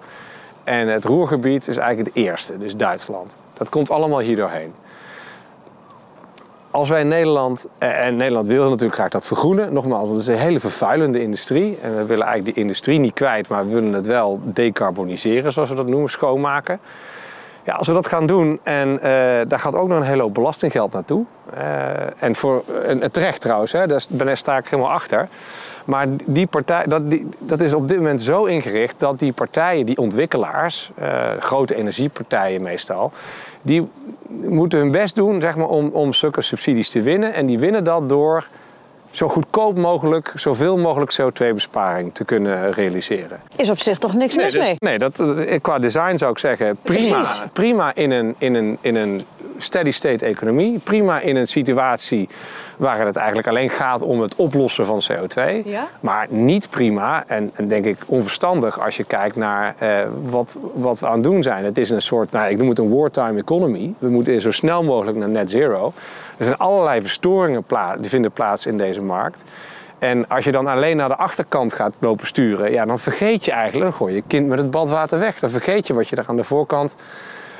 En 0.63 0.87
het 0.87 1.05
roergebied 1.05 1.67
is 1.67 1.77
eigenlijk 1.77 2.13
de 2.15 2.21
eerste, 2.21 2.57
dus 2.57 2.75
Duitsland. 2.75 3.35
Dat 3.53 3.69
komt 3.69 3.89
allemaal 3.89 4.19
hier 4.19 4.35
doorheen 4.35 4.73
als 6.77 6.89
wij 6.89 7.01
in 7.01 7.07
Nederland, 7.07 7.67
eh, 7.77 8.05
en 8.05 8.15
Nederland 8.15 8.47
wil 8.47 8.63
natuurlijk 8.63 8.95
graag 8.95 9.09
dat 9.09 9.25
vergroenen, 9.25 9.73
nogmaals, 9.73 10.07
want 10.07 10.19
het 10.19 10.27
is 10.27 10.35
een 10.35 10.41
hele 10.41 10.59
vervuilende 10.59 11.21
industrie. 11.21 11.77
En 11.81 11.95
we 11.95 12.05
willen 12.05 12.25
eigenlijk 12.25 12.55
die 12.55 12.63
industrie 12.63 12.99
niet 12.99 13.13
kwijt, 13.13 13.47
maar 13.47 13.67
we 13.67 13.73
willen 13.73 13.93
het 13.93 14.05
wel 14.05 14.41
decarboniseren, 14.43 15.53
zoals 15.53 15.69
we 15.69 15.75
dat 15.75 15.87
noemen, 15.87 16.09
schoonmaken. 16.09 16.79
Ja, 17.63 17.73
als 17.73 17.87
we 17.87 17.93
dat 17.93 18.07
gaan 18.07 18.25
doen, 18.25 18.59
en 18.63 18.93
uh, 18.93 19.01
daar 19.47 19.59
gaat 19.59 19.75
ook 19.75 19.87
nog 19.87 19.97
een 19.97 20.03
hele 20.03 20.21
hoop 20.21 20.33
belastinggeld 20.33 20.93
naartoe. 20.93 21.25
Uh, 21.57 22.23
en, 22.23 22.35
voor, 22.35 22.63
en 22.85 23.11
terecht 23.11 23.41
trouwens, 23.41 23.71
hè, 23.71 23.87
daar 23.87 24.37
sta 24.37 24.57
ik 24.57 24.67
helemaal 24.67 24.91
achter. 24.91 25.27
Maar 25.85 26.07
die 26.25 26.47
partij, 26.47 26.85
dat, 26.85 27.09
die, 27.09 27.27
dat 27.39 27.59
is 27.59 27.73
op 27.73 27.87
dit 27.87 27.97
moment 27.97 28.21
zo 28.21 28.45
ingericht 28.45 28.99
dat 28.99 29.19
die 29.19 29.33
partijen, 29.33 29.85
die 29.85 29.97
ontwikkelaars, 29.97 30.91
grote 31.39 31.75
energiepartijen 31.75 32.61
meestal, 32.61 33.11
die 33.61 33.89
moeten 34.29 34.79
hun 34.79 34.91
best 34.91 35.15
doen 35.15 35.41
zeg 35.41 35.55
maar, 35.55 35.67
om, 35.67 35.89
om 35.89 36.13
zulke 36.13 36.41
subsidies 36.41 36.89
te 36.89 37.01
winnen. 37.01 37.33
En 37.33 37.45
die 37.45 37.59
winnen 37.59 37.83
dat 37.83 38.09
door 38.09 38.47
zo 39.11 39.27
goedkoop 39.27 39.77
mogelijk, 39.77 40.33
zoveel 40.35 40.77
mogelijk 40.77 41.17
CO2-besparing 41.21 42.13
te 42.13 42.25
kunnen 42.25 42.71
realiseren. 42.71 43.39
Is 43.55 43.69
op 43.69 43.79
zich 43.79 43.97
toch 43.97 44.13
niks 44.13 44.35
nee, 44.35 44.43
mis 44.43 44.53
dus, 44.53 44.63
mee? 44.63 44.75
Nee, 44.79 44.97
dat, 44.97 45.19
eh, 45.19 45.59
qua 45.61 45.79
design 45.79 46.17
zou 46.17 46.31
ik 46.31 46.37
zeggen 46.37 46.77
prima, 46.81 47.23
prima 47.53 47.95
in, 47.95 48.11
een, 48.11 48.35
in, 48.37 48.55
een, 48.55 48.77
in 48.81 48.95
een 48.95 49.25
steady-state 49.57 50.25
economie. 50.25 50.79
Prima 50.79 51.19
in 51.19 51.35
een 51.35 51.47
situatie 51.47 52.29
waar 52.77 53.05
het 53.05 53.15
eigenlijk 53.15 53.47
alleen 53.47 53.69
gaat 53.69 54.01
om 54.01 54.21
het 54.21 54.35
oplossen 54.35 54.85
van 54.85 55.01
CO2. 55.11 55.65
Ja? 55.65 55.87
Maar 55.99 56.27
niet 56.29 56.69
prima 56.69 57.23
en, 57.27 57.51
en, 57.53 57.67
denk 57.67 57.85
ik 57.85 57.97
onverstandig 58.05 58.79
als 58.79 58.97
je 58.97 59.03
kijkt 59.03 59.35
naar 59.35 59.75
eh, 59.77 60.07
wat, 60.23 60.57
wat 60.73 60.99
we 60.99 61.07
aan 61.07 61.13
het 61.13 61.23
doen 61.23 61.43
zijn. 61.43 61.63
Het 61.63 61.77
is 61.77 61.89
een 61.89 62.01
soort, 62.01 62.31
nou, 62.31 62.49
ik 62.49 62.57
noem 62.57 62.69
het 62.69 62.79
een 62.79 62.95
wartime 62.95 63.39
economy. 63.39 63.93
We 63.99 64.09
moeten 64.09 64.41
zo 64.41 64.51
snel 64.51 64.83
mogelijk 64.83 65.17
naar 65.17 65.29
net 65.29 65.49
zero. 65.49 65.93
Er 66.37 66.45
zijn 66.45 66.57
allerlei 66.57 67.01
verstoringen 67.01 67.63
plaats, 67.63 68.01
die 68.01 68.09
vinden 68.09 68.31
plaats 68.31 68.65
in 68.65 68.77
deze 68.77 69.01
markt. 69.01 69.43
En 69.99 70.27
als 70.27 70.43
je 70.43 70.51
dan 70.51 70.67
alleen 70.67 70.97
naar 70.97 71.09
de 71.09 71.15
achterkant 71.15 71.73
gaat 71.73 71.95
lopen 71.99 72.27
sturen, 72.27 72.71
ja, 72.71 72.85
dan 72.85 72.99
vergeet 72.99 73.45
je 73.45 73.51
eigenlijk, 73.51 73.83
dan 73.83 73.99
gooi 73.99 74.15
je 74.15 74.23
kind 74.27 74.47
met 74.47 74.57
het 74.57 74.71
badwater 74.71 75.19
weg. 75.19 75.39
Dan 75.39 75.49
vergeet 75.49 75.87
je 75.87 75.93
wat 75.93 76.07
je 76.07 76.15
daar 76.15 76.27
aan 76.27 76.35
de 76.35 76.43
voorkant, 76.43 76.95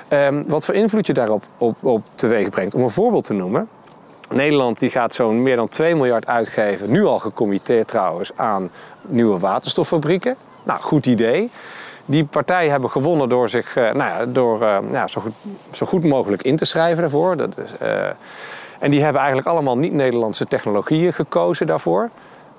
um, 0.09 0.47
wat 0.47 0.65
voor 0.65 0.73
invloed 0.73 1.07
je 1.07 1.13
daarop 1.13 1.43
op, 1.57 1.83
op 1.83 2.03
teweeg 2.15 2.49
brengt. 2.49 2.75
Om 2.75 2.83
een 2.83 2.89
voorbeeld 2.89 3.23
te 3.23 3.33
noemen. 3.33 3.67
Nederland 4.29 4.79
die 4.79 4.89
gaat 4.89 5.13
zo'n 5.13 5.43
meer 5.43 5.55
dan 5.55 5.67
2 5.67 5.95
miljard 5.95 6.27
uitgeven, 6.27 6.91
nu 6.91 7.05
al 7.05 7.19
gecommitteerd 7.19 7.87
trouwens, 7.87 8.31
aan 8.35 8.69
nieuwe 9.01 9.39
waterstoffabrieken. 9.39 10.35
Nou, 10.63 10.81
goed 10.81 11.05
idee. 11.05 11.49
Die 12.05 12.25
partijen 12.25 12.71
hebben 12.71 12.89
gewonnen 12.89 13.29
door 13.29 13.49
zich 13.49 13.75
uh, 13.75 13.83
nou 13.83 13.97
ja, 13.97 14.25
door, 14.25 14.61
uh, 14.61 14.77
ja, 14.91 15.07
zo, 15.07 15.21
goed, 15.21 15.33
zo, 15.71 15.85
goed, 15.85 16.03
mogelijk 16.03 16.43
in 16.43 16.55
te 16.55 16.65
schrijven 16.65 17.01
daarvoor. 17.01 17.37
Dat 17.37 17.57
is, 17.65 17.75
uh, 17.81 18.05
en 18.79 18.91
die 18.91 19.03
hebben 19.03 19.19
eigenlijk 19.21 19.49
allemaal 19.49 19.77
niet-Nederlandse 19.77 20.45
technologieën 20.45 21.13
gekozen 21.13 21.67
daarvoor. 21.67 22.09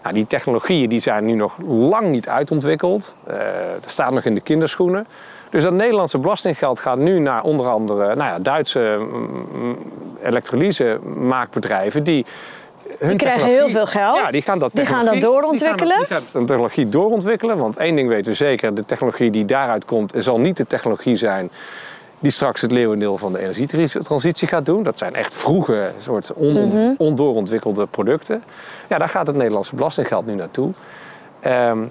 Nou, 0.02 0.14
die 0.14 0.26
technologieën 0.26 0.88
die 0.88 1.00
zijn 1.00 1.24
nu 1.24 1.32
nog 1.32 1.56
lang 1.66 2.08
niet 2.08 2.28
uitontwikkeld. 2.28 3.14
dat 3.80 3.90
staat 3.90 4.12
nog 4.12 4.24
in 4.24 4.34
de 4.34 4.40
kinderschoenen. 4.40 5.06
Dus 5.50 5.62
dat 5.62 5.72
Nederlandse 5.72 6.18
belastinggeld 6.18 6.78
gaat 6.78 6.98
nu 6.98 7.18
naar 7.18 7.42
onder 7.42 7.68
andere 7.68 8.04
nou 8.04 8.30
ja, 8.30 8.38
Duitse 8.38 8.96
mm, 8.98 9.78
elektrolyse 10.22 10.98
maakbedrijven 11.04 12.04
die 12.04 12.26
hun 12.98 13.08
die 13.08 13.18
krijgen 13.18 13.48
heel 13.48 13.68
veel 13.68 13.86
geld. 13.86 14.16
Ja, 14.16 14.30
die 14.30 14.42
gaan 14.42 14.58
dat, 14.58 14.70
die 14.74 14.84
gaan 14.84 15.04
dat 15.04 15.20
doorontwikkelen. 15.20 15.98
Die 15.98 16.06
gaan, 16.06 16.22
de 16.32 16.44
technologie 16.44 16.88
doorontwikkelen. 16.88 17.58
Want 17.58 17.76
één 17.76 17.96
ding 17.96 18.08
weten 18.08 18.30
we 18.30 18.36
zeker: 18.36 18.74
de 18.74 18.84
technologie 18.84 19.30
die 19.30 19.44
daaruit 19.44 19.84
komt, 19.84 20.12
zal 20.16 20.40
niet 20.40 20.56
de 20.56 20.66
technologie 20.66 21.16
zijn 21.16 21.50
die 22.20 22.30
straks 22.30 22.60
het 22.60 22.72
leeuwendeel 22.72 23.18
van 23.18 23.32
de 23.32 23.38
energietransitie 23.38 24.48
gaat 24.48 24.66
doen. 24.66 24.82
Dat 24.82 24.98
zijn 24.98 25.14
echt 25.14 25.34
vroege, 25.34 25.90
soort 25.98 26.32
on, 26.32 26.94
ondoorontwikkelde 26.98 27.86
producten. 27.86 28.42
Ja, 28.88 28.98
daar 28.98 29.08
gaat 29.08 29.26
het 29.26 29.36
Nederlandse 29.36 29.74
belastinggeld 29.74 30.26
nu 30.26 30.34
naartoe. 30.34 30.72
Ehm, 31.40 31.84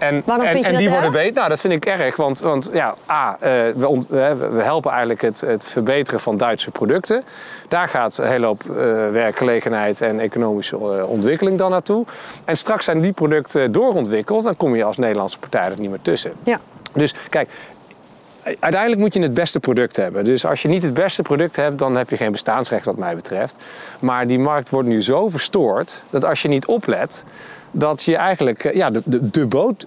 en, 0.00 0.22
Waarom 0.24 0.44
en, 0.44 0.52
vind 0.52 0.64
je 0.64 0.66
en 0.66 0.72
dat 0.72 0.80
die 0.82 0.90
worden 0.90 1.12
beter. 1.12 1.34
Nou, 1.34 1.48
dat 1.48 1.60
vind 1.60 1.72
ik 1.72 1.84
erg. 1.86 2.16
Want, 2.16 2.40
want 2.40 2.70
ja, 2.72 2.94
A, 3.10 3.36
eh, 3.40 3.50
we, 3.74 3.88
ont- 3.88 4.06
we, 4.08 4.48
we 4.52 4.62
helpen 4.62 4.90
eigenlijk 4.90 5.22
het, 5.22 5.40
het 5.40 5.66
verbeteren 5.66 6.20
van 6.20 6.36
Duitse 6.36 6.70
producten. 6.70 7.24
Daar 7.68 7.88
gaat 7.88 8.18
een 8.18 8.26
hele 8.26 8.46
hoop 8.46 8.62
eh, 8.70 8.74
werkgelegenheid 9.10 10.00
en 10.00 10.20
economische 10.20 10.76
eh, 10.76 11.10
ontwikkeling 11.10 11.58
dan 11.58 11.70
naartoe. 11.70 12.04
En 12.44 12.56
straks 12.56 12.84
zijn 12.84 13.00
die 13.00 13.12
producten 13.12 13.72
doorontwikkeld. 13.72 14.44
Dan 14.44 14.56
kom 14.56 14.76
je 14.76 14.84
als 14.84 14.96
Nederlandse 14.96 15.38
partij 15.38 15.70
er 15.70 15.80
niet 15.80 15.90
meer 15.90 16.02
tussen. 16.02 16.32
Ja. 16.42 16.60
Dus 16.92 17.14
kijk, 17.28 17.48
uiteindelijk 18.60 19.00
moet 19.00 19.14
je 19.14 19.22
het 19.22 19.34
beste 19.34 19.60
product 19.60 19.96
hebben. 19.96 20.24
Dus 20.24 20.46
als 20.46 20.62
je 20.62 20.68
niet 20.68 20.82
het 20.82 20.94
beste 20.94 21.22
product 21.22 21.56
hebt, 21.56 21.78
dan 21.78 21.96
heb 21.96 22.10
je 22.10 22.16
geen 22.16 22.32
bestaansrecht 22.32 22.84
wat 22.84 22.96
mij 22.96 23.14
betreft. 23.14 23.56
Maar 24.00 24.26
die 24.26 24.38
markt 24.38 24.68
wordt 24.68 24.88
nu 24.88 25.02
zo 25.02 25.28
verstoord 25.28 26.02
dat 26.10 26.24
als 26.24 26.42
je 26.42 26.48
niet 26.48 26.66
oplet, 26.66 27.24
dat 27.70 28.02
je 28.02 28.16
eigenlijk 28.16 28.64
eh, 28.64 28.74
ja, 28.74 28.90
de, 28.90 29.02
de, 29.04 29.30
de 29.30 29.46
boot 29.46 29.86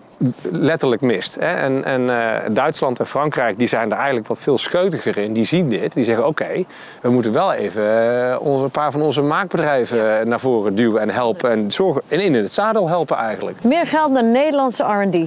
letterlijk 0.52 1.02
mist. 1.02 1.36
Hè? 1.40 1.54
En, 1.56 1.84
en 1.84 2.10
eh, 2.10 2.50
Duitsland 2.52 3.00
en 3.00 3.06
Frankrijk 3.08 3.58
die 3.58 3.68
zijn 3.68 3.92
er 3.92 3.98
eigenlijk 3.98 4.28
wat 4.28 4.38
veel 4.40 4.58
scheutiger 4.58 5.18
in. 5.18 5.34
Die 5.34 5.46
zien 5.46 5.70
dit. 5.70 5.94
Die 5.94 6.04
zeggen 6.04 6.28
oké, 6.28 6.64
we 7.02 7.10
moeten 7.10 7.34
wel 7.34 7.54
even 7.54 8.40
onze- 8.40 8.64
een 8.64 8.70
paar 8.72 8.92
van 8.92 9.02
onze 9.02 9.22
maakbedrijven 9.22 10.28
naar 10.28 10.40
voren 10.40 10.76
duwen 10.76 11.02
en 11.02 11.10
helpen. 11.10 11.50
En, 11.52 11.72
zorgen, 11.72 12.02
en 12.08 12.20
in 12.20 12.34
het 12.34 12.54
zadel 12.54 12.88
helpen 12.88 13.18
eigenlijk. 13.18 13.64
Meer 13.64 13.88
geld 13.88 14.12
naar 14.12 14.24
Nederlandse 14.24 14.84
R&D. 14.84 15.20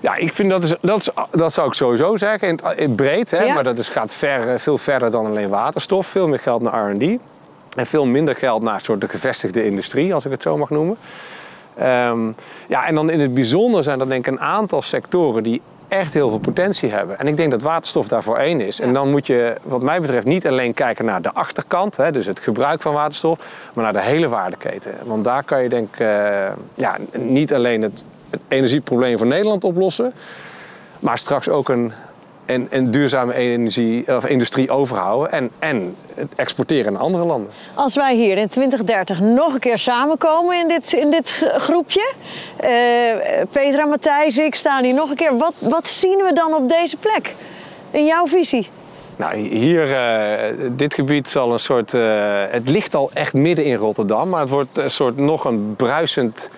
Ja, 0.00 0.16
ik 0.16 0.32
vind 0.32 0.50
dat, 0.50 0.62
is, 0.64 0.74
dat, 0.80 1.00
is, 1.00 1.08
dat 1.30 1.52
zou 1.52 1.66
ik 1.68 1.74
sowieso 1.74 2.16
zeggen. 2.16 2.58
In, 2.76 2.94
breed, 2.94 3.30
hè, 3.30 3.42
Ja. 3.42 3.54
maar 3.54 3.64
dat 3.64 3.78
is, 3.78 3.88
gaat 3.88 4.14
ver, 4.14 4.60
veel 4.60 4.78
verder 4.78 5.10
dan 5.10 5.26
alleen 5.26 5.48
waterstof. 5.48 6.06
Veel 6.06 6.28
meer 6.28 6.38
geld 6.38 6.62
naar 6.62 6.90
RD. 6.92 7.02
En 7.76 7.86
veel 7.86 8.06
minder 8.06 8.34
geld 8.36 8.62
naar 8.62 8.80
soort 8.80 9.00
de 9.00 9.08
gevestigde 9.08 9.64
industrie, 9.64 10.14
als 10.14 10.24
ik 10.24 10.30
het 10.30 10.42
zo 10.42 10.56
mag 10.56 10.70
noemen. 10.70 10.96
Ehm, 11.78 12.30
ja, 12.68 12.86
en 12.86 12.94
dan 12.94 13.10
in 13.10 13.20
het 13.20 13.34
bijzonder 13.34 13.82
zijn 13.82 14.00
er 14.00 14.08
denk 14.08 14.26
ik 14.26 14.32
een 14.32 14.40
aantal 14.40 14.82
sectoren 14.82 15.42
die 15.42 15.62
echt 15.88 16.14
heel 16.14 16.28
veel 16.28 16.38
potentie 16.38 16.90
hebben. 16.90 17.18
En 17.18 17.26
ik 17.26 17.36
denk 17.36 17.50
dat 17.50 17.62
waterstof 17.62 18.08
daarvoor 18.08 18.38
één 18.38 18.60
is. 18.60 18.80
En 18.80 18.92
dan 18.92 19.10
moet 19.10 19.26
je, 19.26 19.56
wat 19.62 19.82
mij 19.82 20.00
betreft, 20.00 20.26
niet 20.26 20.46
alleen 20.46 20.74
kijken 20.74 21.04
naar 21.04 21.22
de 21.22 21.32
achterkant, 21.32 21.96
hè, 21.96 22.12
dus 22.12 22.26
het 22.26 22.40
gebruik 22.40 22.82
van 22.82 22.92
waterstof, 22.92 23.38
maar 23.74 23.84
naar 23.84 23.92
de 23.92 24.08
hele 24.08 24.28
waardeketen. 24.28 24.94
Want 25.04 25.24
daar 25.24 25.42
kan 25.42 25.62
je 25.62 25.68
denk 25.68 25.94
ik 25.94 26.00
eh, 26.00 26.46
ja, 26.74 26.96
niet 27.12 27.54
alleen 27.54 27.82
het, 27.82 28.04
het 28.30 28.40
energieprobleem 28.48 29.18
van 29.18 29.28
Nederland 29.28 29.64
oplossen, 29.64 30.12
maar 31.00 31.18
straks 31.18 31.48
ook 31.48 31.68
een, 31.68 31.92
een, 32.48 32.66
een 32.70 32.90
duurzame 32.90 33.34
energie, 33.34 34.16
of 34.16 34.26
industrie 34.26 34.70
overhouden 34.70 35.32
en, 35.32 35.50
en 35.58 35.96
het 36.14 36.34
exporteren 36.36 36.92
naar 36.92 37.02
andere 37.02 37.24
landen. 37.24 37.50
Als 37.74 37.94
wij 37.94 38.14
hier 38.14 38.36
in 38.36 38.48
2030 38.48 39.20
nog 39.20 39.54
een 39.54 39.60
keer 39.60 39.78
samenkomen 39.78 40.58
in 40.60 40.68
dit, 40.68 40.92
in 40.92 41.10
dit 41.10 41.30
g- 41.30 41.62
groepje. 41.62 42.12
eh, 42.56 42.70
Petra, 43.50 43.86
Matthijs, 43.86 44.38
ik 44.38 44.54
staan 44.54 44.84
hier 44.84 44.94
nog 44.94 45.10
een 45.10 45.16
keer. 45.16 45.36
Wat, 45.36 45.52
wat 45.58 45.88
zien 45.88 46.18
we 46.18 46.32
dan 46.32 46.54
op 46.54 46.68
deze 46.68 46.96
plek? 46.96 47.34
In 47.90 48.04
jouw 48.04 48.26
visie? 48.26 48.68
Nou, 49.16 49.36
hier, 49.36 49.92
eh, 49.94 50.54
dit 50.70 50.94
gebied 50.94 51.28
zal 51.28 51.52
een 51.52 51.58
soort. 51.58 51.94
eh, 51.94 52.42
het 52.50 52.68
ligt 52.68 52.94
al 52.94 53.10
echt 53.12 53.32
midden 53.34 53.64
in 53.64 53.74
Rotterdam, 53.76 54.28
maar 54.28 54.40
het 54.40 54.48
wordt 54.48 54.78
een 54.78 54.90
soort 54.90 55.16
nog 55.16 55.44
een 55.44 55.74
bruisend. 55.76 56.50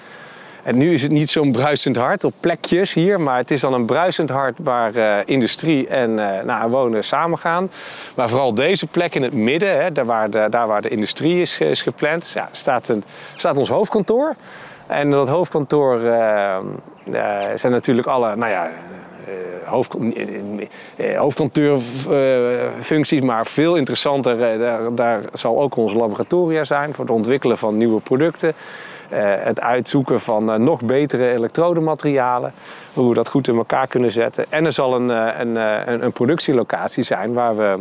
En 0.62 0.76
nu 0.76 0.92
is 0.92 1.02
het 1.02 1.10
niet 1.10 1.30
zo'n 1.30 1.52
bruisend 1.52 1.96
hart 1.96 2.24
op 2.24 2.32
plekjes 2.40 2.94
hier, 2.94 3.20
maar 3.20 3.36
het 3.36 3.50
is 3.50 3.60
dan 3.60 3.72
een 3.72 3.86
bruisend 3.86 4.30
hart 4.30 4.58
waar 4.62 4.94
eh, 4.94 5.16
industrie 5.24 5.88
en 5.88 6.18
eh 6.18 6.44
nou, 6.44 6.70
wonen 6.70 7.04
samengaan. 7.04 7.70
Maar 8.14 8.28
vooral 8.28 8.54
deze 8.54 8.86
plek 8.86 9.14
in 9.14 9.22
het 9.22 9.34
midden, 9.34 9.82
hè, 9.82 9.92
daar, 9.92 10.04
waar 10.04 10.30
de, 10.30 10.46
daar 10.50 10.66
waar 10.66 10.82
de 10.82 10.88
industrie 10.88 11.40
is, 11.40 11.58
is 11.58 11.82
gepland, 11.82 12.30
ja, 12.34 12.48
staat, 12.52 12.88
een, 12.88 13.04
staat 13.36 13.56
ons 13.56 13.68
hoofdkantoor. 13.68 14.36
En 14.90 15.10
dat 15.10 15.28
hoofdkantoor 15.28 16.00
eh, 16.04 16.56
eh, 16.56 16.62
zijn 17.54 17.72
natuurlijk 17.72 18.06
alle, 18.06 18.36
nou 18.36 18.50
ja, 18.50 18.66
eh, 18.66 18.72
hoofd, 19.64 19.94
eh, 20.98 21.20
maar 23.22 23.46
veel 23.46 23.76
interessanter. 23.76 24.42
eh, 24.52 24.58
daar, 24.58 24.94
daar 24.94 25.20
zal 25.32 25.60
ook 25.60 25.76
ons 25.76 25.92
laboratoria 25.92 26.64
zijn 26.64 26.94
voor 26.94 27.04
het 27.04 27.14
ontwikkelen 27.14 27.58
van 27.58 27.76
nieuwe 27.76 28.00
producten. 28.00 28.54
Eh, 29.08 29.32
het 29.38 29.60
uitzoeken 29.60 30.20
van 30.20 30.52
eh, 30.52 30.58
nog 30.58 30.82
betere 30.82 31.32
elektrodematerialen. 31.32 32.52
Hoe 32.94 33.08
we 33.08 33.14
dat 33.14 33.28
goed 33.28 33.48
in 33.48 33.56
elkaar 33.56 33.86
kunnen 33.86 34.10
zetten. 34.10 34.44
En 34.48 34.64
er 34.64 34.72
zal 34.72 34.94
een, 34.94 35.10
eh, 35.10 35.40
eh, 35.56 35.86
een, 35.86 36.04
een 36.04 36.12
productielocatie 36.12 37.02
zijn 37.02 37.32
waar 37.32 37.56
we 37.56 37.78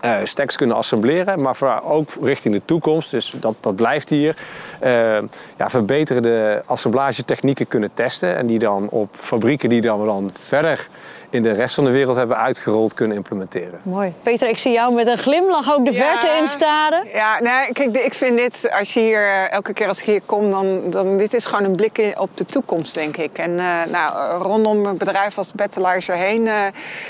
eh, 0.00 0.16
stacks 0.24 0.56
kunnen 0.56 0.76
assembleren, 0.76 1.40
maar 1.40 1.56
vooral 1.56 1.82
ook 1.82 2.10
richting 2.22 2.54
de 2.54 2.62
toekomst. 2.64 3.10
Dus 3.10 3.34
dat, 3.40 3.54
dat 3.60 3.76
blijft 3.76 4.08
hier. 4.08 4.36
eh, 4.80 5.18
ja, 5.56 5.70
verbeterde 5.70 6.62
assemblagetechnieken 6.66 7.68
kunnen 7.68 7.90
testen. 7.94 8.36
En 8.36 8.46
die 8.46 8.58
dan 8.58 8.88
op 8.88 9.14
fabrieken 9.18 9.68
die 9.68 9.80
dan, 9.80 10.04
dan 10.04 10.30
verder 10.34 10.88
in 11.30 11.42
de 11.42 11.52
rest 11.52 11.74
van 11.74 11.84
de 11.84 11.90
wereld 11.90 12.16
hebben 12.16 12.36
uitgerold 12.36 12.94
kunnen 12.94 13.16
implementeren. 13.16 13.80
Mooi. 13.82 14.12
Petra, 14.22 14.46
ik 14.48 14.58
zie 14.58 14.72
jou 14.72 14.94
met 14.94 15.06
een 15.06 15.18
glimlach 15.18 15.74
ook 15.74 15.84
de 15.84 15.92
Ja. 15.92 16.04
verte 16.10 16.36
instaren. 16.40 17.04
Ja, 17.12 17.40
nee, 17.40 17.72
kijk, 17.72 17.96
ik 17.96 18.14
vind 18.14 18.38
dit, 18.38 18.70
als 18.78 18.94
je 18.94 19.00
hier, 19.00 19.22
eh, 19.26 19.52
elke 19.52 19.72
keer 19.72 19.88
als 19.88 20.00
ik 20.00 20.06
hier 20.06 20.20
kom, 20.26 20.50
dan, 20.50 20.90
dan 20.90 21.18
dit 21.18 21.34
is 21.34 21.46
gewoon 21.46 21.64
een 21.64 21.76
blik 21.76 21.98
in- 21.98 22.18
op 22.18 22.30
de 22.34 22.46
toekomst, 22.46 22.94
denk 22.94 23.16
ik. 23.16 23.38
En 23.38 23.58
eh, 23.58 23.64
nou, 23.90 24.42
rondom 24.42 24.86
een 24.86 24.96
bedrijf 24.96 25.38
als 25.38 25.52
Battleizer 25.52 26.14
heen 26.14 26.46
eh, 26.46 26.54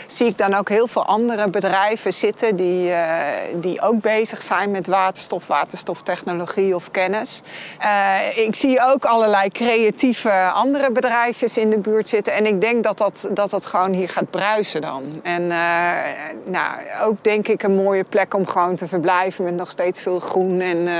zie 0.07 0.27
ik 0.27 0.39
dan 0.39 0.55
ook 0.55 0.69
heel 0.69 0.87
veel 0.87 1.05
andere 1.07 1.51
bedrijven 1.51 2.13
zitten 2.13 2.57
die, 2.57 2.91
eh, 2.93 3.15
die 3.55 3.81
ook 3.81 4.01
bezig 4.01 4.43
zijn 4.43 4.71
met 4.71 4.87
waterstof, 4.87 5.47
waterstoftechnologie 5.47 6.75
of 6.75 6.91
kennis. 6.91 7.43
Eh, 7.79 8.45
ik 8.47 8.55
zie 8.55 8.81
ook 8.93 9.05
allerlei 9.05 9.49
creatieve 9.51 10.31
andere 10.55 10.91
bedrijfjes 10.93 11.57
in 11.59 11.71
de 11.71 11.79
buurt 11.79 12.09
zitten. 12.09 12.33
En 12.33 12.47
ik 12.47 12.61
denk 12.61 12.85
dat 12.85 12.99
dat, 12.99 13.31
dat, 13.33 13.51
dat 13.51 13.67
gewoon 13.67 13.93
hier 13.93 14.06
gaat 14.09 14.31
bruisen 14.31 14.81
dan. 14.81 15.03
En 15.23 15.51
eh, 15.51 15.91
nou, 16.45 16.71
ook 17.03 17.23
denk 17.23 17.49
ik 17.49 17.63
een 17.63 17.75
mooie 17.75 18.05
plek 18.05 18.35
om 18.35 18.47
gewoon 18.47 18.77
te 18.77 18.89
verblijven 18.89 19.45
met 19.45 19.55
nog 19.55 19.71
steeds 19.71 20.03
veel 20.03 20.21
groen 20.21 20.61
en 20.61 20.87
eh, 20.87 20.95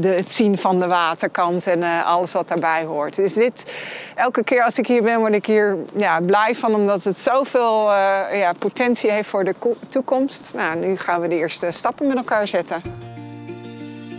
de, 0.00 0.08
het 0.08 0.32
zien 0.32 0.58
van 0.58 0.80
de 0.80 0.86
waterkant 0.86 1.66
en 1.66 1.82
eh, 1.82 2.06
alles 2.06 2.32
wat 2.32 2.48
daarbij 2.48 2.84
hoort. 2.84 3.16
Dus 3.16 3.34
dit, 3.34 3.72
elke 4.14 4.44
keer 4.44 4.62
als 4.62 4.78
ik 4.78 4.86
hier 4.86 5.02
ben, 5.02 5.18
word 5.18 5.34
ik 5.34 5.46
hier 5.46 5.76
ja, 5.96 6.20
blij 6.20 6.54
van, 6.54 6.74
omdat 6.74 7.04
het 7.04 7.18
zoveel 7.18 7.90
ja, 8.32 8.52
potentie 8.58 9.10
heeft 9.10 9.28
voor 9.28 9.44
de 9.44 9.54
ko- 9.58 9.76
toekomst. 9.88 10.54
Nou, 10.56 10.78
nu 10.78 10.96
gaan 10.96 11.20
we 11.20 11.28
de 11.28 11.36
eerste 11.36 11.70
stappen 11.70 12.06
met 12.06 12.16
elkaar 12.16 12.48
zetten. 12.48 12.82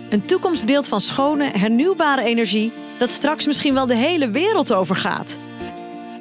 Een 0.09 0.25
toekomstbeeld 0.25 0.87
van 0.87 0.99
schone, 0.99 1.51
hernieuwbare 1.57 2.23
energie 2.23 2.73
dat 2.99 3.09
straks 3.09 3.45
misschien 3.45 3.73
wel 3.73 3.85
de 3.85 3.95
hele 3.95 4.29
wereld 4.29 4.73
overgaat. 4.73 5.37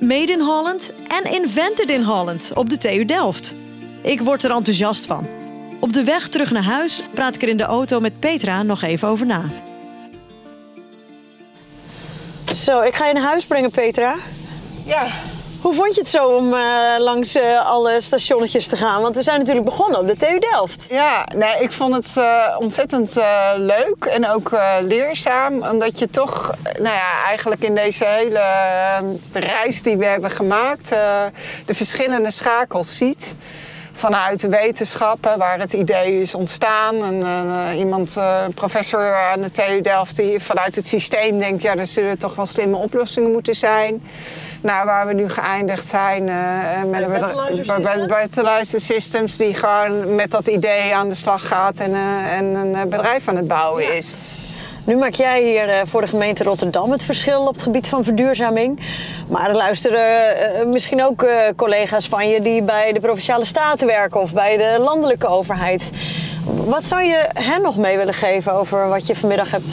Made 0.01 0.33
in 0.33 0.41
Holland 0.41 0.93
en 1.07 1.33
invented 1.33 1.91
in 1.91 2.03
Holland 2.03 2.51
op 2.55 2.71
de 2.71 2.77
TU 2.77 3.05
Delft. 3.05 3.55
Ik 4.03 4.21
word 4.21 4.45
er 4.45 4.51
enthousiast 4.51 5.07
van. 5.07 5.29
Op 5.81 5.93
de 5.93 6.05
weg 6.05 6.29
terug 6.29 6.51
naar 6.51 6.63
huis 6.63 7.03
praat 7.15 7.35
ik 7.35 7.43
er 7.43 7.49
in 7.49 7.57
de 7.57 7.63
auto 7.63 8.01
met 8.01 8.21
Petra 8.21 8.63
nog 8.63 8.83
even 8.83 9.09
over 9.09 9.27
na. 9.27 9.45
Zo, 12.55 12.81
ik 12.81 12.95
ga 12.95 13.07
je 13.07 13.13
naar 13.13 13.23
huis 13.23 13.45
brengen, 13.45 13.71
Petra. 13.71 14.17
Ja, 14.85 15.07
Hoe 15.61 15.75
vond 15.75 15.95
je 15.95 16.01
het 16.01 16.11
zo 16.11 16.27
om 16.27 16.55
eh, 16.55 16.61
langs 16.99 17.35
eh, 17.35 17.67
alle 17.67 18.01
stationnetjes 18.01 18.67
te 18.67 18.77
gaan? 18.77 19.03
Want 19.03 19.15
we 19.15 19.23
zijn 19.23 19.39
natuurlijk 19.39 19.67
begonnen 19.67 20.01
op 20.01 20.07
de 20.07 20.17
TU 20.17 20.39
Delft. 20.39 20.87
Ja, 20.89 21.27
nee, 21.35 21.61
ik 21.61 21.73
vond 21.73 21.95
het 21.95 22.17
eh, 22.17 22.57
ontzettend 22.59 23.15
leuk 23.57 24.05
en 24.05 24.29
ook 24.29 24.51
leerzaam. 24.81 25.63
Omdat 25.63 25.99
je 25.99 26.09
toch, 26.09 26.55
nou 26.63 26.95
ja, 26.95 27.25
eigenlijk 27.27 27.63
in 27.63 27.75
deze 27.75 28.05
hele 28.05 28.43
reis 29.33 29.83
die 29.83 29.97
we 29.97 30.05
hebben 30.05 30.31
gemaakt, 30.31 30.89
de 31.67 31.75
verschillende 31.75 32.31
schakels 32.31 32.97
ziet. 32.97 33.35
Vanuit 33.93 34.41
de 34.41 34.49
wetenschappen, 34.49 35.39
waar 35.39 35.59
het 35.59 35.73
idee 35.73 36.21
is 36.21 36.35
ontstaan. 36.35 37.03
En, 37.03 37.79
iemand, 37.79 38.17
een 38.17 38.55
professor 38.55 39.15
aan 39.15 39.41
de 39.41 39.51
TU 39.51 39.81
Delft, 39.81 40.17
die 40.17 40.41
vanuit 40.41 40.77
het 40.77 40.87
systeem 40.87 41.39
denkt: 41.39 41.63
ja, 41.63 41.77
er 41.77 41.87
zullen 41.87 42.19
toch 42.19 42.35
wel 42.35 42.47
slimme 42.47 42.77
oplossingen 42.77 43.33
moeten 43.33 43.55
zijn. 43.55 44.03
Nou, 44.61 44.87
waar 44.87 45.07
we 45.07 45.13
nu 45.13 45.29
geëindigd 45.29 45.87
zijn 45.87 46.29
eh, 46.29 46.35
met 46.91 47.09
bij- 47.09 47.55
Systems? 47.55 47.87
bij 47.87 48.07
Battleizer 48.07 48.81
Systems, 48.81 49.37
die 49.37 49.55
gewoon 49.55 50.15
met 50.15 50.31
dat 50.31 50.47
idee 50.47 50.95
aan 50.95 51.09
de 51.09 51.15
slag 51.15 51.47
gaat 51.47 51.79
en, 51.79 51.95
eh, 51.95 52.37
en 52.39 52.45
een 52.45 52.89
bedrijf 52.89 53.29
aan 53.29 53.37
het 53.37 53.49
bouwen 53.49 53.97
is. 53.97 54.17
Nu 54.85 54.97
maak 54.97 55.13
jij 55.15 55.43
hier 55.43 55.87
voor 55.87 56.01
de 56.01 56.07
gemeente 56.07 56.45
Rotterdam 56.45 56.91
het 56.91 57.05
verschil 57.05 57.41
op 57.47 57.53
het 57.53 57.63
gebied 57.63 57.89
van 57.89 58.05
verduurzaming. 58.05 58.81
Maar 59.29 59.49
er 59.49 59.57
luisteren 59.57 60.69
misschien 60.69 61.05
ook 61.05 61.27
collega's 61.57 62.09
van 62.09 62.29
je 62.29 62.41
die 62.41 62.63
bij 62.63 62.93
de 62.93 63.01
provinciale 63.01 63.45
staten 63.45 63.87
werken 63.87 64.21
of 64.21 64.33
bij 64.33 64.57
de 64.57 64.77
landelijke 64.79 65.27
overheid. 65.27 65.91
Wat 66.45 66.85
zou 66.85 67.03
je 67.03 67.29
hen 67.35 67.63
nog 67.63 67.77
mee 67.77 67.97
willen 67.97 68.15
geven 68.15 68.53
over 68.53 68.89
wat 68.89 69.07
je 69.07 69.17
vanmiddag 69.17 69.51
hebt 69.51 69.65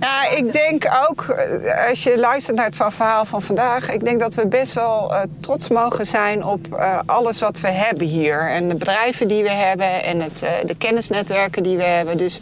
Ja, 0.00 0.28
ik 0.36 0.52
denk 0.52 0.88
ook, 1.08 1.28
eh, 1.28 1.88
als 1.88 2.02
je 2.02 2.18
luistert 2.18 2.56
naar 2.56 2.64
het 2.64 2.76
verhaal 2.76 3.24
van 3.24 3.42
vandaag, 3.42 3.90
ik 3.90 4.04
denk 4.04 4.20
dat 4.20 4.34
we 4.34 4.46
best 4.46 4.72
wel 4.72 5.12
uh, 5.12 5.20
trots 5.40 5.68
mogen 5.68 6.06
zijn 6.06 6.44
op 6.44 6.66
uh, 6.72 6.98
alles 7.06 7.40
wat 7.40 7.60
we 7.60 7.68
hebben 7.68 8.06
hier. 8.06 8.50
En 8.50 8.68
de 8.68 8.74
bedrijven 8.74 9.28
die 9.28 9.42
we 9.42 9.50
hebben 9.50 10.04
en 10.04 10.20
het, 10.20 10.44
de 10.66 10.74
kennisnetwerken 10.74 11.62
die 11.62 11.76
we 11.76 11.82
hebben. 11.82 12.16
Dus 12.16 12.40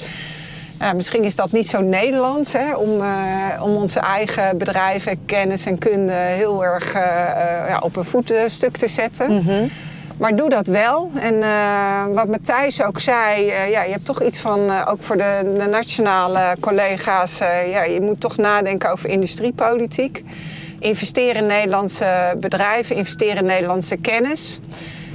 misschien 0.95 1.25
is 1.25 1.37
dat 1.37 1.53
niet 1.53 1.67
zo 1.67 1.81
Nederlands 1.81 2.53
hè, 2.53 2.75
om, 2.75 3.03
om 3.61 3.77
onze 3.77 4.01
eigen 4.01 4.59
bedrijven, 4.59 5.25
kennis 5.27 5.67
en 5.67 5.79
kunde 5.79 6.13
heel 6.13 6.65
erg 6.65 6.93
ja, 7.69 7.79
op 7.81 7.97
een 7.97 8.05
voetstuk 8.05 8.77
te 8.77 8.89
zetten. 8.89 9.43
-hmm. 9.45 9.71
Maar 10.17 10.37
doe 10.37 10.49
dat 10.49 10.67
wel. 10.67 11.11
En 11.14 11.35
uh, 11.35 12.05
wat 12.14 12.29
Matthijs 12.29 12.83
ook 12.83 13.01
zei, 13.01 13.47
uh, 13.47 13.71
ja, 13.71 13.83
je 13.83 13.91
hebt 13.91 14.05
toch 14.05 14.23
iets 14.23 14.41
van, 14.41 14.61
uh, 14.61 14.83
ook 14.89 15.03
voor 15.03 15.17
de, 15.17 15.53
de 15.59 15.67
nationale 15.67 16.57
collega's, 16.61 17.39
ja, 17.71 17.83
je 17.83 18.01
moet 18.01 18.21
toch 18.21 18.37
nadenken 18.37 18.91
over 18.91 19.09
industriepolitiek. 19.09 20.25
Investeer 20.79 21.37
in 21.37 21.47
Nederlandse 21.47 22.37
bedrijven, 22.41 22.97
investeer 22.97 23.37
in 23.37 23.45
Nederlandse 23.45 23.97
kennis. 23.97 24.61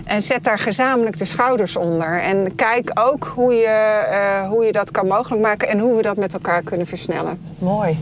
En 0.06 0.22
zet 0.22 0.43
daar 0.43 0.60
gezamenlijk 0.60 1.18
de 1.18 1.26
schouders 1.26 1.76
onder. 1.76 2.22
En 2.22 2.56
kijk 2.56 2.91
ook 2.93 3.32
hoe 3.36 3.54
je, 3.54 4.45
hoe 4.49 4.66
je 4.66 4.72
dat 4.72 4.91
kan 4.91 5.08
mogelijk 5.08 5.41
maken 5.41 5.68
en 5.68 5.80
hoe 5.80 5.95
we 5.95 6.02
dat 6.02 6.18
met 6.18 6.34
elkaar 6.34 6.62
kunnen 6.62 6.88
versnellen. 6.88 7.41
Mooi. 7.60 7.97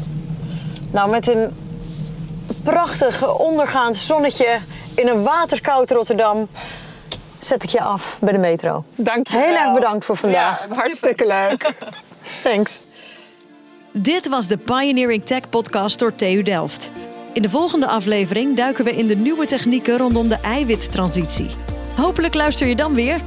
Nou, 0.92 1.10
met 1.10 1.28
een 1.28 1.50
prachtig 2.64 3.38
ondergaand 3.38 3.98
zonnetje 3.98 4.58
in 4.96 5.08
een 5.08 5.24
waterkoud 5.24 5.92
Rotterdam 5.92 6.48
zet 7.40 7.64
ik 7.64 7.70
je 7.70 7.82
af 7.82 8.18
bij 8.22 8.32
de 8.32 8.40
metro. 8.40 8.84
Dank 8.96 9.28
je 9.28 9.38
Heel 9.38 9.56
erg 9.56 9.74
bedankt 9.74 10.06
voor 10.06 10.18
vandaag. 10.18 10.68
Ja, 10.70 10.76
hartstikke 10.76 11.28
leuk. 11.28 11.72
Thanks. 12.44 12.82
Dit 13.94 14.28
was 14.28 14.48
de 14.48 14.58
Pioneering 14.58 15.26
Tech 15.26 15.50
podcast 15.50 16.00
door 16.00 16.16
TU 16.16 16.44
Delft. 16.44 16.92
In 17.34 17.42
de 17.42 17.50
volgende 17.50 17.88
aflevering 17.88 18.56
duiken 18.58 18.84
we 18.84 18.96
in 18.96 19.08
de 19.08 19.16
nieuwe 19.16 19.46
technieken 19.46 19.98
rondom 19.98 20.28
de 20.30 20.40
eiwittransitie. 20.42 21.50
Hopelijk 21.96 22.34
luister 22.34 22.68
je 22.68 22.76
dan 22.76 22.94
weer. 22.94 23.22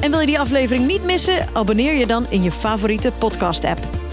En 0.00 0.10
wil 0.10 0.20
je 0.20 0.26
die 0.26 0.38
aflevering 0.38 0.86
niet 0.86 1.04
missen? 1.04 1.48
Abonneer 1.52 1.94
je 1.94 2.06
dan 2.06 2.26
in 2.30 2.42
je 2.42 2.52
favoriete 2.52 3.12
podcast-app. 3.18 4.03